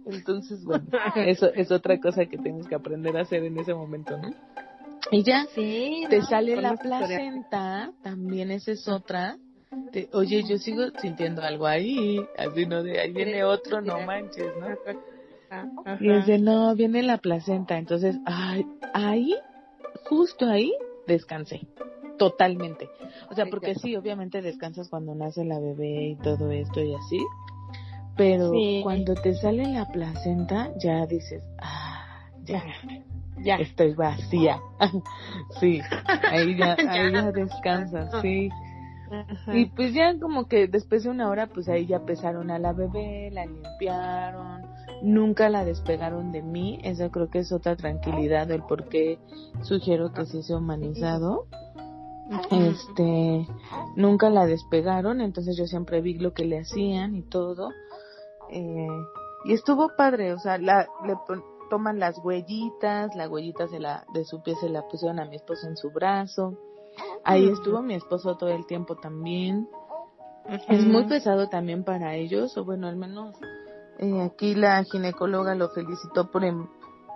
Entonces, 0.06 0.66
bueno, 0.66 0.86
eso 1.16 1.54
es 1.54 1.72
otra 1.72 2.00
cosa 2.00 2.26
que 2.26 2.38
tenemos 2.38 2.68
que 2.68 2.76
aprender 2.76 3.16
a 3.18 3.22
hacer 3.22 3.44
en 3.44 3.58
ese 3.60 3.74
momento, 3.74 4.18
¿no? 4.18 4.30
Y 5.12 5.24
ya, 5.24 5.46
sí, 5.54 6.06
te 6.10 6.22
sale 6.24 6.56
la 6.56 6.76
placenta, 6.76 7.92
también 8.02 8.50
esa 8.50 8.72
es 8.72 8.88
otra. 8.88 9.38
Oye, 10.14 10.44
yo 10.44 10.58
sigo 10.58 10.84
sintiendo 11.02 11.42
algo 11.42 11.66
ahí, 11.66 12.26
así 12.38 12.66
no 12.66 12.84
de 12.84 13.00
ahí 13.00 13.12
viene 13.14 13.44
otro, 13.44 13.82
no 13.82 14.02
manches, 14.02 14.52
¿no? 14.58 14.68
Y 16.00 16.08
de 16.08 16.40
no, 16.40 16.76
viene 16.76 17.04
la 17.04 17.18
placenta, 17.18 17.78
entonces, 17.78 18.18
ay, 18.26 18.66
ahí, 18.94 19.36
justo 20.10 20.48
ahí, 20.48 20.74
descansé, 21.08 21.68
totalmente. 22.18 22.90
O 23.30 23.36
sea, 23.36 23.46
porque 23.46 23.76
sí, 23.76 23.96
obviamente 23.96 24.42
descansas 24.42 24.90
cuando 24.90 25.16
nace 25.16 25.46
la 25.46 25.60
bebé 25.60 26.10
y 26.10 26.16
todo 26.18 26.52
esto 26.52 26.82
y 26.82 26.94
así, 26.96 27.20
pero 28.18 28.52
cuando 28.84 29.14
te 29.16 29.34
sale 29.36 29.68
la 29.68 29.86
placenta, 29.86 30.72
ya 30.78 31.06
dices, 31.06 31.44
ah, 31.60 32.30
ya 32.44 32.64
ya. 33.46 33.56
Estoy 33.56 33.94
vacía. 33.94 34.60
sí, 35.60 35.82
ahí 36.30 36.56
ya, 36.58 36.78
ahí 36.88 37.12
ya 37.14 37.32
descansas, 37.32 38.22
sí. 38.22 38.50
Y 39.54 39.68
pues 39.68 39.94
ya 39.94 40.18
como 40.20 40.48
que 40.48 40.68
después 40.68 41.04
de 41.04 41.10
una 41.10 41.30
hora, 41.30 41.48
pues 41.48 41.70
ahí 41.70 41.86
ya 41.86 42.06
pesaron 42.06 42.50
a 42.52 42.60
la 42.60 42.74
bebé, 42.74 43.30
la 43.32 43.46
limpiaron, 43.46 44.64
nunca 45.02 45.50
la 45.50 45.64
despegaron 45.66 46.32
de 46.32 46.42
mí, 46.42 46.80
eso 46.84 47.10
creo 47.12 47.30
que 47.30 47.40
es 47.40 47.52
otra 47.52 47.76
tranquilidad 47.76 48.48
del 48.48 48.64
por 48.64 48.90
qué 48.90 49.20
sugiero 49.62 50.12
que 50.12 50.26
se 50.26 50.40
hizo 50.40 50.58
humanizado. 50.58 51.48
Este, 52.50 53.48
nunca 53.96 54.30
la 54.32 54.48
despegaron, 54.48 55.22
entonces 55.22 55.56
yo 55.58 55.68
siempre 55.68 56.02
vi 56.02 56.16
lo 56.16 56.34
que 56.34 56.46
le 56.46 56.60
hacían 56.60 57.16
y 57.16 57.22
todo. 57.22 57.70
Eh, 58.50 58.88
y 59.46 59.54
estuvo 59.54 59.92
padre, 59.96 60.34
o 60.34 60.40
sea, 60.40 60.58
la, 60.58 60.88
le, 61.06 61.16
toman 61.70 62.00
las 62.00 62.18
huellitas, 62.24 63.16
la 63.16 63.30
huellita 63.30 63.68
se 63.68 63.80
la, 63.80 64.06
de 64.14 64.26
su 64.26 64.42
pie 64.42 64.56
se 64.56 64.70
la 64.70 64.88
pusieron 64.88 65.20
a 65.20 65.26
mi 65.26 65.36
esposo 65.36 65.68
en 65.68 65.78
su 65.78 65.92
brazo. 65.92 66.58
Ahí 67.24 67.50
estuvo 67.50 67.82
mi 67.82 67.96
esposo 67.96 68.36
todo 68.38 68.50
el 68.50 68.66
tiempo 68.66 68.96
también. 68.96 69.68
Es 70.68 70.86
muy 70.86 71.06
pesado 71.06 71.50
también 71.50 71.84
para 71.84 72.16
ellos, 72.16 72.56
o 72.58 72.64
bueno, 72.64 72.88
al 72.88 72.98
menos 72.98 73.36
eh, 73.98 74.22
aquí 74.22 74.56
la 74.56 74.84
ginecóloga 74.84 75.56
lo 75.56 75.70
felicitó 75.70 76.30
por, 76.30 76.44
em, 76.44 76.68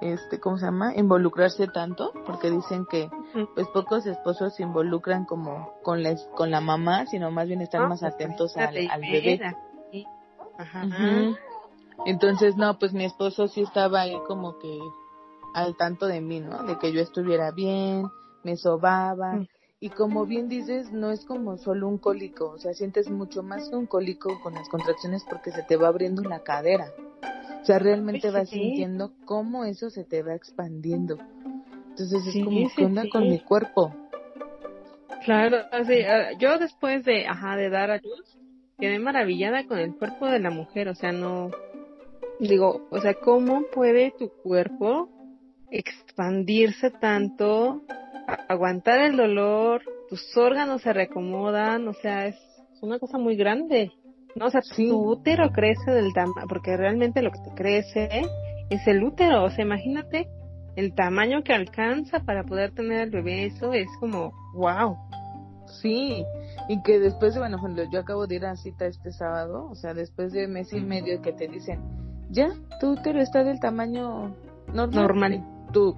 este, 0.02 0.40
¿cómo 0.40 0.58
se 0.58 0.66
llama? 0.66 0.96
Involucrarse 0.96 1.68
tanto, 1.68 2.14
porque 2.26 2.50
dicen 2.50 2.86
que 2.86 3.10
pues 3.54 3.68
pocos 3.74 4.06
esposos 4.06 4.56
se 4.56 4.64
involucran 4.64 5.26
como 5.26 5.74
con 5.84 6.04
la, 6.04 6.16
con 6.36 6.52
la 6.52 6.62
mamá, 6.62 7.06
sino 7.06 7.32
más 7.32 7.48
bien 7.48 7.62
están 7.62 7.90
más 7.90 8.00
pues, 8.00 8.14
atentos 8.14 8.56
al, 8.56 8.76
al 8.90 9.02
bebé. 9.02 9.42
Ajá. 10.58 10.88
Entonces, 12.06 12.56
no, 12.56 12.80
pues 12.80 12.94
mi 12.94 13.04
esposo 13.04 13.48
sí 13.48 13.62
estaba 13.62 14.02
ahí 14.02 14.18
como 14.26 14.58
que 14.58 14.80
al 15.54 15.76
tanto 15.76 16.06
de 16.06 16.22
mí, 16.22 16.40
¿no? 16.40 16.64
De 16.64 16.78
que 16.78 16.94
yo 16.94 17.02
estuviera 17.02 17.52
bien, 17.52 18.06
me 18.44 18.56
sobaba. 18.56 19.42
Y 19.82 19.90
como 19.92 20.26
bien 20.26 20.50
dices, 20.50 20.92
no 20.92 21.10
es 21.10 21.24
como 21.24 21.58
solo 21.58 21.88
un 21.88 21.98
cólico, 21.98 22.50
o 22.50 22.58
sea, 22.58 22.74
sientes 22.74 23.10
mucho 23.10 23.44
más 23.44 23.70
que 23.70 23.78
un 23.78 23.86
cólico 23.86 24.42
con 24.44 24.54
las 24.54 24.68
contracciones 24.68 25.24
porque 25.30 25.52
se 25.52 25.64
te 25.64 25.78
va 25.78 25.88
abriendo 25.88 26.22
la 26.22 26.44
cadera. 26.44 26.92
O 27.62 27.66
sea, 27.66 27.80
realmente 27.80 28.30
vas 28.30 28.50
sintiendo 28.50 29.14
cómo 29.24 29.64
eso 29.64 29.90
se 29.90 30.04
te 30.04 30.22
va 30.22 30.36
expandiendo. 30.36 31.18
Entonces 31.92 32.28
es 32.28 32.44
como, 32.44 32.70
¿qué 32.76 32.86
onda 32.86 33.04
con 33.10 33.30
mi 33.30 33.40
cuerpo? 33.40 33.96
Claro, 35.24 35.60
así, 35.72 35.96
yo 36.40 36.58
después 36.58 37.06
de, 37.06 37.26
ajá, 37.26 37.56
de 37.56 37.70
dar 37.70 37.92
a 37.92 37.98
luz, 37.98 38.38
quedé 38.78 39.00
maravillada 39.00 39.66
con 39.66 39.78
el 39.78 39.96
cuerpo 39.96 40.26
de 40.28 40.40
la 40.40 40.50
mujer, 40.50 40.90
o 40.90 40.96
sea, 40.96 41.14
no, 41.14 41.52
digo, 42.40 42.86
o 42.90 43.00
sea, 43.00 43.14
¿cómo 43.14 43.64
puede 43.74 44.14
tu 44.18 44.30
cuerpo 44.44 45.10
expandirse 45.72 46.92
tanto, 46.92 47.82
aguantar 48.48 49.00
el 49.02 49.18
dolor, 49.18 49.82
tus 50.10 50.36
órganos 50.38 50.82
se 50.82 50.94
reacomodan, 50.94 51.88
o 51.88 51.94
sea, 51.94 52.28
es 52.28 52.36
una 52.82 53.00
cosa 53.00 53.18
muy 53.18 53.36
grande, 53.36 53.92
¿no? 54.36 54.46
O 54.48 54.50
sea, 54.50 54.62
tu 54.62 55.12
útero 55.12 55.52
crece 55.52 55.92
del 55.92 56.14
tamaño, 56.14 56.48
porque 56.48 56.78
realmente 56.78 57.22
lo 57.22 57.32
que 57.32 57.40
te 57.40 57.56
crece 57.56 58.22
es 58.70 58.88
el 58.88 59.04
útero, 59.04 59.44
o 59.44 59.50
sea, 59.50 59.66
imagínate 59.66 60.28
el 60.76 60.94
tamaño 60.94 61.44
que 61.44 61.54
alcanza 61.54 62.22
para 62.22 62.44
poder 62.44 62.72
tener 62.72 63.02
el 63.02 63.12
bebé, 63.12 63.46
eso 63.46 63.74
es 63.74 63.88
como, 64.00 64.32
wow. 64.54 64.96
Sí, 65.82 66.24
y 66.68 66.82
que 66.84 67.00
después, 67.00 67.38
bueno, 67.38 67.58
yo 67.92 68.00
acabo 68.00 68.28
de 68.28 68.36
ir 68.36 68.46
a 68.46 68.56
cita 68.56 68.86
este 68.86 69.12
sábado, 69.12 69.68
o 69.70 69.76
sea, 69.76 69.94
después 69.94 70.32
de 70.32 70.48
mes 70.48 70.74
y 70.74 70.82
medio 70.82 71.22
que 71.22 71.34
te 71.34 71.48
dicen, 71.48 71.80
ya, 72.30 72.50
tu 72.80 72.92
útero 72.92 73.20
está 73.20 73.44
del 73.44 73.60
tamaño 73.60 74.36
normal. 74.74 75.44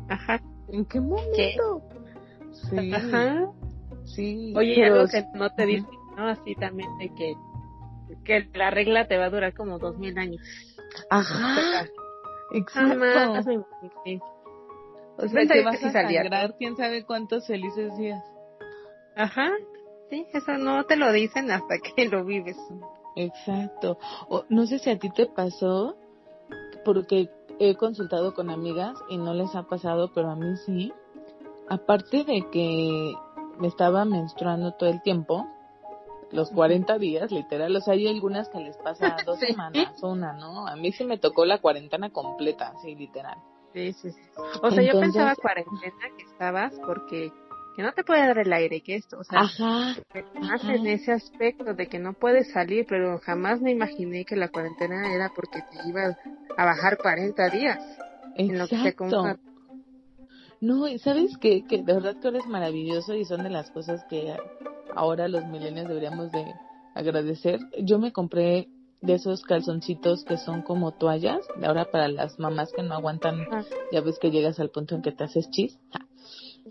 Ajá. 0.10 0.42
¿En 0.70 0.86
qué 0.86 1.00
momento? 1.00 1.82
Sí. 2.52 2.94
Ajá. 2.94 3.52
Sí. 4.06 4.54
Oye, 4.56 4.76
pero 4.76 4.96
algo 4.96 5.08
que 5.08 5.26
no 5.34 5.50
te 5.52 5.66
dicen, 5.66 5.90
¿no? 6.16 6.28
Así 6.28 6.56
también 6.56 6.90
de 6.98 7.10
que, 7.14 7.34
que 8.24 8.50
la 8.54 8.72
regla 8.72 9.08
te 9.08 9.18
va 9.18 9.26
a 9.26 9.30
durar 9.30 9.54
como 9.54 9.80
dos 9.80 9.98
mil 9.98 10.18
años. 10.18 10.42
Ajá. 11.10 11.88
Jamás 12.68 13.16
Exacto. 13.16 13.44
me 13.46 13.54
imaginé. 13.54 14.22
O 15.18 15.28
sea, 15.28 15.48
que 15.48 15.64
vas 15.64 15.84
a 15.84 15.92
sangrar 15.92 16.56
quién 16.58 16.76
sabe 16.76 17.06
cuántos 17.06 17.48
felices 17.48 17.96
días. 17.98 18.24
Ajá. 19.16 19.52
Sí, 20.10 20.26
eso 20.34 20.58
no 20.58 20.84
te 20.86 20.98
lo 20.98 21.12
dicen 21.12 21.52
hasta 21.52 21.76
que 21.80 22.10
lo 22.10 22.26
vives. 22.26 22.58
Exacto. 23.16 23.98
O, 24.30 24.44
no 24.50 24.66
sé 24.66 24.80
si 24.80 24.90
a 24.90 25.00
ti 25.00 25.10
te 25.10 25.28
pasó, 25.28 25.96
porque 26.84 27.30
he 27.60 27.76
consultado 27.76 28.34
con 28.34 28.50
amigas 28.50 28.98
y 29.10 29.18
no 29.18 29.34
les 29.34 29.56
ha 29.56 29.64
pasado, 29.64 30.12
pero 30.14 30.32
a 30.32 30.36
mí 30.36 30.56
sí. 30.66 30.92
Aparte 31.72 32.26
de 32.26 32.50
que 32.52 33.14
me 33.58 33.68
estaba 33.70 34.04
menstruando 34.04 34.74
todo 34.74 34.90
el 34.90 35.02
tiempo, 35.04 35.48
los 36.30 36.50
40 36.52 36.98
días, 36.98 37.32
literal, 37.32 37.74
o 37.74 37.80
sea, 37.80 37.94
hay 37.94 38.10
algunas 38.10 38.50
que 38.50 38.60
les 38.60 38.76
pasa 38.76 39.16
dos 39.26 39.40
Sí. 39.40 39.48
semanas, 39.48 40.04
una, 40.04 40.34
¿no? 40.34 40.68
A 40.68 40.76
mí 40.76 40.92
sí 40.92 41.06
me 41.06 41.18
tocó 41.18 41.46
la 41.46 41.60
cuarentena 41.60 42.10
completa, 42.10 42.74
sí, 42.82 42.94
literal. 42.96 43.38
Sí, 43.72 43.94
sí, 43.94 44.12
sí. 44.12 44.22
O 44.62 44.70
sea, 44.70 44.84
yo 44.84 45.00
pensaba 45.00 45.34
cuarentena 45.36 46.10
que 46.18 46.24
estabas 46.26 46.74
porque 46.86 47.32
que 47.78 47.84
no 47.84 47.94
te 47.94 48.04
puede 48.04 48.28
dar 48.28 48.40
el 48.40 48.52
aire, 48.52 48.82
que 48.82 48.96
esto, 48.96 49.18
o 49.20 49.24
sea, 49.24 49.40
Ajá, 49.40 49.96
más 50.42 50.62
ajá. 50.62 50.76
en 50.76 50.88
ese 50.88 51.14
aspecto 51.14 51.74
de 51.74 51.88
que 51.88 52.00
no 52.00 52.12
puedes 52.12 52.52
salir, 52.52 52.86
pero 52.86 53.18
jamás 53.20 53.62
me 53.62 53.72
imaginé 53.72 54.26
que 54.26 54.36
la 54.36 54.50
cuarentena 54.50 55.14
era 55.14 55.32
porque 55.34 55.62
te 55.62 55.88
iba 55.88 56.18
a 56.58 56.66
bajar 56.66 56.98
40 56.98 57.50
días 57.50 57.80
en 58.36 58.58
lo 58.58 58.68
que 58.68 58.94
compra. 58.94 59.38
No, 60.62 60.88
y 60.88 61.00
sabes 61.00 61.38
qué? 61.40 61.64
que 61.68 61.78
de 61.82 61.94
verdad 61.94 62.16
que 62.22 62.28
eres 62.28 62.46
maravilloso 62.46 63.16
y 63.16 63.26
son 63.26 63.44
de 63.44 63.50
las 63.50 63.72
cosas 63.72 64.04
que 64.10 64.36
ahora 64.96 65.28
los 65.28 65.46
milenios 65.48 65.88
deberíamos 65.88 66.32
de 66.32 66.46
agradecer. 66.94 67.60
Yo 67.80 67.98
me 67.98 68.12
compré 68.14 68.70
de 69.02 69.16
esos 69.16 69.42
calzoncitos 69.42 70.24
que 70.24 70.38
son 70.38 70.62
como 70.62 70.92
toallas, 70.92 71.40
de 71.60 71.66
ahora 71.66 71.90
para 71.90 72.08
las 72.08 72.38
mamás 72.40 72.72
que 72.72 72.84
no 72.84 72.94
aguantan, 72.94 73.42
Ajá. 73.52 73.66
ya 73.92 74.02
ves 74.02 74.20
que 74.20 74.30
llegas 74.30 74.60
al 74.60 74.70
punto 74.70 74.94
en 74.94 75.02
que 75.02 75.12
te 75.12 75.24
haces 75.24 75.50
chis. 75.50 75.80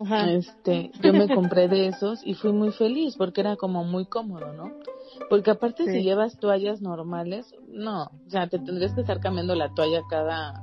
Ajá. 0.00 0.30
Este, 0.30 0.92
yo 1.02 1.12
me 1.12 1.28
compré 1.34 1.66
de 1.66 1.88
esos 1.88 2.24
y 2.24 2.34
fui 2.34 2.52
muy 2.52 2.70
feliz 2.70 3.16
porque 3.18 3.40
era 3.40 3.56
como 3.56 3.82
muy 3.82 4.06
cómodo, 4.06 4.52
¿no? 4.52 4.70
Porque 5.28 5.50
aparte 5.50 5.84
Sí. 5.86 5.90
si 5.90 6.02
llevas 6.04 6.38
toallas 6.38 6.80
normales, 6.80 7.52
no, 7.68 8.04
o 8.04 8.30
sea, 8.30 8.46
te 8.46 8.60
tendrías 8.60 8.94
que 8.94 9.00
estar 9.00 9.18
cambiando 9.18 9.56
la 9.56 9.74
toalla 9.74 10.02
cada, 10.08 10.62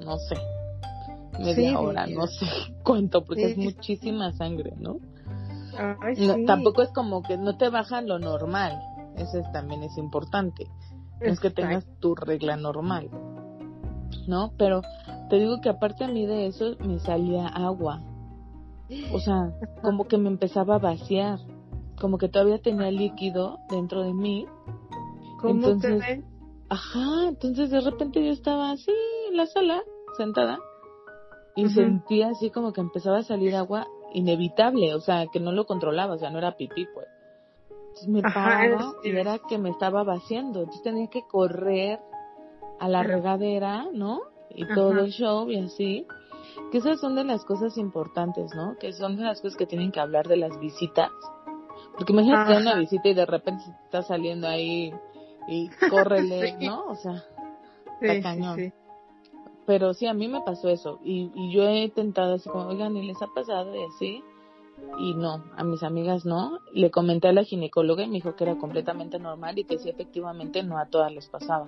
no 0.00 0.16
sé, 0.16 0.36
media 1.38 1.54
Sí, 1.70 1.74
hora, 1.76 2.06
no 2.06 2.26
sé 2.26 2.46
cuánto, 2.84 3.24
porque 3.24 3.46
Sí, 3.46 3.52
es 3.52 3.56
muchísima 3.58 4.32
sangre, 4.32 4.72
¿no? 4.78 4.96
Ay, 6.00 6.14
No, 6.26 6.34
sí. 6.34 6.44
Tampoco 6.46 6.82
es 6.82 6.90
como 6.92 7.22
que 7.22 7.36
no 7.38 7.56
te 7.56 7.68
bajan 7.68 8.08
lo 8.08 8.18
normal, 8.18 8.78
eso 9.16 9.38
es- 9.38 9.52
también 9.52 9.82
es 9.84 9.96
importante, 9.98 10.66
no 11.20 11.26
es 11.32 11.38
que 11.40 11.50
tengas 11.50 11.86
tu 12.00 12.14
regla 12.14 12.56
normal, 12.56 13.08
¿no? 14.26 14.52
Pero 14.58 14.82
te 15.30 15.36
digo 15.36 15.60
que 15.60 15.68
aparte 15.68 16.04
a 16.04 16.08
mí 16.08 16.26
de 16.26 16.46
eso 16.46 16.76
me 16.80 16.98
salía 16.98 17.46
agua, 17.46 18.02
o 19.12 19.18
sea, 19.20 19.52
como 19.82 20.06
que 20.06 20.16
me 20.18 20.28
empezaba 20.28 20.76
a 20.76 20.78
vaciar, 20.78 21.38
como 22.00 22.16
que 22.18 22.28
todavía 22.28 22.58
tenía 22.60 22.90
líquido 22.90 23.58
dentro 23.70 24.02
de 24.02 24.14
mí, 24.14 24.46
¿Cómo 25.40 25.52
entonces- 25.54 26.00
te 26.00 26.06
ven? 26.14 26.24
ajá, 26.70 27.28
entonces 27.28 27.70
de 27.70 27.80
repente 27.80 28.24
yo 28.24 28.32
estaba 28.32 28.70
así 28.72 28.90
en 29.30 29.36
la 29.36 29.46
sala, 29.46 29.82
sentada, 30.16 30.58
y 31.62 31.70
sentía 31.70 32.28
así 32.28 32.50
como 32.50 32.72
que 32.72 32.80
empezaba 32.80 33.18
a 33.18 33.22
salir 33.24 33.56
agua 33.56 33.86
inevitable, 34.14 34.94
o 34.94 35.00
sea, 35.00 35.26
que 35.26 35.40
no 35.40 35.50
lo 35.52 35.66
controlaba, 35.66 36.14
o 36.14 36.18
sea, 36.18 36.30
no 36.30 36.38
era 36.38 36.56
pipí, 36.56 36.86
pues. 36.94 37.06
Entonces 37.70 38.08
me 38.08 38.22
paraba 38.22 38.92
y 39.02 39.10
era 39.10 39.38
que 39.48 39.58
me 39.58 39.70
estaba 39.70 40.04
vaciando, 40.04 40.60
entonces 40.60 40.82
tenía 40.82 41.08
que 41.08 41.22
correr 41.26 41.98
a 42.78 42.88
la 42.88 43.02
regadera, 43.02 43.86
¿no? 43.92 44.20
Y 44.50 44.64
Ajá. 44.64 44.74
todo 44.74 44.92
el 45.00 45.10
show 45.10 45.50
y 45.50 45.58
así. 45.58 46.06
Que 46.70 46.78
esas 46.78 47.00
son 47.00 47.14
de 47.16 47.24
las 47.24 47.44
cosas 47.44 47.76
importantes, 47.76 48.54
¿no? 48.54 48.76
Que 48.78 48.92
son 48.92 49.16
de 49.16 49.24
las 49.24 49.40
cosas 49.40 49.56
que 49.56 49.66
tienen 49.66 49.90
que 49.90 50.00
hablar 50.00 50.28
de 50.28 50.36
las 50.36 50.58
visitas. 50.60 51.10
Porque 51.96 52.12
imagínate 52.12 52.52
Ajá. 52.52 52.60
una 52.60 52.74
visita 52.76 53.08
y 53.08 53.14
de 53.14 53.26
repente 53.26 53.64
se 53.64 53.70
está 53.84 54.02
saliendo 54.02 54.46
ahí 54.46 54.92
y 55.48 55.68
córrele, 55.90 56.54
Sí. 56.58 56.66
¿no? 56.66 56.84
O 56.86 56.94
sea, 56.94 57.24
Sí, 58.00 58.06
está 58.06 58.30
cañón. 58.30 58.56
sí. 58.56 58.72
Pero 59.68 59.92
sí, 59.92 60.06
a 60.06 60.14
mí 60.14 60.28
me 60.28 60.40
pasó 60.40 60.70
eso. 60.70 60.98
Y, 61.04 61.30
y 61.34 61.52
yo 61.52 61.68
he 61.68 61.90
tentado 61.90 62.36
así 62.36 62.48
como, 62.48 62.68
oigan, 62.68 62.96
¿y 62.96 63.06
les 63.06 63.20
ha 63.20 63.26
pasado? 63.26 63.76
Y 63.76 63.82
así. 63.82 64.24
Y 64.98 65.12
no, 65.12 65.44
a 65.58 65.62
mis 65.62 65.82
amigas 65.82 66.24
no. 66.24 66.60
Le 66.72 66.90
comenté 66.90 67.28
a 67.28 67.34
la 67.34 67.44
ginecóloga 67.44 68.02
y 68.02 68.06
me 68.06 68.14
dijo 68.14 68.34
que 68.34 68.44
era 68.44 68.56
completamente 68.56 69.18
normal 69.18 69.58
y 69.58 69.64
que 69.64 69.76
sí, 69.76 69.90
efectivamente, 69.90 70.62
no 70.62 70.78
a 70.78 70.86
todas 70.86 71.12
les 71.12 71.28
pasaba. 71.28 71.66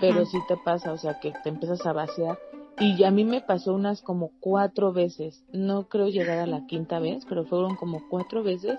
Pero 0.00 0.24
sí 0.24 0.38
te 0.48 0.56
pasa, 0.56 0.94
o 0.94 0.96
sea, 0.96 1.20
que 1.20 1.34
te 1.42 1.50
empiezas 1.50 1.84
a 1.84 1.92
vaciar. 1.92 2.38
Y 2.78 3.04
a 3.04 3.10
mí 3.10 3.22
me 3.22 3.42
pasó 3.42 3.74
unas 3.74 4.00
como 4.00 4.30
cuatro 4.40 4.94
veces. 4.94 5.44
No 5.52 5.88
creo 5.88 6.08
llegar 6.08 6.38
a 6.38 6.46
la 6.46 6.64
quinta 6.64 7.00
vez, 7.00 7.26
pero 7.28 7.44
fueron 7.44 7.76
como 7.76 8.00
cuatro 8.08 8.42
veces. 8.42 8.78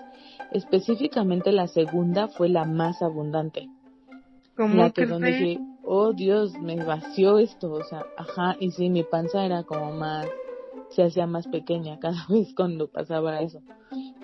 Específicamente 0.51 1.51
la 1.51 1.67
segunda 1.67 2.27
fue 2.27 2.49
la 2.49 2.65
más 2.65 3.03
abundante. 3.03 3.69
¿Cómo 4.57 4.73
La 4.73 4.87
que 4.89 4.93
crees? 4.95 5.09
donde 5.09 5.31
dije, 5.31 5.59
oh 5.91 6.13
Dios, 6.13 6.53
me 6.59 6.75
vació 6.83 7.39
esto, 7.39 7.71
o 7.71 7.83
sea, 7.83 8.05
ajá, 8.15 8.55
y 8.59 8.69
sí, 8.69 8.91
mi 8.91 9.03
panza 9.03 9.43
era 9.43 9.63
como 9.63 9.91
más, 9.91 10.27
se 10.89 11.03
hacía 11.03 11.25
más 11.25 11.47
pequeña 11.47 11.97
cada 12.01 12.25
vez 12.29 12.53
cuando 12.55 12.87
pasaba 12.87 13.41
eso. 13.41 13.61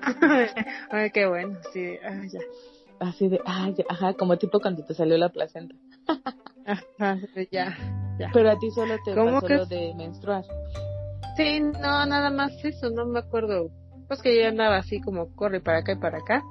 Ay, 0.91 1.09
qué 1.09 1.25
bueno, 1.25 1.57
sí, 1.73 1.97
ay, 2.03 2.29
ya. 2.29 2.39
Así 2.99 3.27
de, 3.27 3.41
ah, 3.45 3.71
ya, 3.75 3.83
ajá, 3.89 4.13
como 4.13 4.37
tipo 4.37 4.59
cuando 4.59 4.85
te 4.85 4.93
salió 4.93 5.17
la 5.17 5.29
placenta. 5.29 5.75
Ajá, 6.65 7.19
ya, 7.51 7.75
ya. 8.17 8.29
Pero 8.31 8.49
a 8.51 8.57
ti 8.57 8.71
solo 8.71 8.95
te 9.03 9.13
¿Cómo 9.13 9.33
pasó 9.33 9.47
que 9.47 9.53
lo 9.55 9.63
es? 9.63 9.69
de 9.69 9.93
menstruar. 9.95 10.43
Sí, 11.35 11.59
no, 11.59 12.05
nada 12.05 12.29
más 12.29 12.53
eso, 12.63 12.89
no 12.89 13.05
me 13.05 13.19
acuerdo. 13.19 13.69
Pues 14.07 14.21
que 14.21 14.39
yo 14.39 14.47
andaba 14.47 14.77
así 14.77 15.01
como 15.01 15.35
corre 15.35 15.61
para 15.61 15.79
acá 15.79 15.91
y 15.91 15.97
para 15.97 16.19
acá. 16.19 16.43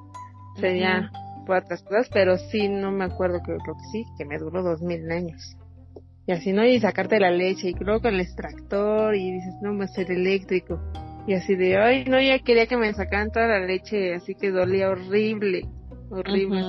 Sería 0.59 1.11
por 1.45 1.57
otras 1.57 1.83
cosas, 1.83 2.09
pero 2.11 2.37
sí, 2.37 2.67
no 2.67 2.91
me 2.91 3.05
acuerdo, 3.05 3.39
creo, 3.41 3.57
creo 3.59 3.75
que 3.75 3.85
sí, 3.91 4.05
que 4.17 4.25
me 4.25 4.37
duró 4.37 4.63
dos 4.63 4.81
mil 4.81 5.09
años. 5.11 5.55
Y 6.27 6.31
así, 6.31 6.53
¿no? 6.53 6.65
Y 6.65 6.79
sacarte 6.79 7.19
la 7.19 7.31
leche, 7.31 7.69
y 7.69 7.73
luego 7.73 8.01
con 8.01 8.15
el 8.15 8.21
extractor, 8.21 9.15
y 9.15 9.31
dices, 9.33 9.53
no, 9.61 9.77
va 9.77 9.85
a 9.85 9.87
ser 9.87 10.11
eléctrico. 10.11 10.79
Y 11.27 11.33
así 11.33 11.55
de, 11.55 11.77
ay, 11.77 12.05
no, 12.05 12.19
ya 12.19 12.39
quería 12.39 12.67
que 12.67 12.77
me 12.77 12.93
sacaran 12.93 13.31
toda 13.31 13.47
la 13.47 13.59
leche, 13.59 14.15
así 14.15 14.35
que 14.35 14.51
dolía 14.51 14.89
horrible, 14.89 15.67
horrible. 16.09 16.63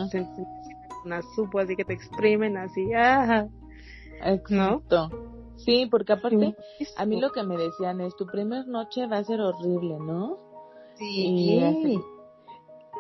Una 1.05 1.23
supo 1.35 1.61
así 1.61 1.77
que 1.77 1.85
te 1.85 1.95
exprimen 1.95 2.57
así, 2.57 2.85
ah. 2.95 3.47
Exacto. 4.25 5.11
Sí, 5.57 5.87
porque 5.91 6.13
aparte, 6.13 6.55
Sí. 6.79 6.87
a 6.97 7.07
mí 7.07 7.21
lo 7.21 7.31
que 7.33 7.43
me 7.43 7.57
decían 7.57 8.01
es, 8.01 8.15
tu 8.17 8.27
primer 8.27 8.67
noche 8.67 9.07
va 9.07 9.19
a 9.19 9.25
ser 9.25 9.41
horrible, 9.41 9.97
¿no? 10.01 10.37
Sí. 10.97 11.27
Y 11.27 11.63
así. 11.63 11.99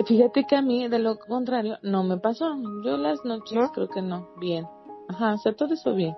Fíjate 0.04 0.44
que 0.44 0.56
a 0.56 0.62
mí, 0.62 0.88
de 0.88 0.98
lo 0.98 1.18
contrario, 1.18 1.78
no 1.82 2.02
me 2.04 2.18
pasó. 2.18 2.54
Yo 2.84 2.96
las 2.96 3.24
noches 3.24 3.56
¿No? 3.56 3.72
creo 3.72 3.88
que 3.88 4.02
no, 4.02 4.28
bien. 4.38 4.66
Ajá, 5.08 5.34
o 5.34 5.38
sea, 5.38 5.54
todo 5.54 5.72
eso 5.74 5.94
bien. 5.94 6.14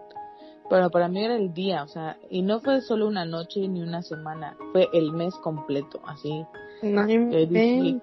Pero 0.68 0.90
para 0.90 1.08
mí 1.08 1.24
era 1.24 1.36
el 1.36 1.54
día, 1.54 1.82
o 1.82 1.88
sea, 1.88 2.18
y 2.28 2.42
no 2.42 2.60
fue 2.60 2.82
solo 2.82 3.06
una 3.06 3.24
noche 3.24 3.66
ni 3.68 3.80
una 3.80 4.02
semana, 4.02 4.54
fue 4.72 4.86
el 4.92 5.12
mes 5.12 5.34
completo, 5.36 5.98
así. 6.06 6.44
No 6.82 7.06
dije. 7.06 8.00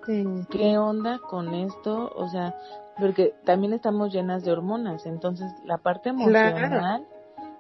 ¿Qué 0.49 0.78
onda 0.78 1.19
con 1.30 1.53
esto? 1.53 2.11
O 2.15 2.28
sea, 2.30 2.55
porque 2.99 3.36
también 3.43 3.73
estamos 3.73 4.11
llenas 4.11 4.43
de 4.43 4.51
hormonas, 4.51 5.05
entonces 5.05 5.51
la 5.65 5.78
parte 5.78 6.11
Claro. 6.11 6.57
emocional, 6.57 7.05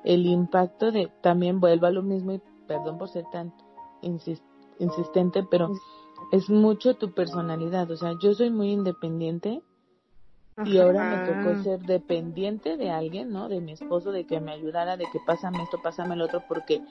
el 0.03 0.25
impacto 0.25 0.91
de, 0.91 1.11
también 1.21 1.59
vuelvo 1.59 1.85
a 1.85 1.91
lo 1.91 2.01
mismo 2.01 2.31
y 2.33 2.41
perdón 2.67 2.97
por 2.97 3.09
ser 3.09 3.25
tan 3.31 3.53
insis- 4.01 4.41
insistente, 4.79 5.43
pero 5.51 5.69
es 6.35 6.49
mucho 6.49 6.95
tu 6.95 7.13
personalidad, 7.13 7.89
o 7.89 7.95
sea, 7.95 8.13
yo 8.21 8.33
soy 8.33 8.49
muy 8.49 8.71
independiente 8.71 9.61
y 10.65 10.79
ahora 10.79 11.05
me 11.05 11.17
tocó 11.19 11.55
ser 11.63 11.79
dependiente 11.79 12.75
de 12.75 12.89
alguien, 12.89 13.31
¿no? 13.31 13.47
De 13.47 13.61
mi 13.61 13.71
esposo, 13.71 14.11
de 14.11 14.25
que 14.25 14.41
me 14.41 14.51
ayudara, 14.51 14.97
de 14.97 15.05
que 15.05 15.19
pásame 15.25 15.63
esto, 15.63 15.81
pásame 15.81 16.15
el 16.15 16.21
otro, 16.21 16.43
porque 16.47 16.81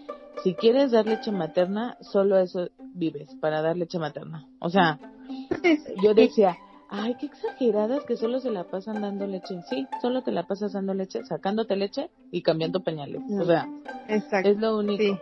si 0.42 0.54
quieres 0.54 0.92
dar 0.92 1.06
leche 1.06 1.30
materna, 1.30 1.98
solo 2.00 2.38
eso 2.38 2.68
vives, 2.94 3.34
para 3.40 3.60
dar 3.60 3.76
leche 3.76 3.98
materna. 3.98 4.46
O 4.60 4.70
sea, 4.70 4.98
yo 6.02 6.14
decía, 6.14 6.56
ay, 6.88 7.14
qué 7.16 7.26
exageradas 7.26 8.04
que 8.04 8.16
solo 8.16 8.40
se 8.40 8.50
la 8.50 8.64
pasan 8.64 9.02
dando 9.02 9.26
leche. 9.26 9.60
Sí, 9.68 9.86
solo 10.00 10.22
te 10.22 10.32
la 10.32 10.44
pasas 10.44 10.72
dando 10.72 10.94
leche, 10.94 11.22
sacándote 11.24 11.76
leche 11.76 12.10
y 12.30 12.40
cambiando 12.40 12.80
pañales. 12.80 13.22
O 13.38 13.44
sea, 13.44 13.68
Exacto. 14.08 14.48
es 14.48 14.56
lo 14.56 14.78
único. 14.78 15.02
Sí, 15.02 15.18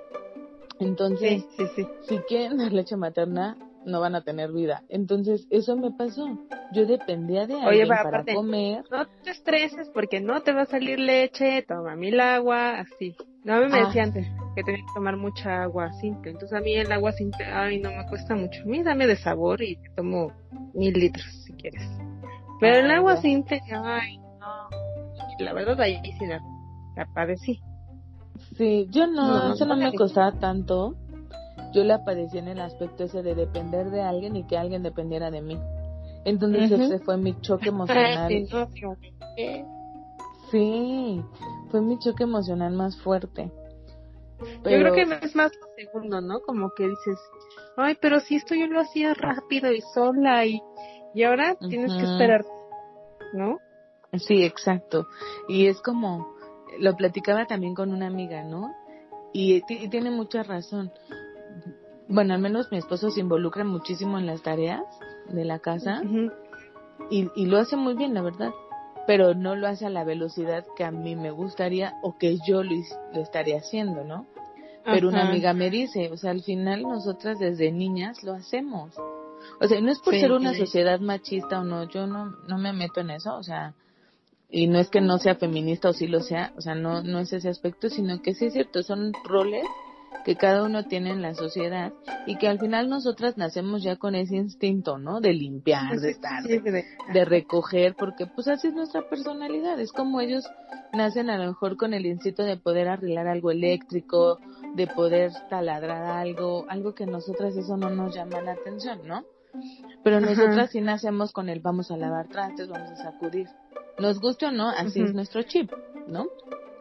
Entonces, 0.79 1.45
sí, 1.57 1.67
sí, 1.67 1.85
sí. 1.85 1.89
si 2.09 2.19
quieren 2.21 2.59
dar 2.59 2.73
leche 2.73 2.97
materna, 2.97 3.57
no 3.85 4.01
van 4.01 4.15
a 4.15 4.23
tener 4.23 4.53
vida. 4.53 4.83
Entonces, 4.89 5.47
eso 5.51 5.77
me 5.77 5.91
pasó. 5.91 6.27
Yo 6.73 6.87
dependía 6.87 7.47
de 7.47 7.55
alguien 7.61 7.89
pero 7.89 8.03
para 8.03 8.09
aparte- 8.09 8.35
comer. 8.35 8.85
No 8.91 9.07
te 9.25 9.31
estreses 9.31 9.91
porque 9.93 10.21
no 10.21 10.43
te 10.43 10.53
va 10.53 10.63
a 10.63 10.67
salir 10.67 10.99
leche, 10.99 11.63
toma 11.67 11.97
mil 11.97 12.19
agua, 12.21 12.81
así. 12.81 13.15
No, 13.45 13.55
a 13.55 13.61
mí 13.61 13.67
me 13.69 13.81
Ah. 13.81 13.87
decía 13.87 14.05
antes, 14.05 14.27
que 14.55 14.63
tenía 14.63 14.81
que 14.81 14.93
tomar 14.95 15.17
mucha 15.17 15.63
agua 15.65 15.93
simple. 16.01 16.31
Entonces 16.31 16.57
a 16.57 16.61
mí 16.61 16.75
el 16.75 16.91
agua 16.93 17.13
simple, 17.13 17.45
ay, 17.47 17.81
no 17.81 17.91
me 17.91 18.07
cuesta 18.09 18.35
mucho. 18.37 18.63
A 18.63 18.67
mí 18.67 18.83
dame 18.83 19.07
de 19.07 19.17
sabor 19.17 19.63
y 19.63 19.79
tomo 19.97 20.33
mil 20.75 20.93
litros 20.95 21.27
si 21.45 21.53
quieres. 21.55 21.83
Pero 22.61 22.79
el 22.87 22.91
agua 22.91 23.17
simple, 23.17 23.61
ay, 23.85 24.19
no. 24.19 24.69
La 25.41 25.53
verdad 25.53 25.81
ahí 25.81 26.01
sí 26.19 26.27
la, 26.27 26.41
la 26.97 27.07
padecí. 27.13 27.61
Sí, 28.57 28.87
yo 28.91 29.07
no, 29.07 29.55
eso 29.55 29.65
no 29.67 29.77
me 29.77 29.93
costaba 29.95 30.33
tanto. 30.39 30.95
Yo 31.73 31.85
la 31.85 32.05
padecí 32.05 32.39
en 32.39 32.49
el 32.49 32.61
aspecto 32.61 33.05
ese 33.05 33.23
de 33.23 33.35
depender 33.35 33.91
de 33.91 34.03
alguien 34.03 34.37
y 34.37 34.47
que 34.47 34.57
alguien 34.57 34.83
dependiera 34.83 35.31
de 35.31 35.41
mí. 35.41 35.59
Entonces 36.25 36.71
ese 36.71 36.99
fue 37.01 37.17
mi 37.17 37.41
choque 37.41 37.69
emocional. 37.71 38.31
Sí, 40.51 41.23
fue 41.71 41.81
mi 41.81 41.99
choque 41.99 42.25
emocional 42.25 42.75
más 42.75 43.01
fuerte. 43.01 43.51
Pero... 44.63 44.77
Yo 44.77 44.93
creo 44.93 44.95
que 44.95 45.27
es 45.27 45.35
más 45.35 45.53
segundo, 45.77 46.21
¿no? 46.21 46.41
Como 46.41 46.71
que 46.77 46.85
dices, 46.89 47.19
ay, 47.77 47.97
pero 48.01 48.21
si 48.21 48.37
esto 48.37 48.55
yo 48.55 48.67
lo 48.67 48.81
hacía 48.81 49.15
rápido 49.15 49.73
y 49.73 49.81
sola 49.95 50.45
y, 50.45 50.61
y 51.15 51.23
ahora 51.23 51.57
tienes 51.57 51.93
que 51.95 52.03
esperar, 52.03 52.45
¿no? 53.33 53.59
Sí, 54.19 54.45
exacto. 54.45 55.07
Y 55.49 55.69
es 55.69 55.81
como, 55.81 56.35
lo 56.79 56.95
platicaba 56.97 57.47
también 57.47 57.75
con 57.75 57.93
una 57.93 58.07
amiga, 58.07 58.43
¿no? 58.45 58.75
Y, 59.33 59.63
tiene 59.89 60.11
mucha 60.11 60.43
razón. 60.43 60.93
Bueno, 62.13 62.35
al 62.35 62.41
menos 62.41 62.71
mi 62.71 62.79
esposo 62.79 63.11
se 63.11 63.21
involucra 63.21 63.65
muchísimo 63.65 64.19
en 64.19 64.27
las 64.27 64.43
tareas 64.43 64.83
de 65.29 65.45
la 65.45 65.59
casa 65.59 66.03
y, 67.11 67.29
y 67.35 67.47
lo 67.47 67.59
hace 67.59 67.77
muy 67.77 67.95
bien, 67.95 68.15
la 68.15 68.23
verdad 68.23 68.53
pero 69.07 69.35
no 69.35 69.57
lo 69.57 69.67
hace 69.67 69.87
a 69.87 69.91
la 69.91 70.05
velocidad 70.05 70.65
que 70.77 70.85
a 70.85 70.91
mí 70.91 71.17
me 71.17 71.31
gustaría 71.31 71.95
o 72.03 72.17
que 72.19 72.39
yo 72.47 72.63
lo, 72.63 72.75
lo 73.15 73.21
estaría 73.21 73.59
haciendo, 73.59 74.05
¿no? 74.05 74.27
Pero 74.85 75.09
una 75.09 75.29
amiga 75.29 75.53
me 75.53 75.71
dice, 75.71 76.11
o 76.11 76.17
sea, 76.17 76.33
al 76.33 76.43
final 76.43 76.83
nosotras 76.83 77.39
desde 77.39 77.71
niñas 77.71 78.25
lo 78.25 78.33
hacemos. 78.33 78.93
O 79.61 79.67
sea, 79.67 79.81
no 79.81 79.93
es 79.93 80.01
por 80.01 80.15
ser 80.15 80.33
una 80.33 80.55
sociedad 80.55 80.99
machista 80.99 81.61
o 81.61 81.65
no, 81.65 81.89
yo 81.89 82.07
no, 82.07 82.35
no 82.49 82.59
me 82.59 82.73
meto 82.73 83.01
en 83.01 83.11
eso, 83.11 83.35
o 83.37 83.43
sea, 83.43 83.75
y 84.51 84.67
no 84.67 84.79
es 84.79 84.89
que 84.91 85.01
no 85.01 85.19
sea 85.19 85.37
feminista 85.37 85.89
o 85.89 85.93
sí 85.93 86.09
lo 86.09 86.21
sea, 86.21 86.53
o 86.57 86.61
sea, 86.61 86.75
no, 86.75 87.03
no 87.03 87.21
es 87.21 87.33
ese 87.33 87.49
aspecto, 87.49 87.89
sino 87.91 88.21
que 88.23 88.35
sí 88.35 88.47
es 88.47 88.55
cierto, 88.55 88.83
son 88.83 89.13
roles 89.25 89.65
que 90.25 90.37
cada 90.37 90.65
uno 90.65 90.85
tiene 90.85 91.11
en 91.11 91.23
la 91.23 91.35
sociedad 91.35 91.93
y 92.27 92.37
que 92.37 92.49
al 92.49 92.59
final 92.59 92.89
nosotras 92.89 93.37
nacemos 93.37 93.83
ya 93.83 93.97
con 93.97 94.15
ese 94.15 94.37
instinto, 94.37 94.99
¿no? 94.99 95.21
De 95.21 95.33
limpiar, 95.33 95.99
de 95.99 96.11
estar, 96.11 96.43
de, 96.45 97.25
recoger, 97.25 97.95
porque 97.97 98.27
pues 98.27 98.49
así 98.49 98.69
es 98.69 98.75
nuestra 98.75 99.09
personalidad, 99.09 99.79
es 99.81 99.93
como 99.93 100.21
ellos 100.21 100.45
nacen 100.93 101.31
a 101.31 101.39
lo 101.39 101.47
mejor 101.49 101.77
con 101.77 101.95
el 101.95 102.07
instinto 102.07 102.43
de 102.45 102.57
poder 102.57 102.89
arreglar 102.89 103.27
algo 103.27 103.51
eléctrico, 103.51 104.39
de 104.75 104.87
poder 104.87 105.33
taladrar 105.51 106.03
algo, 106.05 106.67
algo 106.69 106.95
que 106.95 107.07
nosotras 107.07 107.57
eso 107.57 107.77
no 107.77 107.91
nos 107.91 108.15
llama 108.15 108.41
la 108.41 108.53
atención, 108.53 109.01
¿no? 109.07 109.25
Pero 110.03 110.21
nosotras 110.21 110.71
sí 110.71 110.81
nacemos 110.81 111.33
con 111.33 111.49
el 111.49 111.61
vamos 111.61 111.91
a 111.91 111.97
lavar 111.97 112.29
trastes, 112.29 112.69
vamos 112.69 112.91
a 112.93 112.97
sacudir. 112.97 113.49
Nos 113.99 114.19
guste 114.21 114.47
o 114.47 114.51
no, 114.51 114.69
así 114.71 115.03
es 115.03 115.13
nuestro 115.13 115.43
chip, 115.43 115.71
¿no? 116.09 116.27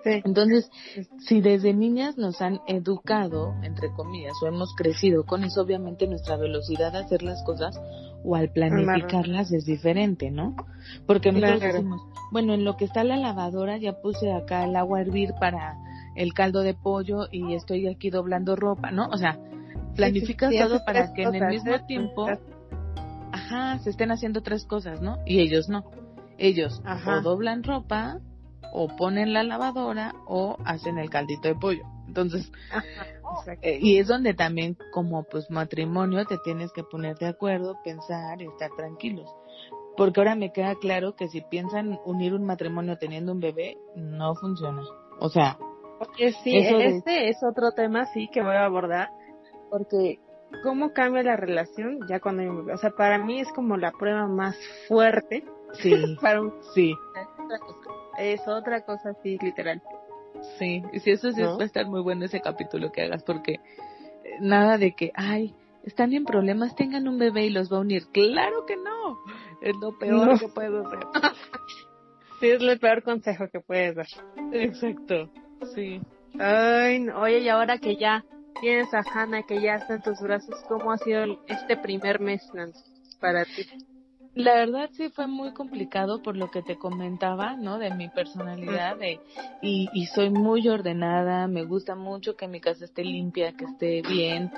Entonces, 0.03 0.69
si 1.19 1.41
desde 1.41 1.73
niñas 1.73 2.17
nos 2.17 2.41
han 2.41 2.59
educado, 2.67 3.53
entre 3.63 3.91
comillas, 3.93 4.33
o 4.43 4.47
hemos 4.47 4.73
crecido 4.75 5.25
con 5.25 5.43
eso, 5.43 5.61
obviamente 5.61 6.07
nuestra 6.07 6.37
velocidad 6.37 6.91
de 6.91 6.99
hacer 6.99 7.23
las 7.23 7.43
cosas 7.43 7.79
o 8.23 8.35
al 8.35 8.51
planificarlas 8.51 9.51
es 9.51 9.65
diferente, 9.65 10.31
¿no? 10.31 10.55
Porque 11.05 11.31
nosotros 11.31 11.61
decimos, 11.61 12.01
bueno, 12.31 12.53
en 12.53 12.63
lo 12.63 12.77
que 12.77 12.85
está 12.85 13.03
la 13.03 13.17
lavadora 13.17 13.77
ya 13.77 13.93
puse 14.01 14.31
acá 14.31 14.63
el 14.63 14.75
agua 14.75 14.99
a 14.99 15.01
hervir 15.01 15.33
para 15.39 15.77
el 16.15 16.33
caldo 16.33 16.61
de 16.61 16.73
pollo 16.73 17.27
y 17.31 17.53
estoy 17.53 17.87
aquí 17.87 18.09
doblando 18.09 18.55
ropa, 18.55 18.91
¿no? 18.91 19.07
O 19.09 19.17
sea, 19.17 19.39
planificas 19.95 20.53
todo 20.55 20.83
para 20.85 21.13
que 21.13 21.23
en 21.23 21.35
el 21.35 21.47
mismo 21.47 21.85
tiempo, 21.85 22.27
ajá, 23.31 23.79
se 23.79 23.89
estén 23.89 24.11
haciendo 24.11 24.41
tres 24.41 24.65
cosas, 24.65 25.01
¿no? 25.01 25.17
Y 25.25 25.39
ellos 25.39 25.69
no. 25.69 25.83
Ellos 26.37 26.81
o 27.05 27.21
doblan 27.21 27.63
ropa 27.63 28.19
o 28.71 28.87
ponen 28.95 29.33
la 29.33 29.43
lavadora 29.43 30.13
o 30.25 30.57
hacen 30.65 30.97
el 30.97 31.09
caldito 31.09 31.47
de 31.47 31.55
pollo. 31.55 31.83
Entonces, 32.07 32.51
eh, 33.61 33.79
y 33.81 33.97
es 33.97 34.07
donde 34.07 34.33
también 34.33 34.77
como 34.91 35.23
pues 35.23 35.49
matrimonio 35.49 36.25
te 36.25 36.37
tienes 36.43 36.71
que 36.73 36.83
poner 36.83 37.17
de 37.17 37.27
acuerdo, 37.27 37.77
pensar 37.83 38.41
y 38.41 38.47
estar 38.47 38.69
tranquilos. 38.75 39.29
Porque 39.95 40.19
ahora 40.19 40.35
me 40.35 40.51
queda 40.51 40.75
claro 40.75 41.15
que 41.15 41.29
si 41.29 41.41
piensan 41.41 41.99
unir 42.05 42.33
un 42.33 42.45
matrimonio 42.45 42.97
teniendo 42.97 43.31
un 43.31 43.39
bebé, 43.39 43.77
no 43.95 44.35
funciona. 44.35 44.81
O 45.19 45.29
sea, 45.29 45.57
porque 45.99 46.31
sí, 46.43 46.57
este 46.57 47.29
es 47.29 47.37
otro 47.43 47.71
tema 47.71 48.05
sí 48.13 48.27
que 48.33 48.41
voy 48.41 48.55
a 48.55 48.65
abordar, 48.65 49.09
porque 49.69 50.19
cómo 50.63 50.91
cambia 50.91 51.23
la 51.23 51.35
relación 51.35 51.99
ya 52.09 52.19
cuando 52.19 52.41
hay 52.41 52.47
un 52.49 52.57
bebé. 52.57 52.73
O 52.73 52.77
sea, 52.77 52.91
para 52.91 53.17
mí 53.23 53.39
es 53.39 53.51
como 53.53 53.77
la 53.77 53.91
prueba 53.91 54.27
más 54.27 54.57
fuerte. 54.87 55.45
Sí, 55.73 55.93
para 56.21 56.41
un, 56.41 56.53
sí 56.73 56.93
es 58.21 58.47
otra 58.47 58.81
cosa 58.81 59.09
así, 59.09 59.37
literal. 59.41 59.81
Sí, 60.57 60.83
y 60.93 60.99
si 60.99 61.11
eso 61.11 61.31
sí 61.31 61.41
va 61.41 61.57
a 61.59 61.63
estar 61.63 61.85
muy 61.87 62.01
bueno 62.01 62.25
ese 62.25 62.39
capítulo 62.39 62.91
que 62.91 63.03
hagas, 63.03 63.23
porque 63.23 63.53
eh, 63.53 64.37
nada 64.39 64.77
de 64.77 64.93
que, 64.93 65.11
ay, 65.15 65.53
están 65.83 66.13
en 66.13 66.25
problemas, 66.25 66.75
tengan 66.75 67.07
un 67.07 67.17
bebé 67.17 67.45
y 67.45 67.49
los 67.49 67.71
va 67.71 67.77
a 67.77 67.81
unir. 67.81 68.03
Claro 68.11 68.65
que 68.65 68.75
no, 68.77 69.17
es 69.61 69.75
lo 69.77 69.97
peor 69.97 70.39
que 70.39 70.47
puedo 70.47 70.87
hacer. 70.87 70.99
sí, 72.39 72.49
es 72.49 72.61
el 72.61 72.79
peor 72.79 73.03
consejo 73.03 73.47
que 73.51 73.59
puedes 73.59 73.95
dar. 73.95 74.07
Exacto, 74.53 75.29
sí. 75.75 76.01
Ay, 76.39 77.07
oye, 77.09 77.39
y 77.39 77.49
ahora 77.49 77.77
que 77.77 77.97
ya 77.97 78.23
tienes 78.61 78.93
a 78.93 79.03
Hannah, 79.13 79.43
que 79.43 79.61
ya 79.61 79.75
está 79.75 79.95
en 79.95 80.01
tus 80.01 80.19
brazos, 80.21 80.55
¿cómo 80.67 80.91
ha 80.91 80.97
sido 80.97 81.25
este 81.47 81.77
primer 81.77 82.19
mes, 82.19 82.41
para 83.19 83.43
ti? 83.45 83.65
La 84.33 84.53
verdad 84.53 84.89
sí 84.93 85.09
fue 85.09 85.27
muy 85.27 85.51
complicado 85.51 86.21
por 86.21 86.37
lo 86.37 86.49
que 86.49 86.61
te 86.61 86.77
comentaba, 86.77 87.57
¿no? 87.57 87.79
De 87.79 87.91
mi 87.91 88.07
personalidad 88.07 88.97
de, 88.97 89.19
y, 89.61 89.89
y 89.93 90.05
soy 90.05 90.29
muy 90.29 90.69
ordenada, 90.69 91.47
me 91.47 91.65
gusta 91.65 91.95
mucho 91.95 92.37
que 92.37 92.47
mi 92.47 92.61
casa 92.61 92.85
esté 92.85 93.03
limpia, 93.03 93.51
que 93.53 93.65
esté 93.65 94.01
bien. 94.01 94.51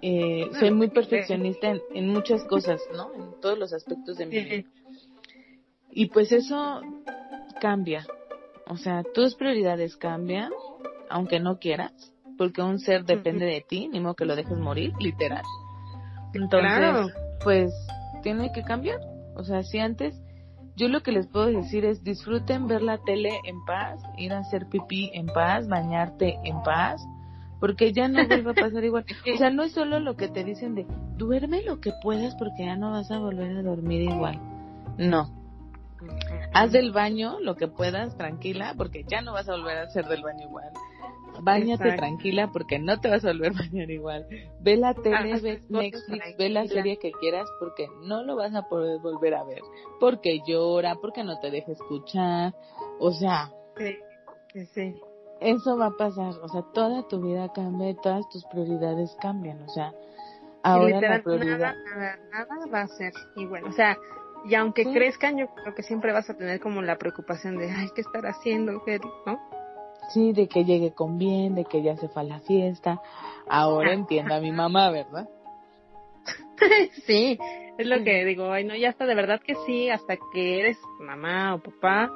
Eh, 0.00 0.50
soy 0.58 0.72
muy 0.72 0.88
perfeccionista 0.88 1.68
en, 1.68 1.80
en, 1.94 2.08
muchas 2.08 2.42
cosas, 2.44 2.80
¿no? 2.96 3.14
En 3.14 3.40
todos 3.40 3.56
los 3.56 3.72
aspectos 3.72 4.18
de 4.18 4.26
mi 4.26 4.40
vida. 4.40 4.68
Y 5.92 6.06
pues 6.06 6.32
eso 6.32 6.80
cambia. 7.60 8.04
O 8.66 8.76
sea, 8.76 9.04
tus 9.14 9.36
prioridades 9.36 9.96
cambian, 9.96 10.50
aunque 11.08 11.38
no 11.38 11.58
quieras, 11.60 11.92
porque 12.36 12.62
un 12.62 12.80
ser 12.80 13.04
depende 13.04 13.46
de 13.46 13.60
ti, 13.60 13.86
ni 13.86 14.00
modo 14.00 14.14
que 14.14 14.24
lo 14.24 14.34
dejes 14.34 14.58
morir, 14.58 14.92
literal. 14.98 15.44
Entonces, 16.34 17.14
pues 17.44 17.72
tiene 18.22 18.50
que 18.52 18.62
cambiar. 18.62 19.11
O 19.34 19.44
sea, 19.44 19.62
si 19.62 19.78
antes, 19.78 20.20
yo 20.76 20.88
lo 20.88 21.02
que 21.02 21.12
les 21.12 21.26
puedo 21.26 21.46
decir 21.46 21.84
es 21.84 22.02
disfruten 22.02 22.66
ver 22.66 22.82
la 22.82 22.98
tele 22.98 23.30
en 23.44 23.64
paz, 23.64 24.00
ir 24.16 24.32
a 24.32 24.38
hacer 24.38 24.66
pipí 24.68 25.10
en 25.14 25.26
paz, 25.26 25.68
bañarte 25.68 26.38
en 26.44 26.62
paz, 26.62 27.02
porque 27.60 27.92
ya 27.92 28.08
no 28.08 28.26
vuelve 28.26 28.50
a 28.50 28.54
pasar 28.54 28.84
igual. 28.84 29.04
O 29.34 29.36
sea, 29.36 29.50
no 29.50 29.62
es 29.62 29.72
solo 29.72 30.00
lo 30.00 30.16
que 30.16 30.28
te 30.28 30.44
dicen 30.44 30.74
de 30.74 30.86
duerme 31.16 31.62
lo 31.62 31.80
que 31.80 31.92
puedas 32.02 32.34
porque 32.36 32.64
ya 32.64 32.76
no 32.76 32.90
vas 32.90 33.10
a 33.10 33.18
volver 33.18 33.56
a 33.56 33.62
dormir 33.62 34.02
igual. 34.02 34.40
No. 34.98 35.30
Haz 36.52 36.72
del 36.72 36.92
baño 36.92 37.38
lo 37.40 37.56
que 37.56 37.68
puedas, 37.68 38.16
tranquila, 38.16 38.74
porque 38.76 39.04
ya 39.08 39.20
no 39.20 39.32
vas 39.32 39.48
a 39.48 39.52
volver 39.52 39.78
a 39.78 39.82
hacer 39.82 40.06
del 40.06 40.22
baño 40.22 40.48
igual. 40.48 40.72
Báñate 41.44 41.92
tranquila 41.96 42.50
porque 42.52 42.78
no 42.78 43.00
te 43.00 43.10
vas 43.10 43.24
a 43.24 43.28
volver 43.28 43.52
a 43.52 43.58
bañar 43.58 43.90
igual. 43.90 44.26
Ve 44.60 44.76
la 44.76 44.94
tele, 44.94 45.40
ve 45.40 45.60
Netflix, 45.68 46.36
ve 46.38 46.48
la 46.48 46.66
serie 46.66 46.98
que 46.98 47.10
quieras 47.12 47.48
porque 47.58 47.88
no 48.02 48.22
lo 48.22 48.36
vas 48.36 48.54
a 48.54 48.62
poder 48.68 49.00
volver 49.00 49.34
a 49.34 49.44
ver. 49.44 49.60
Porque 49.98 50.40
llora, 50.46 50.94
porque 51.00 51.24
no 51.24 51.40
te 51.40 51.50
deja 51.50 51.72
escuchar. 51.72 52.54
O 53.00 53.10
sea, 53.12 53.50
sí, 53.76 54.66
sí. 54.72 54.94
Eso 55.40 55.76
va 55.76 55.86
a 55.86 55.96
pasar. 55.96 56.34
O 56.42 56.48
sea, 56.48 56.62
toda 56.72 57.08
tu 57.08 57.20
vida 57.20 57.52
cambia 57.52 57.90
y 57.90 57.96
todas 57.96 58.28
tus 58.28 58.44
prioridades 58.44 59.16
cambian. 59.20 59.62
O 59.62 59.68
sea, 59.68 59.92
ahora 60.62 61.00
la 61.00 61.22
prioridad. 61.22 61.74
Nada, 61.74 62.18
nada, 62.30 62.66
va 62.72 62.82
a 62.82 62.86
ser 62.86 63.12
igual. 63.34 63.64
O 63.64 63.72
sea, 63.72 63.98
y 64.44 64.54
aunque 64.54 64.84
crezcan, 64.84 65.38
yo 65.38 65.46
creo 65.48 65.74
que 65.74 65.82
siempre 65.82 66.12
vas 66.12 66.30
a 66.30 66.36
tener 66.36 66.60
como 66.60 66.82
la 66.82 66.98
preocupación 66.98 67.58
de, 67.58 67.68
ay, 67.70 67.88
¿qué 67.94 68.02
estar 68.02 68.24
haciendo? 68.26 68.80
¿No? 69.26 69.61
Sí, 70.12 70.32
de 70.32 70.46
que 70.48 70.64
llegue 70.64 70.92
con 70.92 71.18
bien, 71.18 71.54
de 71.54 71.64
que 71.64 71.82
ya 71.82 71.96
se 71.96 72.08
fue 72.08 72.22
a 72.22 72.24
la 72.26 72.40
fiesta. 72.40 73.00
Ahora 73.48 73.92
entiendo 73.92 74.34
a 74.34 74.40
mi 74.40 74.52
mamá, 74.52 74.90
¿verdad? 74.90 75.28
sí, 77.06 77.38
es 77.78 77.86
lo 77.86 78.02
que 78.04 78.24
digo, 78.24 78.52
ay 78.52 78.64
no, 78.64 78.76
ya 78.76 78.90
está, 78.90 79.06
de 79.06 79.14
verdad 79.14 79.40
que 79.44 79.54
sí, 79.66 79.88
hasta 79.88 80.16
que 80.32 80.60
eres 80.60 80.78
mamá 81.00 81.54
o 81.54 81.58
papá, 81.60 82.10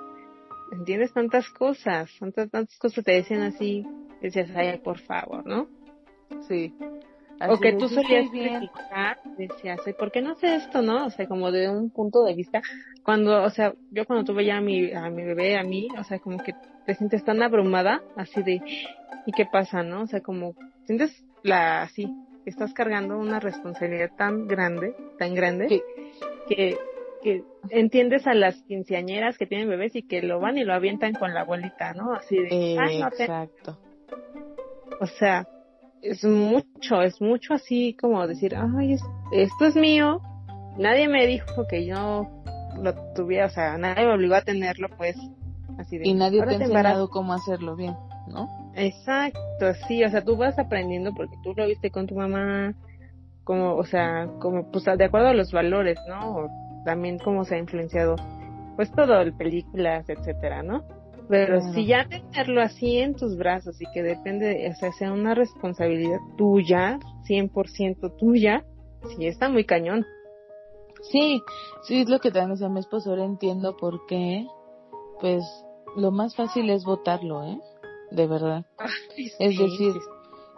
entiendes 0.72 1.12
tantas 1.12 1.48
cosas, 1.50 2.10
tantas, 2.18 2.50
tantas 2.50 2.78
cosas 2.78 3.04
te 3.04 3.12
decían 3.12 3.42
así, 3.42 3.84
decías, 4.20 4.50
ay, 4.54 4.78
por 4.78 4.98
favor, 5.00 5.44
¿no? 5.46 5.66
Sí, 6.48 6.74
o 7.48 7.58
que 7.58 7.72
tú 7.74 7.88
solías 7.88 8.30
criticar, 8.30 9.18
decías, 9.36 9.80
¿por 9.98 10.10
qué 10.10 10.22
no 10.22 10.32
hace 10.32 10.54
esto, 10.56 10.80
no? 10.80 11.06
O 11.06 11.10
sea, 11.10 11.26
como 11.26 11.50
de 11.52 11.68
un 11.68 11.90
punto 11.90 12.24
de 12.24 12.34
vista, 12.34 12.62
cuando, 13.02 13.42
o 13.42 13.50
sea, 13.50 13.74
yo 13.90 14.06
cuando 14.06 14.24
tuve 14.24 14.46
ya 14.46 14.56
a 14.56 14.60
mi, 14.60 14.92
a 14.92 15.10
mi 15.10 15.22
bebé, 15.22 15.58
a 15.58 15.62
mí, 15.62 15.88
o 15.98 16.04
sea, 16.04 16.18
como 16.18 16.38
que 16.38 16.54
te 16.86 16.94
sientes 16.94 17.24
tan 17.24 17.42
abrumada, 17.42 18.02
así 18.16 18.42
de, 18.42 18.62
¿y 19.26 19.32
qué 19.32 19.46
pasa, 19.46 19.82
no? 19.82 20.02
O 20.02 20.06
sea, 20.06 20.20
como, 20.20 20.54
sientes 20.84 21.24
la, 21.42 21.82
así, 21.82 22.08
estás 22.44 22.72
cargando 22.72 23.18
una 23.18 23.40
responsabilidad 23.40 24.10
tan 24.16 24.46
grande, 24.46 24.94
tan 25.18 25.34
grande, 25.34 25.82
que, 26.48 26.76
que 27.22 27.44
entiendes 27.70 28.26
a 28.26 28.34
las 28.34 28.62
quinceañeras 28.62 29.36
que 29.36 29.46
tienen 29.46 29.68
bebés 29.68 29.96
y 29.96 30.02
que 30.02 30.22
lo 30.22 30.38
van 30.40 30.58
y 30.58 30.64
lo 30.64 30.74
avientan 30.74 31.14
con 31.14 31.34
la 31.34 31.40
abuelita, 31.40 31.92
¿no? 31.94 32.14
Así 32.14 32.36
de, 32.36 32.74
Exacto. 32.74 33.78
O 35.00 35.06
sea, 35.06 35.46
es 36.02 36.24
mucho, 36.24 37.02
es 37.02 37.20
mucho 37.20 37.54
así 37.54 37.96
como 38.00 38.26
decir, 38.26 38.54
ay, 38.56 38.96
esto 39.32 39.66
es 39.66 39.74
mío, 39.74 40.20
nadie 40.78 41.08
me 41.08 41.26
dijo 41.26 41.66
que 41.68 41.84
yo 41.84 42.28
lo 42.80 42.94
tuviera, 43.14 43.46
o 43.46 43.50
sea, 43.50 43.76
nadie 43.76 44.06
me 44.06 44.14
obligó 44.14 44.36
a 44.36 44.42
tenerlo, 44.42 44.88
pues, 44.96 45.16
así 45.78 45.98
de. 45.98 46.08
Y 46.08 46.14
nadie 46.14 46.42
te 46.42 46.50
ha 46.50 46.56
enseñado 46.56 47.08
cómo 47.08 47.32
hacerlo 47.32 47.76
bien, 47.76 47.96
¿no? 48.26 48.48
Exacto, 48.74 49.74
sí, 49.88 50.04
o 50.04 50.10
sea, 50.10 50.22
tú 50.22 50.36
vas 50.36 50.58
aprendiendo 50.58 51.12
porque 51.14 51.36
tú 51.42 51.54
lo 51.56 51.66
viste 51.66 51.90
con 51.90 52.06
tu 52.06 52.14
mamá, 52.14 52.74
como, 53.44 53.74
o 53.74 53.84
sea, 53.84 54.28
como, 54.40 54.70
pues, 54.70 54.84
de 54.84 55.04
acuerdo 55.04 55.28
a 55.28 55.34
los 55.34 55.52
valores, 55.52 55.98
¿no? 56.08 56.36
O 56.36 56.50
también 56.84 57.18
cómo 57.18 57.44
se 57.44 57.54
ha 57.54 57.58
influenciado, 57.58 58.16
pues, 58.76 58.90
todo, 58.92 59.14
películas, 59.36 60.08
etcétera, 60.08 60.62
¿no? 60.62 60.84
Pero 61.28 61.60
si 61.72 61.86
ya 61.86 62.06
tenerlo 62.08 62.60
así 62.62 62.98
en 62.98 63.14
tus 63.14 63.36
brazos 63.36 63.80
y 63.80 63.86
que 63.92 64.02
depende, 64.02 64.68
o 64.70 64.74
sea, 64.74 64.92
sea 64.92 65.12
una 65.12 65.34
responsabilidad 65.34 66.18
tuya, 66.36 66.98
100% 67.28 68.16
tuya, 68.16 68.64
sí 69.16 69.26
está 69.26 69.48
muy 69.48 69.64
cañón. 69.64 70.04
Sí, 71.10 71.42
sí 71.82 72.02
es 72.02 72.08
lo 72.08 72.20
que 72.20 72.30
también 72.30 72.52
decía 72.52 72.68
mi 72.68 72.80
esposo, 72.80 73.10
ahora 73.10 73.24
entiendo 73.24 73.76
por 73.76 74.06
qué, 74.06 74.46
pues 75.20 75.44
lo 75.96 76.10
más 76.10 76.36
fácil 76.36 76.70
es 76.70 76.84
votarlo, 76.84 77.42
¿eh? 77.44 77.60
De 78.10 78.26
verdad. 78.26 78.64
es 79.38 79.58
decir, 79.58 79.94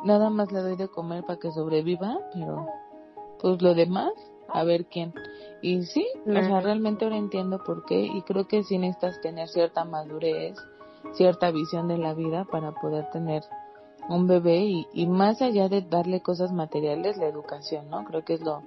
nada 0.05 0.30
más 0.30 0.53
le 0.53 0.61
doy 0.61 0.76
de 0.76 0.89
comer 0.89 1.24
para 1.24 1.39
que 1.39 1.51
sobreviva, 1.51 2.18
pero 2.32 2.66
pues 3.41 3.62
lo 3.62 3.74
demás, 3.74 4.12
a 4.49 4.64
ver 4.64 4.86
quién. 4.86 5.14
Y 5.62 5.84
sí, 5.84 6.07
o 6.26 6.32
sea, 6.32 6.61
realmente 6.61 7.05
ahora 7.05 7.16
entiendo 7.16 7.62
por 7.64 7.84
qué 7.84 8.03
y 8.03 8.22
creo 8.22 8.47
que 8.47 8.64
sí 8.64 8.78
necesitas 8.78 9.20
tener 9.20 9.49
cierta 9.49 9.84
madurez, 9.84 10.57
cierta 11.12 11.51
visión 11.51 11.89
de 11.89 11.99
la 11.99 12.14
vida 12.14 12.45
para 12.45 12.72
poder 12.72 13.11
tener 13.11 13.43
un 14.09 14.26
bebé 14.26 14.64
y, 14.64 14.86
y 14.93 15.07
más 15.07 15.43
allá 15.43 15.68
de 15.68 15.82
darle 15.82 16.20
cosas 16.20 16.53
materiales, 16.53 17.16
la 17.18 17.26
educación, 17.26 17.91
¿no? 17.91 18.05
Creo 18.05 18.24
que 18.24 18.34
es 18.34 18.41
lo, 18.41 18.62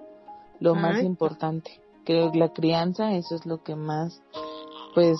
lo 0.60 0.76
más 0.76 1.02
importante. 1.02 1.82
Creo 2.06 2.32
que 2.32 2.40
la 2.40 2.54
crianza, 2.54 3.14
eso 3.14 3.36
es 3.36 3.46
lo 3.46 3.64
que 3.64 3.76
más, 3.76 4.22
pues, 4.94 5.20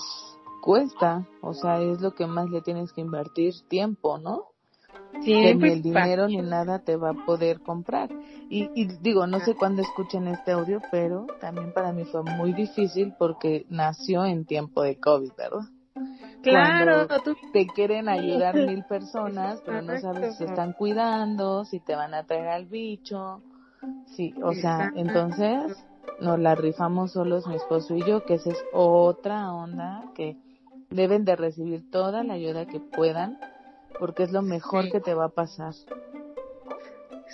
cuesta, 0.62 1.26
o 1.42 1.52
sea, 1.52 1.82
es 1.82 2.00
lo 2.00 2.14
que 2.14 2.26
más 2.26 2.48
le 2.48 2.62
tienes 2.62 2.92
que 2.94 3.02
invertir 3.02 3.52
tiempo, 3.68 4.16
¿no? 4.16 4.52
que 5.24 5.54
ni 5.54 5.68
el 5.68 5.82
dinero 5.82 6.26
ni 6.26 6.38
nada 6.38 6.78
te 6.78 6.96
va 6.96 7.10
a 7.10 7.26
poder 7.26 7.60
comprar. 7.60 8.10
Y, 8.48 8.70
y 8.74 8.86
digo, 9.00 9.26
no 9.26 9.40
sé 9.40 9.54
cuándo 9.54 9.82
escuchen 9.82 10.26
este 10.28 10.52
audio, 10.52 10.80
pero 10.90 11.26
también 11.40 11.72
para 11.72 11.92
mí 11.92 12.04
fue 12.04 12.22
muy 12.22 12.52
difícil 12.52 13.14
porque 13.18 13.66
nació 13.68 14.24
en 14.24 14.44
tiempo 14.44 14.82
de 14.82 14.98
COVID, 14.98 15.32
¿verdad? 15.36 15.68
Claro, 16.42 17.06
te 17.52 17.66
quieren 17.66 18.08
ayudar 18.08 18.54
mil 18.54 18.84
personas, 18.88 19.62
pero 19.64 19.82
no 19.82 19.98
sabes 20.00 20.32
si 20.32 20.38
se 20.38 20.44
están 20.46 20.72
cuidando, 20.72 21.64
si 21.64 21.78
te 21.80 21.94
van 21.94 22.14
a 22.14 22.24
traer 22.24 22.48
al 22.48 22.66
bicho. 22.66 23.42
Sí, 24.06 24.34
o 24.42 24.52
sea, 24.52 24.92
entonces 24.94 25.76
nos 26.20 26.38
la 26.38 26.54
rifamos 26.54 27.12
solos 27.12 27.46
mi 27.46 27.56
esposo 27.56 27.94
y 27.96 28.04
yo, 28.04 28.24
que 28.24 28.34
esa 28.34 28.50
es 28.50 28.64
otra 28.72 29.52
onda 29.52 30.04
que 30.14 30.36
deben 30.92 31.24
de 31.24 31.36
recibir 31.36 31.90
toda 31.90 32.22
la 32.22 32.34
ayuda 32.34 32.66
que 32.66 32.80
puedan 32.80 33.38
porque 33.98 34.24
es 34.24 34.32
lo 34.32 34.42
mejor 34.42 34.90
que 34.90 35.00
te 35.00 35.14
va 35.14 35.26
a 35.26 35.28
pasar. 35.28 35.74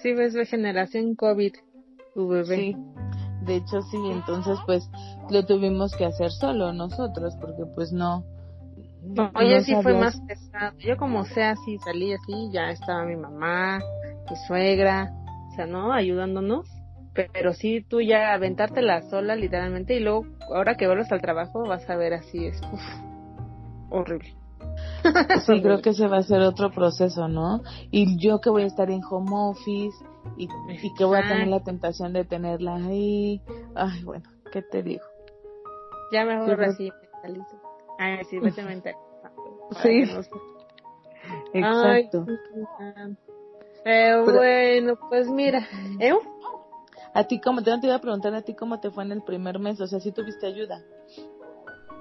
Sí, 0.03 0.13
ves 0.13 0.35
de 0.35 0.47
generación 0.47 1.15
COVID, 1.15 1.55
tu 2.15 2.29
bebé. 2.29 2.57
Sí, 2.57 2.77
de 3.43 3.57
hecho 3.57 3.83
sí, 3.83 3.97
entonces 4.11 4.59
pues 4.67 4.89
lo 5.31 5.45
tuvimos 5.47 5.95
que 5.97 6.05
hacer 6.05 6.31
solo 6.31 6.73
nosotros, 6.73 7.37
porque 7.41 7.65
pues 7.75 7.93
no. 7.93 8.25
No, 9.03 9.31
oye, 9.35 9.63
sí 9.63 9.75
fue 9.83 9.95
más 9.95 10.21
pesado. 10.21 10.77
Yo 10.79 10.97
como 10.97 11.25
sea, 11.25 11.51
así 11.53 11.79
salí 11.79 12.13
así, 12.13 12.51
ya 12.53 12.71
estaba 12.71 13.05
mi 13.05 13.17
mamá, 13.17 13.81
mi 14.29 14.37
suegra, 14.47 15.13
o 15.51 15.55
sea, 15.55 15.67
¿no? 15.67 15.93
Ayudándonos. 15.93 16.69
Pero 17.15 17.53
sí, 17.53 17.85
tú 17.89 18.01
ya 18.01 18.35
aventártela 18.35 19.03
sola, 19.09 19.35
literalmente, 19.35 19.95
y 19.95 20.01
luego, 20.01 20.27
ahora 20.55 20.77
que 20.77 20.87
vuelves 20.87 21.11
al 21.11 21.21
trabajo, 21.21 21.67
vas 21.67 21.89
a 21.91 21.97
ver 21.97 22.15
así, 22.15 22.47
es 22.47 22.61
horrible. 23.91 24.34
Sí, 25.47 25.61
creo 25.62 25.80
que 25.80 25.93
se 25.95 26.07
va 26.07 26.16
a 26.16 26.20
hacer 26.20 26.41
otro 26.41 26.70
proceso, 26.70 27.28
¿no? 27.28 27.62
Y 27.91 28.18
yo 28.18 28.41
que 28.41 28.51
voy 28.51 28.62
a 28.62 28.66
estar 28.66 28.91
en 28.91 29.01
home 29.09 29.30
office 29.32 29.97
y, 30.36 30.49
que 30.95 31.05
voy 31.05 31.18
a 31.18 31.22
tener 31.22 31.49
la 31.49 31.61
tentación 31.61 32.12
de 32.12 32.24
tenerla 32.24 32.76
ahí. 32.76 33.41
Ay, 33.74 34.03
bueno, 34.05 34.28
¿qué 34.53 34.62
te 34.62 34.82
digo? 34.82 35.05
Ya 36.12 36.24
mejor 36.24 36.62
así 36.64 36.91
mentalizo. 37.12 37.61
Ay, 37.99 38.24
sí, 38.28 38.39
vete 38.39 38.62
mental. 38.62 38.95
Sí. 39.82 40.05
Exacto. 41.53 42.26
Pero, 43.84 44.24
bueno, 44.24 44.99
pues 45.09 45.28
mira, 45.28 45.66
¿eh? 46.01 46.12
A 47.14 47.24
ti, 47.24 47.41
¿cómo 47.41 47.62
te, 47.62 47.76
te 47.78 47.86
iba 47.86 47.97
a 47.97 48.01
preguntar 48.01 48.34
a 48.34 48.43
ti 48.43 48.55
cómo 48.55 48.80
te 48.80 48.91
fue 48.91 49.05
en 49.05 49.12
el 49.12 49.22
primer 49.22 49.59
mes? 49.59 49.80
O 49.80 49.86
sea, 49.86 50.01
si 50.01 50.12
tuviste 50.12 50.47
ayuda. 50.47 50.82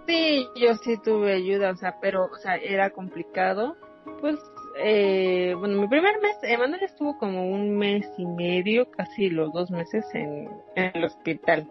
Sí, 0.07 0.47
yo 0.55 0.73
sí 0.75 0.97
tuve 1.03 1.33
ayuda, 1.33 1.71
o 1.71 1.75
sea, 1.75 1.97
pero, 1.99 2.25
o 2.25 2.37
sea, 2.37 2.55
era 2.55 2.91
complicado. 2.91 3.75
Pues, 4.21 4.37
eh, 4.79 5.53
bueno, 5.59 5.81
mi 5.81 5.87
primer 5.89 6.21
mes, 6.21 6.37
Emanuel 6.43 6.81
estuvo 6.83 7.17
como 7.17 7.51
un 7.51 7.77
mes 7.77 8.07
y 8.17 8.25
medio, 8.25 8.89
casi 8.89 9.29
los 9.29 9.51
dos 9.51 9.69
meses 9.69 10.05
en, 10.13 10.49
el 10.75 11.03
hospital. 11.03 11.69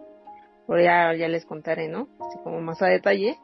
Por 0.67 0.83
ya, 0.83 1.15
ya 1.15 1.27
les 1.27 1.45
contaré, 1.45 1.87
¿no? 1.87 2.09
Así 2.19 2.37
como 2.43 2.61
más 2.61 2.79
a 2.83 2.87
detalle. 2.87 3.37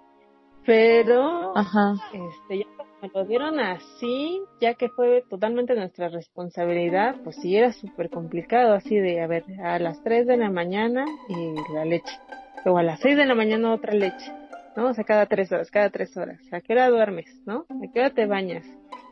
Pero, 0.64 1.58
Ajá. 1.58 1.96
este, 2.14 2.60
ya 2.60 2.66
me 3.02 3.10
lo 3.12 3.26
dieron 3.26 3.60
así, 3.60 4.44
ya 4.62 4.76
que 4.76 4.90
fue 4.90 5.24
totalmente 5.28 5.74
nuestra 5.74 6.08
responsabilidad, 6.10 7.16
pues 7.24 7.38
sí 7.38 7.58
era 7.58 7.72
súper 7.74 8.12
complicado, 8.12 8.76
así 8.76 8.96
de, 8.96 9.22
a 9.22 9.28
ver, 9.28 9.44
a 9.64 9.80
las 9.80 10.04
3 10.04 10.28
de 10.28 10.38
la 10.38 10.52
mañana 10.52 11.04
y 11.30 11.74
la 11.74 11.84
leche. 11.84 12.14
Luego 12.64 12.78
a 12.78 12.84
las 12.84 13.00
6 13.00 13.18
de 13.18 13.26
la 13.26 13.34
mañana 13.34 13.74
otra 13.74 13.94
leche 13.94 14.43
¿no? 14.76 14.88
O 14.88 14.94
sea, 14.94 15.04
cada 15.04 15.26
tres 15.26 15.52
horas, 15.52 15.72
cada 15.72 15.90
tres 15.90 16.16
horas. 16.18 16.42
¿A 16.52 16.62
qué 16.62 16.74
hora 16.74 16.90
duermes, 16.90 17.42
no? 17.46 17.66
¿A 17.70 17.92
qué 17.92 18.00
hora 18.00 18.10
te 18.12 18.26
bañas? 18.26 18.66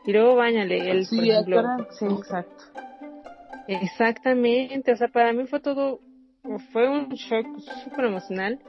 Y 0.05 0.13
luego 0.13 0.35
bañale 0.35 0.89
él, 0.89 1.05
sí, 1.05 1.19
sí, 1.19 2.05
exacto. 2.05 2.63
Exactamente, 3.67 4.91
o 4.91 4.95
sea, 4.97 5.07
para 5.07 5.31
mí 5.33 5.45
fue 5.45 5.59
todo, 5.59 5.99
fue 6.71 6.89
un 6.89 7.09
shock 7.09 7.45
súper 7.83 8.05
emocional 8.05 8.59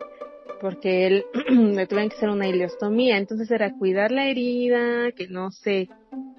porque 0.62 1.06
él 1.06 1.24
le 1.48 1.86
tuvieron 1.86 2.08
que 2.08 2.16
hacer 2.16 2.28
una 2.28 2.46
ileostomía, 2.46 3.18
entonces 3.18 3.50
era 3.50 3.72
cuidar 3.72 4.12
la 4.12 4.26
herida, 4.26 5.10
que 5.12 5.26
no 5.26 5.50
sé, 5.50 5.88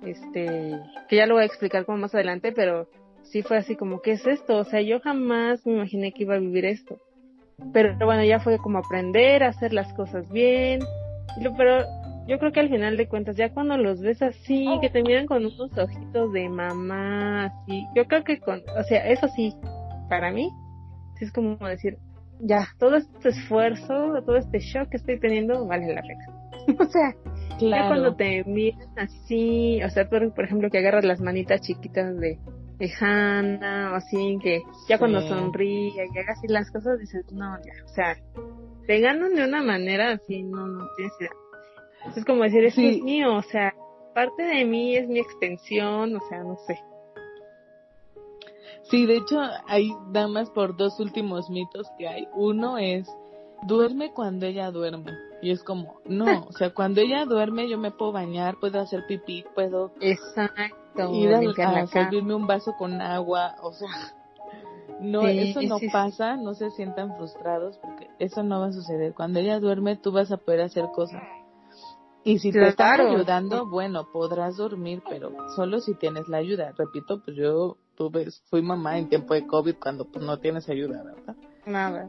este, 0.05 0.79
que 1.09 1.15
ya 1.15 1.25
lo 1.25 1.35
voy 1.35 1.43
a 1.43 1.47
explicar 1.47 1.85
como 1.85 1.97
más 1.97 2.15
adelante, 2.15 2.53
pero 2.53 2.87
sí 3.23 3.41
fue 3.41 3.57
así 3.57 3.75
como, 3.75 4.01
¿qué 4.01 4.11
es 4.11 4.25
esto? 4.25 4.57
O 4.57 4.63
sea, 4.63 4.81
yo 4.81 5.01
jamás 5.01 5.65
me 5.65 5.73
imaginé 5.73 6.13
que 6.13 6.23
iba 6.23 6.35
a 6.35 6.39
vivir 6.39 6.65
esto. 6.65 6.99
Pero 7.71 7.95
bueno, 8.05 8.23
ya 8.23 8.39
fue 8.39 8.57
como 8.57 8.79
aprender 8.79 9.43
a 9.43 9.49
hacer 9.49 9.73
las 9.73 9.91
cosas 9.93 10.29
bien. 10.31 10.81
Pero 11.57 11.85
yo 12.27 12.39
creo 12.39 12.51
que 12.51 12.59
al 12.59 12.69
final 12.69 12.97
de 12.97 13.07
cuentas, 13.07 13.35
ya 13.35 13.53
cuando 13.53 13.77
los 13.77 14.01
ves 14.01 14.21
así, 14.21 14.67
que 14.81 14.89
te 14.89 15.03
miran 15.03 15.25
con 15.25 15.45
unos 15.45 15.77
ojitos 15.77 16.31
de 16.31 16.47
mamá, 16.49 17.45
así, 17.45 17.85
yo 17.95 18.05
creo 18.05 18.23
que 18.23 18.39
con, 18.39 18.61
o 18.77 18.83
sea, 18.83 19.09
eso 19.09 19.27
sí, 19.29 19.53
para 20.09 20.31
mí, 20.31 20.49
sí 21.17 21.25
es 21.25 21.31
como 21.31 21.57
decir, 21.67 21.97
ya, 22.39 22.67
todo 22.79 22.95
este 22.95 23.29
esfuerzo, 23.29 24.21
todo 24.25 24.37
este 24.37 24.59
shock 24.59 24.89
que 24.89 24.97
estoy 24.97 25.19
teniendo, 25.19 25.65
vale 25.65 25.93
la 25.93 26.01
pena. 26.01 26.25
o 26.79 26.85
sea, 26.85 27.13
ya 27.59 27.87
cuando 27.87 28.15
te 28.15 28.43
miran 28.45 28.87
así, 28.97 29.81
o 29.83 29.89
sea, 29.89 30.09
por, 30.09 30.33
por 30.33 30.45
ejemplo, 30.45 30.69
que 30.69 30.77
agarras 30.77 31.03
las 31.03 31.19
manitas 31.19 31.61
chiquitas 31.61 32.17
de, 32.17 32.39
lejana 32.83 33.91
o 33.93 33.95
así 33.95 34.37
que 34.41 34.61
ya 34.87 34.97
cuando 34.97 35.21
sonríe 35.21 36.05
y 36.13 36.19
haga 36.19 36.33
así 36.33 36.47
las 36.47 36.69
cosas 36.71 36.99
dices 36.99 37.25
no 37.31 37.57
ya 37.63 37.85
o 37.85 37.87
sea 37.89 38.17
te 38.87 38.99
ganan 38.99 39.33
de 39.33 39.45
una 39.45 39.61
manera 39.61 40.11
así 40.11 40.43
no 40.43 40.67
no 40.67 40.87
tienes 40.97 41.13
idea 41.19 41.31
es 42.15 42.25
como 42.25 42.43
decir 42.43 42.65
esto 42.65 42.81
es 42.81 43.01
mío 43.01 43.35
o 43.35 43.41
sea 43.41 43.73
parte 44.13 44.43
de 44.43 44.65
mí 44.65 44.95
es 44.95 45.07
mi 45.07 45.19
extensión 45.19 46.15
o 46.15 46.19
sea 46.29 46.43
no 46.43 46.55
sé. 46.67 46.79
Sí 48.89 49.05
de 49.05 49.17
hecho 49.17 49.39
hay 49.67 49.91
damas 50.11 50.49
por 50.51 50.75
dos 50.75 50.99
últimos 50.99 51.49
mitos 51.49 51.87
que 51.97 52.07
hay. 52.07 52.27
Uno 52.33 52.77
es 52.77 53.07
duerme 53.65 54.11
cuando 54.13 54.45
ella 54.45 54.71
duerme. 54.71 55.11
Y 55.41 55.51
es 55.51 55.63
como, 55.63 55.99
no, 56.05 56.45
o 56.47 56.51
sea, 56.53 56.73
cuando 56.73 57.01
ella 57.01 57.25
duerme 57.25 57.69
yo 57.69 57.77
me 57.77 57.91
puedo 57.91 58.11
bañar, 58.11 58.57
puedo 58.59 58.79
hacer 58.79 59.05
pipí, 59.07 59.43
puedo 59.53 59.91
Exacto. 59.99 61.11
ir 61.13 61.33
a, 61.33 61.79
a 61.81 61.87
servirme 61.87 62.33
un 62.33 62.47
vaso 62.47 62.73
con 62.77 63.01
agua, 63.01 63.55
o 63.61 63.73
sea, 63.73 63.89
no, 65.01 65.27
Sí, 65.27 65.39
eso 65.39 65.61
no 65.61 65.79
sí, 65.79 65.89
pasa, 65.89 66.37
no 66.37 66.53
se 66.53 66.69
sientan 66.71 67.15
frustrados 67.17 67.77
porque 67.79 68.09
eso 68.19 68.41
no 68.41 68.61
va 68.61 68.67
a 68.67 68.71
suceder. 68.71 69.13
Cuando 69.13 69.39
ella 69.39 69.59
duerme 69.59 69.97
tú 69.97 70.11
vas 70.13 70.31
a 70.31 70.37
poder 70.37 70.61
hacer 70.61 70.85
cosas. 70.95 71.21
Y 72.23 72.39
si 72.39 72.53
te 72.53 72.69
están 72.69 72.95
Claro. 72.95 73.09
ayudando, 73.09 73.65
bueno, 73.69 74.07
podrás 74.13 74.55
dormir, 74.55 75.03
pero 75.09 75.31
solo 75.57 75.81
si 75.81 75.93
tienes 75.95 76.29
la 76.29 76.37
ayuda. 76.37 76.73
Repito, 76.77 77.21
pues 77.21 77.35
yo 77.35 77.75
tuve, 77.95 78.27
fui 78.49 78.61
mamá 78.61 78.97
en 78.97 79.09
tiempo 79.09 79.33
de 79.33 79.45
COVID 79.45 79.75
cuando 79.77 80.05
pues 80.05 80.23
no 80.23 80.39
tienes 80.39 80.69
ayuda, 80.69 81.03
¿verdad? 81.03 81.35
Nada. 81.65 82.07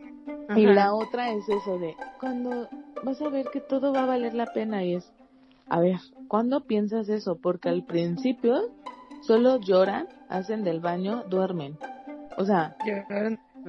Y 0.57 0.65
Ajá. 0.67 0.75
la 0.75 0.95
otra 0.95 1.31
es 1.33 1.49
eso 1.49 1.79
de 1.79 1.95
cuando 2.21 2.69
vas 3.03 3.21
a 3.21 3.29
ver 3.29 3.47
que 3.53 3.61
todo 3.61 3.93
va 3.93 4.03
a 4.05 4.07
valer 4.07 4.35
la 4.35 4.47
pena 4.47 4.83
y 4.85 4.95
es, 4.97 5.13
a 5.69 5.81
ver, 5.81 5.97
¿cuándo 6.29 6.65
piensas 6.65 7.09
eso? 7.09 7.37
Porque 7.41 7.69
al 7.69 7.85
principio 7.85 8.61
solo 9.23 9.59
lloran, 9.61 10.07
hacen 10.29 10.65
del 10.65 10.81
baño, 10.81 11.25
duermen. 11.29 11.79
O 12.37 12.45
sea, 12.45 12.77
Yo- 12.87 12.95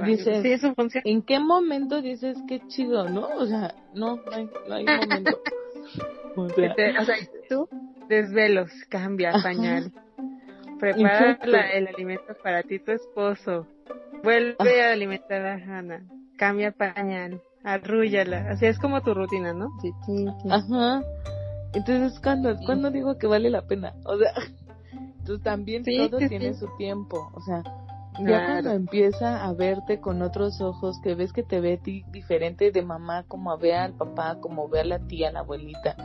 Dices- 0.04 0.42
sí, 0.42 0.52
eso 0.52 0.74
funciona. 0.76 1.04
¿en 1.06 1.22
qué 1.22 1.40
momento 1.40 2.02
dices 2.02 2.38
qué 2.50 2.60
chido, 2.68 3.08
no? 3.08 3.28
O 3.38 3.46
sea, 3.46 3.74
no, 3.94 4.18
no 4.18 4.32
hay, 4.34 4.50
no 4.68 4.76
hay 4.76 4.86
momento. 4.86 5.40
O 6.38 6.50
sea, 6.50 6.76
te- 6.76 6.98
o 7.00 7.06
sea, 7.06 7.16
tú 7.48 7.70
desvelos, 8.10 8.70
cambia 8.90 9.32
pañal. 9.42 9.94
Prepara 10.80 11.40
la- 11.46 11.70
el 11.72 11.88
alimento 11.88 12.34
para 12.44 12.62
ti, 12.64 12.80
tu 12.80 12.92
esposo. 12.92 13.66
Vuelve 14.24 14.84
a 14.84 14.92
alimentar 14.94 15.46
a 15.46 15.54
Hannah. 15.56 16.04
Cambia 16.38 16.72
pañal. 16.72 17.42
Arrúllala. 17.64 18.50
Así 18.52 18.66
es 18.66 18.78
como 18.80 19.02
tu 19.02 19.14
rutina, 19.14 19.54
¿no? 19.54 19.70
Sí, 19.82 19.92
sí, 20.06 20.26
sí. 20.44 20.50
Ajá. 20.52 21.02
Entonces, 21.74 22.20
cuando 22.22 22.56
cuando 22.66 22.92
digo 22.92 23.18
que 23.18 23.28
vale 23.28 23.50
la 23.50 23.62
pena? 23.64 23.94
O 24.06 24.18
sea, 24.18 24.32
entonces 25.20 25.44
también 25.44 25.84
Sí, 25.84 25.98
todo 25.98 26.20
sí, 26.20 26.30
tiene 26.30 26.54
sí. 26.54 26.60
su 26.60 26.68
tiempo. 26.78 27.32
O 27.34 27.42
sea, 27.42 27.64
ya 28.20 28.26
Claro. 28.26 28.46
cuando 28.46 28.72
empieza 28.72 29.44
a 29.46 29.54
verte 29.54 30.00
con 30.00 30.22
otros 30.22 30.62
ojos, 30.62 31.00
que 31.04 31.16
ves 31.16 31.34
que 31.34 31.44
te 31.44 31.60
ve 31.60 31.74
a 31.74 31.78
ti 31.78 32.04
diferente 32.12 32.72
de 32.72 32.82
mamá, 32.82 33.24
como 33.28 33.58
ve 33.58 33.76
al 33.76 33.94
papá, 33.94 34.38
como 34.40 34.70
ve 34.70 34.82
a 34.82 34.86
la 34.86 35.00
tía, 35.00 35.32
la 35.32 35.40
abuelita, 35.40 35.96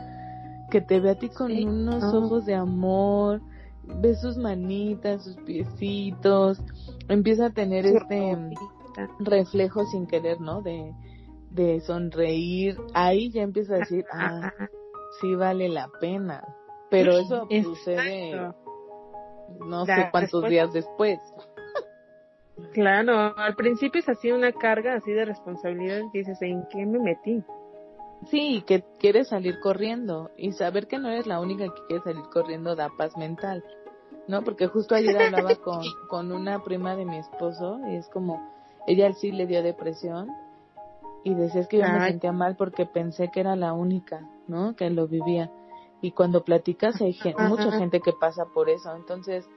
que 0.69 0.81
te 0.81 0.99
ve 0.99 1.11
a 1.11 1.15
ti 1.15 1.29
con 1.29 1.51
Sí. 1.51 1.63
unos 1.63 2.03
Ajá. 2.03 2.17
ojos 2.17 2.45
de 2.45 2.55
amor, 2.55 3.41
ves 3.83 4.21
sus 4.21 4.37
manitas, 4.37 5.23
sus 5.23 5.35
piecitos, 5.37 6.59
empieza 7.07 7.47
a 7.47 7.49
tener 7.51 7.85
este 7.85 8.37
reflejo 9.19 9.85
sin 9.85 10.07
querer, 10.07 10.39
¿no? 10.41 10.61
De, 10.61 10.93
de 11.49 11.81
sonreír, 11.81 12.77
ahí 12.93 13.29
ya 13.31 13.41
empieza 13.41 13.75
a 13.75 13.79
decir, 13.79 14.05
ah, 14.11 14.51
sí 15.19 15.35
vale 15.35 15.69
la 15.69 15.89
pena. 15.99 16.43
Pero 16.89 17.13
eso 17.13 17.47
sucede 17.63 18.53
no 19.59 19.85
sé 19.85 20.09
cuántos 20.11 20.49
días 20.49 20.71
después. 20.73 21.19
Claro, 22.73 23.35
al 23.37 23.55
principio 23.55 23.99
es 23.99 24.09
así 24.09 24.31
una 24.31 24.51
carga 24.51 24.95
así 24.95 25.11
de 25.11 25.25
responsabilidad 25.25 26.01
que 26.11 26.19
dices, 26.19 26.41
¿en 26.41 26.65
qué 26.69 26.85
me 26.85 26.99
metí? 26.99 27.43
Sí, 28.29 28.63
que 28.67 28.83
quieres 28.99 29.29
salir 29.29 29.59
corriendo 29.59 30.29
y 30.37 30.51
saber 30.51 30.87
que 30.87 30.99
no 30.99 31.09
eres 31.09 31.25
la 31.25 31.39
única 31.39 31.65
que 31.65 31.81
quiere 31.87 32.03
salir 32.03 32.23
corriendo 32.31 32.75
da 32.75 32.89
paz 32.95 33.17
mental, 33.17 33.63
¿no? 34.27 34.43
Porque 34.43 34.67
justo 34.67 34.95
ayer 34.95 35.17
hablaba 35.21 35.55
con, 35.55 35.81
con 36.07 36.31
una 36.31 36.63
prima 36.63 36.95
de 36.95 37.05
mi 37.05 37.17
esposo 37.17 37.79
y 37.89 37.95
es 37.95 38.07
como, 38.09 38.39
ella 38.87 39.11
sí 39.13 39.31
le 39.31 39.47
dio 39.47 39.63
depresión 39.63 40.29
y 41.23 41.33
decía 41.33 41.61
es 41.61 41.67
que 41.67 41.77
yo 41.77 41.87
me 41.87 42.07
sentía 42.07 42.31
mal 42.31 42.55
porque 42.55 42.85
pensé 42.85 43.29
que 43.31 43.39
era 43.39 43.55
la 43.55 43.73
única, 43.73 44.27
¿no? 44.47 44.75
Que 44.75 44.89
lo 44.89 45.07
vivía. 45.07 45.51
Y 46.01 46.11
cuando 46.11 46.43
platicas 46.43 46.99
hay 47.01 47.15
mucha 47.47 47.71
gente 47.73 48.01
que 48.01 48.11
pasa 48.13 48.45
por 48.45 48.69
eso, 48.69 48.95
entonces 48.95 49.47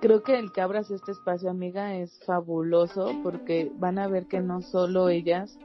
creo 0.00 0.22
que 0.22 0.38
el 0.38 0.52
que 0.52 0.60
abras 0.60 0.90
este 0.90 1.12
espacio, 1.12 1.50
amiga, 1.50 1.94
es 1.94 2.18
fabuloso 2.26 3.12
porque 3.22 3.70
van 3.76 3.98
a 3.98 4.08
ver 4.08 4.26
que 4.26 4.40
no 4.40 4.60
solo 4.60 5.08
ellas 5.08 5.56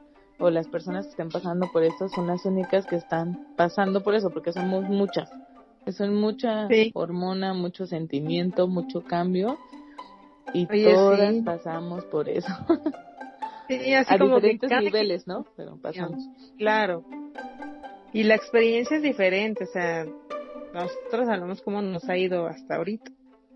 o 0.43 0.49
las 0.49 0.67
personas 0.67 1.05
que 1.05 1.11
estén 1.11 1.29
pasando 1.29 1.71
por 1.71 1.83
esto 1.83 2.09
son 2.09 2.27
las 2.27 2.45
únicas 2.45 2.85
que 2.85 2.97
están 2.97 3.47
pasando 3.55 4.03
por 4.03 4.13
eso, 4.13 4.29
porque 4.29 4.51
somos 4.51 4.83
muchas. 4.89 5.29
Son 5.95 6.15
mucha 6.15 6.67
Sí. 6.67 6.91
hormona, 6.93 7.53
mucho 7.53 7.85
sentimiento, 7.85 8.67
mucho 8.67 9.01
cambio 9.03 9.57
y 10.53 10.67
Oye, 10.69 10.93
todas 10.93 11.33
sí. 11.35 11.41
pasamos 11.41 12.03
por 12.05 12.27
eso. 12.29 12.47
Sí, 13.69 13.93
así 13.93 14.13
A 14.13 14.17
como 14.17 14.35
diferentes 14.35 14.69
niveles, 14.81 15.25
¿no? 15.25 15.45
Pero 15.55 15.77
pasamos. 15.77 16.21
Claro. 16.57 17.05
Y 18.11 18.23
la 18.23 18.35
experiencia 18.35 18.97
es 18.97 19.03
diferente, 19.03 19.63
o 19.63 19.67
sea, 19.67 20.05
nosotros 20.73 21.29
hablamos 21.29 21.61
cómo 21.61 21.81
nos 21.81 22.03
ha 22.09 22.17
ido 22.17 22.45
hasta 22.45 22.75
ahorita, 22.75 23.09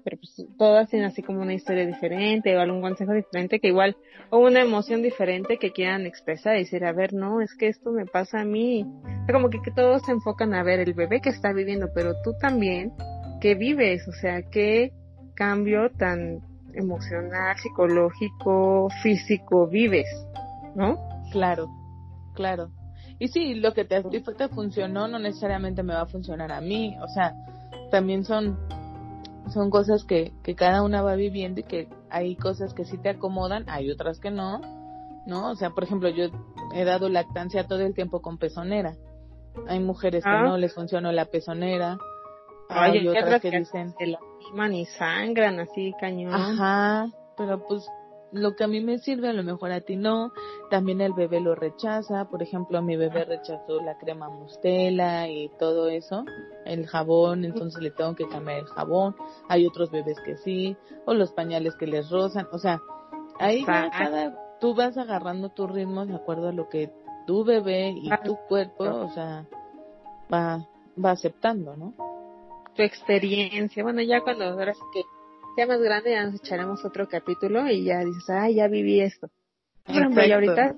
pero 0.07 0.19
pues 0.21 0.47
todas 0.57 0.89
tienen 0.89 1.09
así 1.09 1.21
como 1.21 1.41
una 1.41 1.53
historia 1.53 1.85
diferente 1.85 2.55
o 2.55 2.61
algún 2.61 2.79
consejo 2.79 3.11
diferente 3.11 3.59
que 3.59 3.67
igual, 3.67 3.97
o 4.29 4.37
una 4.37 4.61
emoción 4.61 5.01
diferente 5.01 5.57
que 5.57 5.73
quieran 5.73 6.05
expresar 6.05 6.55
y 6.55 6.59
decir, 6.59 6.85
a 6.85 6.93
ver, 6.93 7.11
no, 7.11 7.41
es 7.41 7.53
que 7.55 7.67
esto 7.67 7.91
me 7.91 8.05
pasa 8.05 8.39
a 8.39 8.45
mí. 8.45 8.85
O 9.03 9.25
sea, 9.25 9.33
como 9.33 9.49
que, 9.49 9.61
que 9.61 9.71
todos 9.71 10.01
se 10.03 10.13
enfocan 10.13 10.53
a 10.53 10.63
ver 10.63 10.79
el 10.79 10.93
bebé 10.93 11.19
que 11.19 11.27
está 11.27 11.51
viviendo, 11.51 11.89
pero 11.93 12.13
tú 12.23 12.33
también, 12.39 12.93
que 13.41 13.55
vives? 13.55 14.07
O 14.07 14.13
sea, 14.13 14.43
qué 14.43 14.93
cambio 15.35 15.91
tan 15.97 16.39
emocional, 16.73 17.57
psicológico, 17.57 18.87
físico 19.03 19.67
vives, 19.67 20.07
¿no? 20.73 20.97
Claro, 21.33 21.67
claro. 22.33 22.69
Y 23.19 23.27
sí, 23.27 23.55
lo 23.55 23.73
que 23.73 23.83
te, 23.83 24.01
te 24.01 24.47
funcionó 24.47 25.09
no 25.09 25.19
necesariamente 25.19 25.83
me 25.83 25.95
va 25.95 26.03
a 26.03 26.05
funcionar 26.05 26.53
a 26.53 26.61
mí. 26.61 26.95
O 27.01 27.09
sea, 27.09 27.33
también 27.91 28.23
son, 28.23 28.57
son 29.49 29.69
cosas 29.69 30.03
que, 30.05 30.33
que 30.43 30.55
cada 30.55 30.81
una 30.83 31.01
va 31.01 31.15
viviendo 31.15 31.59
y 31.61 31.63
que 31.63 31.87
hay 32.09 32.35
cosas 32.35 32.73
que 32.73 32.85
sí 32.85 32.97
te 32.97 33.09
acomodan, 33.09 33.65
hay 33.67 33.89
otras 33.91 34.19
que 34.19 34.31
no. 34.31 34.61
¿No? 35.25 35.51
O 35.51 35.55
sea, 35.55 35.71
por 35.71 35.83
ejemplo, 35.83 36.07
yo 36.09 36.25
he 36.73 36.85
dado 36.85 37.09
lactancia 37.09 37.67
todo 37.67 37.81
el 37.81 37.93
tiempo 37.93 38.21
con 38.21 38.37
pezonera. 38.37 38.95
Hay 39.67 39.79
mujeres 39.81 40.23
que 40.23 40.29
Ah. 40.29 40.43
no 40.43 40.57
les 40.57 40.73
funcionó 40.73 41.11
la 41.11 41.25
pezonera. 41.25 41.97
Ay, 42.69 42.99
Hay 42.99 43.07
otras 43.09 43.41
que 43.41 43.49
que 43.51 43.59
dicen, 43.59 43.93
se 43.97 44.07
lastiman 44.07 44.73
y 44.73 44.85
sangran 44.85 45.59
así 45.59 45.93
cañón. 45.99 46.33
Ajá, 46.33 47.07
pero 47.35 47.61
pues 47.67 47.85
lo 48.31 48.55
que 48.55 48.63
a 48.63 48.67
mí 48.67 48.81
me 48.81 48.97
sirve 48.99 49.29
a 49.29 49.33
lo 49.33 49.43
mejor 49.43 49.71
a 49.71 49.81
ti 49.81 49.95
no. 49.95 50.31
También 50.69 51.01
el 51.01 51.13
bebé 51.13 51.39
lo 51.39 51.55
rechaza. 51.55 52.25
Por 52.25 52.43
ejemplo, 52.43 52.81
mi 52.81 52.95
bebé 52.95 53.25
rechazó 53.25 53.81
la 53.81 53.97
crema 53.97 54.29
mustela 54.29 55.27
y 55.29 55.49
todo 55.59 55.89
eso, 55.89 56.25
el 56.65 56.87
jabón, 56.87 57.45
entonces 57.45 57.81
le 57.81 57.91
tengo 57.91 58.15
que 58.15 58.27
cambiar 58.27 58.59
el 58.59 58.67
jabón. 58.67 59.15
Hay 59.47 59.65
otros 59.65 59.91
bebés 59.91 60.19
que 60.21 60.37
sí, 60.37 60.75
o 61.05 61.13
los 61.13 61.31
pañales 61.31 61.75
que 61.75 61.87
les 61.87 62.09
rozan. 62.09 62.47
O 62.51 62.57
sea, 62.57 62.81
ahí 63.39 63.65
ya 63.65 63.89
cada, 63.89 64.57
tú 64.59 64.75
vas 64.75 64.97
agarrando 64.97 65.49
tu 65.49 65.67
ritmo 65.67 66.05
de 66.05 66.15
acuerdo 66.15 66.49
a 66.49 66.53
lo 66.53 66.67
que 66.69 66.91
tu 67.25 67.43
bebé 67.43 67.89
y 67.89 68.09
tu 68.23 68.37
cuerpo, 68.47 68.85
o 68.85 69.09
sea, 69.09 69.45
va, 70.33 70.65
va 71.03 71.11
aceptando, 71.11 71.75
¿no? 71.75 71.93
Tu 72.75 72.83
experiencia. 72.83 73.83
Bueno, 73.83 74.01
ya 74.01 74.21
cuando 74.21 74.45
ahora 74.45 74.73
sí 74.73 74.81
que 74.93 75.01
sea 75.57 75.65
más 75.65 75.81
grande 75.81 76.11
ya 76.11 76.23
nos 76.23 76.35
echaremos 76.35 76.85
otro 76.85 77.07
capítulo 77.09 77.67
y 77.67 77.85
ya 77.85 78.05
dices, 78.05 78.29
ay, 78.29 78.55
ya 78.55 78.67
viví 78.67 79.01
esto. 79.01 79.27
Por 79.87 79.95
ejemplo, 79.95 80.21
ahorita 80.21 80.75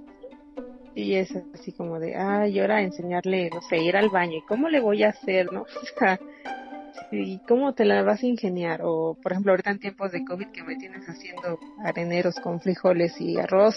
y 0.96 1.16
es 1.16 1.36
así 1.54 1.74
como 1.74 2.00
de, 2.00 2.16
ay, 2.16 2.58
ahora 2.60 2.82
enseñarle, 2.82 3.50
no 3.54 3.62
sé, 3.62 3.78
ir 3.78 3.98
al 3.98 4.10
baño. 4.10 4.38
¿Y 4.38 4.42
cómo 4.44 4.70
le 4.70 4.80
voy 4.80 5.04
a 5.04 5.10
hacer, 5.10 5.52
no? 5.52 5.64
O 5.84 6.00
sea, 6.00 6.18
¿y 7.12 7.40
cómo 7.40 7.74
te 7.74 7.84
la 7.84 8.04
vas 8.04 8.24
a 8.24 8.26
ingeniar? 8.26 8.80
O, 8.84 9.18
por 9.22 9.34
ejemplo, 9.34 9.52
ahorita 9.52 9.72
en 9.72 9.80
tiempos 9.80 10.14
de 10.14 10.24
COVID 10.24 10.48
que 10.48 10.64
me 10.64 10.78
tienes 10.78 11.06
haciendo 11.08 11.60
areneros 11.84 12.36
con 12.40 12.62
frijoles 12.62 13.20
y 13.20 13.38
arroz, 13.38 13.76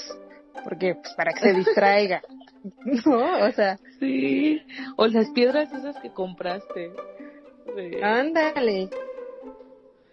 porque, 0.62 0.94
pues, 0.94 1.14
para 1.14 1.32
que 1.32 1.40
se 1.40 1.52
distraiga. 1.52 2.22
no, 3.06 3.44
o 3.44 3.50
sea, 3.50 3.76
Sí, 3.98 4.62
o 4.96 5.08
las 5.08 5.28
piedras 5.30 5.72
esas 5.72 5.96
que 6.00 6.10
compraste. 6.10 6.92
ándale. 8.02 8.88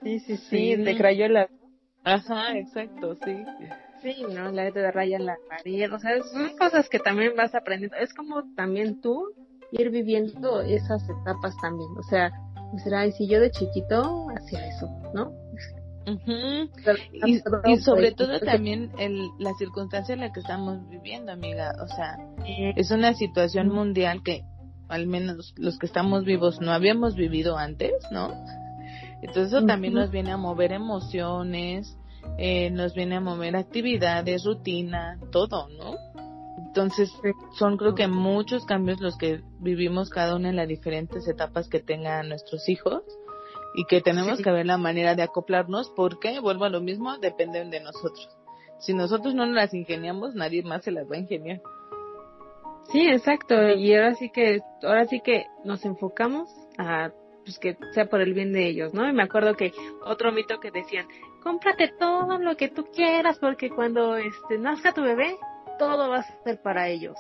Sí, 0.04 0.20
sí, 0.20 0.38
sí, 0.38 0.76
Sí. 0.76 0.76
de 0.76 0.98
crayolas. 0.98 1.50
Ajá, 2.04 2.58
exacto, 2.58 3.16
sí. 3.16 3.44
Sí, 4.02 4.16
¿no? 4.34 4.52
La 4.52 4.72
de 4.72 4.92
raya 4.92 5.18
en 5.18 5.26
la 5.26 5.36
pared, 5.50 5.94
o 5.94 6.00
sea, 6.00 6.12
son 6.24 6.56
cosas 6.58 6.88
que 6.90 7.00
también 7.00 7.34
vas 7.36 7.54
aprendiendo. 7.54 7.98
Es 7.98 8.14
como 8.14 8.44
también 8.56 9.02
tú 9.02 9.26
ir 9.74 9.90
viviendo 9.90 10.62
esas 10.62 11.04
etapas 11.04 11.54
también. 11.62 11.90
O 11.98 12.04
sea, 12.04 12.32
decir, 12.74 12.96
ay, 12.96 13.12
si 13.12 13.28
yo 13.28 13.42
de 13.42 13.52
chiquito 13.52 14.28
hacía 14.38 14.66
eso, 14.68 14.88
¿no? 15.14 15.34
Pero- 16.06 16.98
Y, 17.12 17.40
pero, 17.44 17.62
y 17.66 17.78
sobre 17.78 18.14
pues, 18.14 18.16
todo 18.16 18.32
porque- 18.40 18.46
también 18.46 18.92
el, 18.98 19.30
la 19.38 19.54
circunstancia 19.60 20.14
en 20.14 20.22
la 20.22 20.32
que 20.32 20.40
estamos 20.40 20.88
viviendo, 20.90 21.32
amiga. 21.34 21.74
O 21.84 21.88
sea, 21.88 22.16
es 22.76 22.90
una 22.92 23.14
situación 23.14 23.68
mundial 23.70 24.24
que 24.24 24.42
al 24.88 25.06
menos 25.06 25.54
los 25.58 25.78
que 25.78 25.86
estamos 25.86 26.24
vivos 26.26 26.62
no 26.62 26.72
habíamos 26.72 27.16
vivido 27.16 27.58
antes, 27.58 27.92
¿no? 28.12 28.34
Entonces 29.22 29.54
eso 29.54 29.66
también 29.66 29.94
nos 29.94 30.12
viene 30.12 30.32
a 30.32 30.38
mover 30.38 30.72
emociones, 30.72 31.98
eh, 32.38 32.70
nos 32.72 32.94
viene 32.94 33.18
a 33.18 33.22
mover 33.22 33.56
actividades, 33.56 34.46
rutina, 34.46 35.20
todo, 35.32 35.68
¿no? 35.70 35.96
Entonces, 36.58 37.12
son 37.58 37.78
creo 37.78 37.96
que 37.96 38.08
muchos 38.08 38.66
cambios 38.66 39.00
los 39.02 39.18
que 39.18 39.42
vivimos 39.60 40.10
cada 40.10 40.36
uno 40.36 40.50
en 40.50 40.56
las 40.56 40.68
diferentes 40.68 41.28
etapas 41.28 41.68
que 41.68 41.80
tengan 41.80 42.30
nuestros 42.30 42.70
hijos 42.70 43.02
y 43.76 43.86
que 43.86 44.02
tenemos 44.02 44.42
que 44.42 44.52
ver 44.52 44.66
la 44.66 44.78
manera 44.78 45.16
de 45.16 45.24
acoplarnos 45.24 45.92
porque, 45.96 46.40
vuelvo 46.40 46.66
a 46.66 46.70
lo 46.70 46.82
mismo, 46.82 47.18
dependen 47.18 47.70
de 47.70 47.80
nosotros. 47.80 48.30
Si 48.80 48.94
nosotros 48.94 49.34
no 49.34 49.46
nos 49.46 49.56
las 49.56 49.74
ingeniamos, 49.74 50.36
nadie 50.36 50.64
más 50.64 50.84
se 50.84 50.92
las 50.92 51.10
va 51.10 51.16
a 51.16 51.20
ingeniar. 51.20 51.62
Sí, 52.92 53.08
exacto. 53.08 53.56
Y 53.70 53.94
ahora 53.94 54.16
sí 54.16 54.30
que, 54.30 54.60
ahora 54.84 55.06
sí 55.06 55.22
que 55.22 55.46
nos 55.64 55.84
enfocamos 55.86 56.50
a 56.78 57.12
pues 57.50 57.60
que 57.60 57.78
sea 57.94 58.06
por 58.06 58.22
el 58.22 58.34
bien 58.34 58.54
de 58.54 58.68
ellos, 58.68 58.94
¿no? 58.94 59.08
Y 59.08 59.14
me 59.14 59.24
acuerdo 59.24 59.56
que 59.56 59.74
otro 60.06 60.32
mito 60.32 60.60
que 60.60 60.70
decían, 60.72 61.08
cómprate 61.42 61.94
todo 62.00 62.38
lo 62.38 62.56
que 62.56 62.70
tú 62.70 62.86
quieras 62.94 63.40
porque 63.40 63.70
cuando 63.70 64.16
este 64.18 64.60
nazca 64.60 64.94
tu 64.94 65.02
bebé, 65.02 65.36
todo 65.80 66.10
va 66.10 66.20
a 66.20 66.44
ser 66.44 66.62
para 66.62 66.90
ellos, 66.90 67.16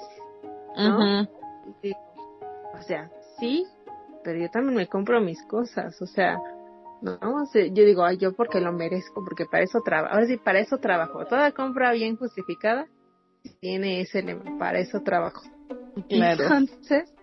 ¿no? 0.78 1.22
o 1.22 2.82
sea, 2.82 3.10
sí, 3.40 3.66
pero 4.24 4.40
yo 4.40 4.50
también 4.50 4.76
me 4.76 4.88
compro 4.88 5.20
mis 5.20 5.42
cosas, 5.44 6.00
o 6.02 6.06
sea, 6.06 6.38
no, 7.02 7.18
yo 7.54 7.86
digo, 7.86 8.04
ay, 8.04 8.18
yo 8.18 8.34
porque 8.34 8.60
lo 8.60 8.72
merezco, 8.72 9.24
porque 9.24 9.46
para 9.46 9.64
eso 9.64 9.80
trabajo, 9.82 10.14
ahora 10.14 10.28
sí, 10.28 10.38
para 10.38 10.60
eso 10.60 10.78
trabajo, 10.78 11.26
toda 11.26 11.52
compra 11.54 11.92
bien 11.92 12.18
justificada 12.18 12.88
tiene 13.62 14.02
ese 14.02 14.22
lema, 14.22 14.58
para 14.60 14.80
eso 14.80 15.02
trabajo. 15.02 15.42
Claro. 16.10 16.44
Entonces, 16.44 17.14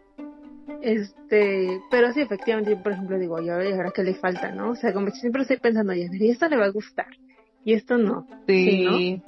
este, 0.82 1.80
pero 1.90 2.12
sí, 2.12 2.20
efectivamente, 2.20 2.70
yo 2.70 2.82
por 2.82 2.92
ejemplo 2.92 3.18
digo, 3.18 3.40
yo 3.40 3.54
ahora 3.54 3.90
que 3.90 4.02
le 4.02 4.14
falta, 4.14 4.50
¿no? 4.50 4.70
O 4.70 4.76
sea, 4.76 4.92
como 4.92 5.10
siempre 5.10 5.42
estoy 5.42 5.58
pensando, 5.58 5.92
y 5.94 6.30
esto 6.30 6.48
le 6.48 6.56
va 6.56 6.66
a 6.66 6.70
gustar, 6.70 7.08
y 7.64 7.74
esto 7.74 7.98
no. 7.98 8.26
Sí, 8.46 9.22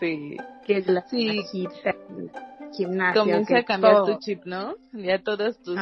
sí. 0.00 0.36
Que 0.66 0.82
la, 0.82 1.02
sí. 1.08 1.42
gimnasia. 2.72 3.20
Comienza 3.20 3.58
a 3.58 3.64
cambiar 3.64 4.04
tu 4.04 4.18
chip, 4.18 4.44
¿no? 4.44 4.74
Ya 4.92 5.22
todas 5.22 5.58
tus, 5.62 5.78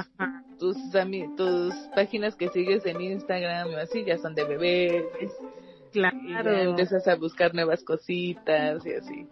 tus, 0.58 0.76
tus 1.36 1.74
páginas 1.94 2.36
que 2.36 2.48
sigues 2.50 2.86
en 2.86 3.00
Instagram 3.00 3.74
o 3.74 3.76
así 3.78 4.04
ya 4.04 4.18
son 4.18 4.34
de 4.34 4.44
bebés. 4.44 5.32
Claro. 5.92 6.56
Y 6.56 6.68
empiezas 6.68 7.08
a 7.08 7.16
buscar 7.16 7.54
nuevas 7.54 7.82
cositas 7.82 8.84
y 8.86 8.92
así. 8.92 9.26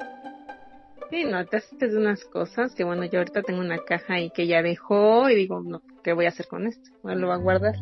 Sí, 1.15 1.23
no, 1.23 1.47
te 1.47 1.59
haces 1.59 1.79
de 1.79 1.97
unas 1.97 2.25
cosas 2.25 2.75
que 2.75 2.83
bueno, 2.83 3.05
yo 3.05 3.21
ahorita 3.21 3.43
tengo 3.43 3.61
una 3.61 3.79
caja 3.79 4.19
y 4.19 4.31
que 4.31 4.49
ya 4.49 4.63
dejó 4.63 5.31
y 5.31 5.37
digo, 5.37 5.63
no, 5.63 5.81
¿qué 6.03 6.13
voy 6.13 6.25
a 6.25 6.31
hacer 6.31 6.49
con 6.49 6.67
esto? 6.67 6.91
Bueno, 7.05 7.21
lo 7.21 7.29
va 7.29 7.35
a 7.35 7.39
guardar. 7.39 7.77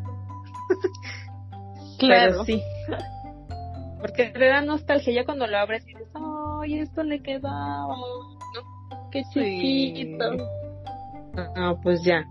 claro. 1.98 2.44
sí. 2.44 2.60
Porque 4.02 4.26
te 4.26 4.44
da 4.44 4.60
nostalgia 4.60 5.14
ya 5.14 5.24
cuando 5.24 5.46
lo 5.46 5.56
abres 5.56 5.82
y 5.84 5.94
dices, 5.94 6.08
ay, 6.60 6.80
esto 6.80 7.04
le 7.04 7.22
quedaba, 7.22 7.96
¿no? 7.96 9.10
Qué 9.10 9.22
chiquito. 9.32 10.24
No, 11.56 11.80
pues 11.80 12.04
ya. 12.04 12.26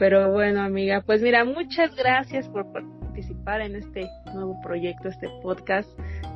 Pero 0.00 0.32
bueno, 0.32 0.62
amiga, 0.62 1.00
pues 1.06 1.22
mira, 1.22 1.44
muchas 1.44 1.94
gracias 1.94 2.48
por 2.48 2.72
participar 2.72 3.60
en 3.60 3.76
este 3.76 4.08
nuevo 4.34 4.60
proyecto, 4.62 5.10
este 5.10 5.28
podcast. 5.44 5.88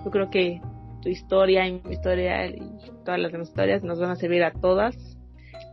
Yo 0.04 0.10
creo 0.12 0.30
que 0.30 0.60
tu 1.02 1.08
historia 1.08 1.66
y 1.66 1.80
mi 1.84 1.92
historia 1.92 2.46
y 2.46 2.60
todas 3.04 3.20
las 3.20 3.32
demás 3.32 3.48
historias 3.48 3.82
nos 3.82 3.98
van 3.98 4.10
a 4.10 4.16
servir 4.16 4.44
a 4.44 4.52
todas. 4.52 4.96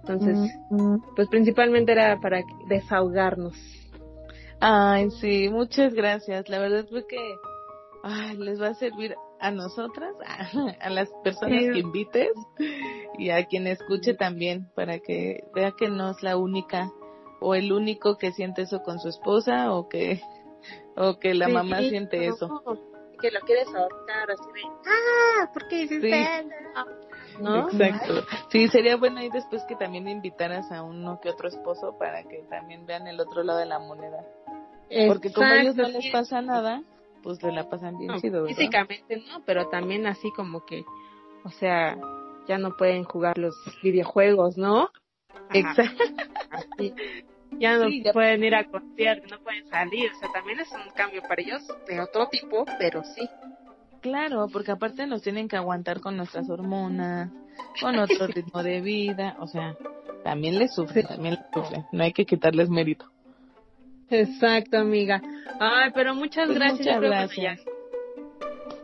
Entonces, 0.01 0.37
pues 1.15 1.27
principalmente 1.29 1.91
era 1.91 2.19
para 2.19 2.41
desahogarnos. 2.69 3.55
Ay, 4.59 5.09
sí, 5.11 5.49
muchas 5.49 5.93
gracias. 5.93 6.47
La 6.47 6.59
verdad 6.59 6.85
es 6.91 7.05
que 7.05 7.17
ay, 8.03 8.37
les 8.37 8.61
va 8.61 8.67
a 8.67 8.73
servir 8.75 9.15
a 9.39 9.51
nosotras, 9.51 10.13
a, 10.79 10.89
las 10.89 11.09
personas 11.23 11.63
que 11.73 11.79
invites 11.79 12.31
y 13.17 13.31
a 13.31 13.45
quien 13.45 13.67
escuche 13.67 14.13
también 14.13 14.69
para 14.75 14.99
que 14.99 15.43
vea 15.53 15.71
que 15.71 15.89
no 15.89 16.11
es 16.11 16.21
la 16.23 16.37
única 16.37 16.91
o 17.41 17.55
el 17.55 17.73
único 17.73 18.17
que 18.17 18.31
siente 18.31 18.61
eso 18.61 18.81
con 18.83 18.99
su 18.99 19.09
esposa 19.09 19.73
o 19.73 19.89
que 19.89 20.21
o 20.95 21.19
que 21.19 21.33
la 21.33 21.49
mamá 21.49 21.79
siente 21.79 22.25
eso 22.27 22.63
que 23.15 23.31
lo 23.31 23.39
quieres 23.41 23.67
ahorcar, 23.67 24.31
así 24.31 24.51
de, 24.53 24.61
ah, 24.65 25.49
¿por 25.53 25.67
qué 25.67 25.83
hiciste 25.83 26.11
sí. 26.11 27.41
¿No? 27.41 27.69
Exacto. 27.69 28.23
Sí, 28.49 28.67
sería 28.69 28.95
bueno 28.95 29.19
ahí 29.19 29.29
después 29.29 29.63
que 29.67 29.75
también 29.75 30.07
invitaras 30.07 30.71
a 30.71 30.83
uno 30.83 31.19
que 31.21 31.29
otro 31.29 31.49
esposo 31.49 31.97
para 31.97 32.23
que 32.23 32.43
también 32.49 32.85
vean 32.85 33.07
el 33.07 33.19
otro 33.19 33.43
lado 33.43 33.59
de 33.59 33.65
la 33.65 33.79
moneda. 33.79 34.25
Porque 35.07 35.31
como 35.33 35.47
a 35.47 35.61
ellos 35.61 35.75
no 35.75 35.87
les 35.89 36.11
pasa 36.11 36.41
nada, 36.41 36.81
pues 37.23 37.41
le 37.43 37.51
la 37.51 37.67
pasan 37.69 37.97
bien 37.97 38.15
chido, 38.21 38.43
¿verdad? 38.43 38.55
Físicamente 38.55 39.17
no, 39.17 39.43
pero 39.45 39.67
también 39.69 40.05
así 40.05 40.31
como 40.31 40.65
que, 40.65 40.83
o 41.43 41.49
sea, 41.49 41.97
ya 42.47 42.57
no 42.57 42.77
pueden 42.77 43.03
jugar 43.03 43.37
los 43.37 43.55
videojuegos, 43.81 44.57
¿no? 44.57 44.89
Exacto. 45.51 46.03
Ya 47.59 47.77
no 47.77 47.87
pueden 48.13 48.43
ir 48.43 48.55
a 48.55 48.63
conciertos, 48.65 49.31
no 49.31 49.39
pueden 49.39 49.67
salir, 49.67 50.11
o 50.11 50.19
sea, 50.19 50.29
también 50.33 50.59
es 50.59 50.71
un 50.71 50.91
cambio 50.95 51.21
para 51.21 51.41
ellos 51.41 51.61
de 51.87 51.99
otro 51.99 52.27
tipo, 52.27 52.65
pero 52.77 53.03
sí. 53.03 53.27
Claro, 54.01 54.47
porque 54.51 54.71
aparte 54.71 55.07
nos 55.07 55.21
tienen 55.21 55.47
que 55.47 55.55
aguantar 55.55 55.99
con 55.99 56.17
nuestras 56.17 56.49
hormonas, 56.49 57.31
con 57.81 57.97
otro 57.97 58.27
ritmo 58.27 58.61
de 58.63 58.81
vida, 58.81 59.35
o 59.39 59.47
sea, 59.47 59.75
también 60.23 60.59
les 60.59 60.73
sufre, 60.73 61.03
también 61.03 61.35
les 61.35 61.45
sufre, 61.53 61.85
no 61.91 62.03
hay 62.03 62.13
que 62.13 62.25
quitarles 62.25 62.69
mérito. 62.69 63.05
Exacto, 64.09 64.77
amiga. 64.77 65.21
Ay, 65.59 65.91
pero 65.93 66.13
muchas 66.13 66.45
pues 66.45 66.59
gracias. 66.59 66.95
Muchas 66.97 67.01
gracias. 67.01 67.61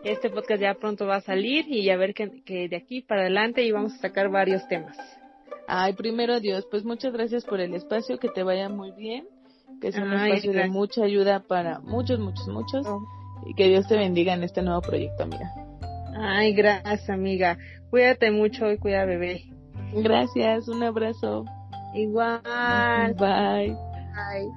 Este 0.03 0.31
podcast 0.31 0.61
ya 0.61 0.73
pronto 0.73 1.05
va 1.05 1.17
a 1.17 1.21
salir 1.21 1.67
y 1.67 1.87
a 1.91 1.97
ver 1.97 2.15
que, 2.15 2.41
que 2.43 2.67
de 2.67 2.75
aquí 2.75 3.01
para 3.01 3.21
adelante 3.21 3.61
y 3.61 3.71
vamos 3.71 3.93
a 3.93 3.97
sacar 3.97 4.29
varios 4.29 4.67
temas. 4.67 4.97
Ay, 5.73 5.93
primero 5.93 6.41
Dios, 6.41 6.67
pues 6.69 6.83
muchas 6.83 7.13
gracias 7.13 7.45
por 7.45 7.61
el 7.61 7.73
espacio, 7.73 8.19
que 8.19 8.27
te 8.27 8.43
vaya 8.43 8.67
muy 8.67 8.91
bien, 8.91 9.25
que 9.79 9.93
sea 9.93 10.03
un 10.03 10.11
espacio 10.11 10.51
de 10.51 10.67
mucha 10.67 11.05
ayuda 11.05 11.47
para 11.47 11.79
muchos, 11.79 12.19
muchos, 12.19 12.45
muchos, 12.49 12.85
oh. 12.85 13.01
y 13.47 13.53
que 13.53 13.69
Dios 13.69 13.87
te 13.87 13.95
bendiga 13.95 14.33
en 14.33 14.43
este 14.43 14.61
nuevo 14.61 14.81
proyecto, 14.81 15.23
amiga. 15.23 15.49
Ay, 16.13 16.53
gracias, 16.53 17.09
amiga. 17.09 17.57
Cuídate 17.89 18.31
mucho 18.31 18.69
y 18.69 18.79
cuida 18.79 19.05
bebé. 19.05 19.45
Gracias, 19.93 20.67
un 20.67 20.83
abrazo. 20.83 21.45
Igual. 21.93 22.41
Bye. 23.17 23.73
Bye. 23.73 24.51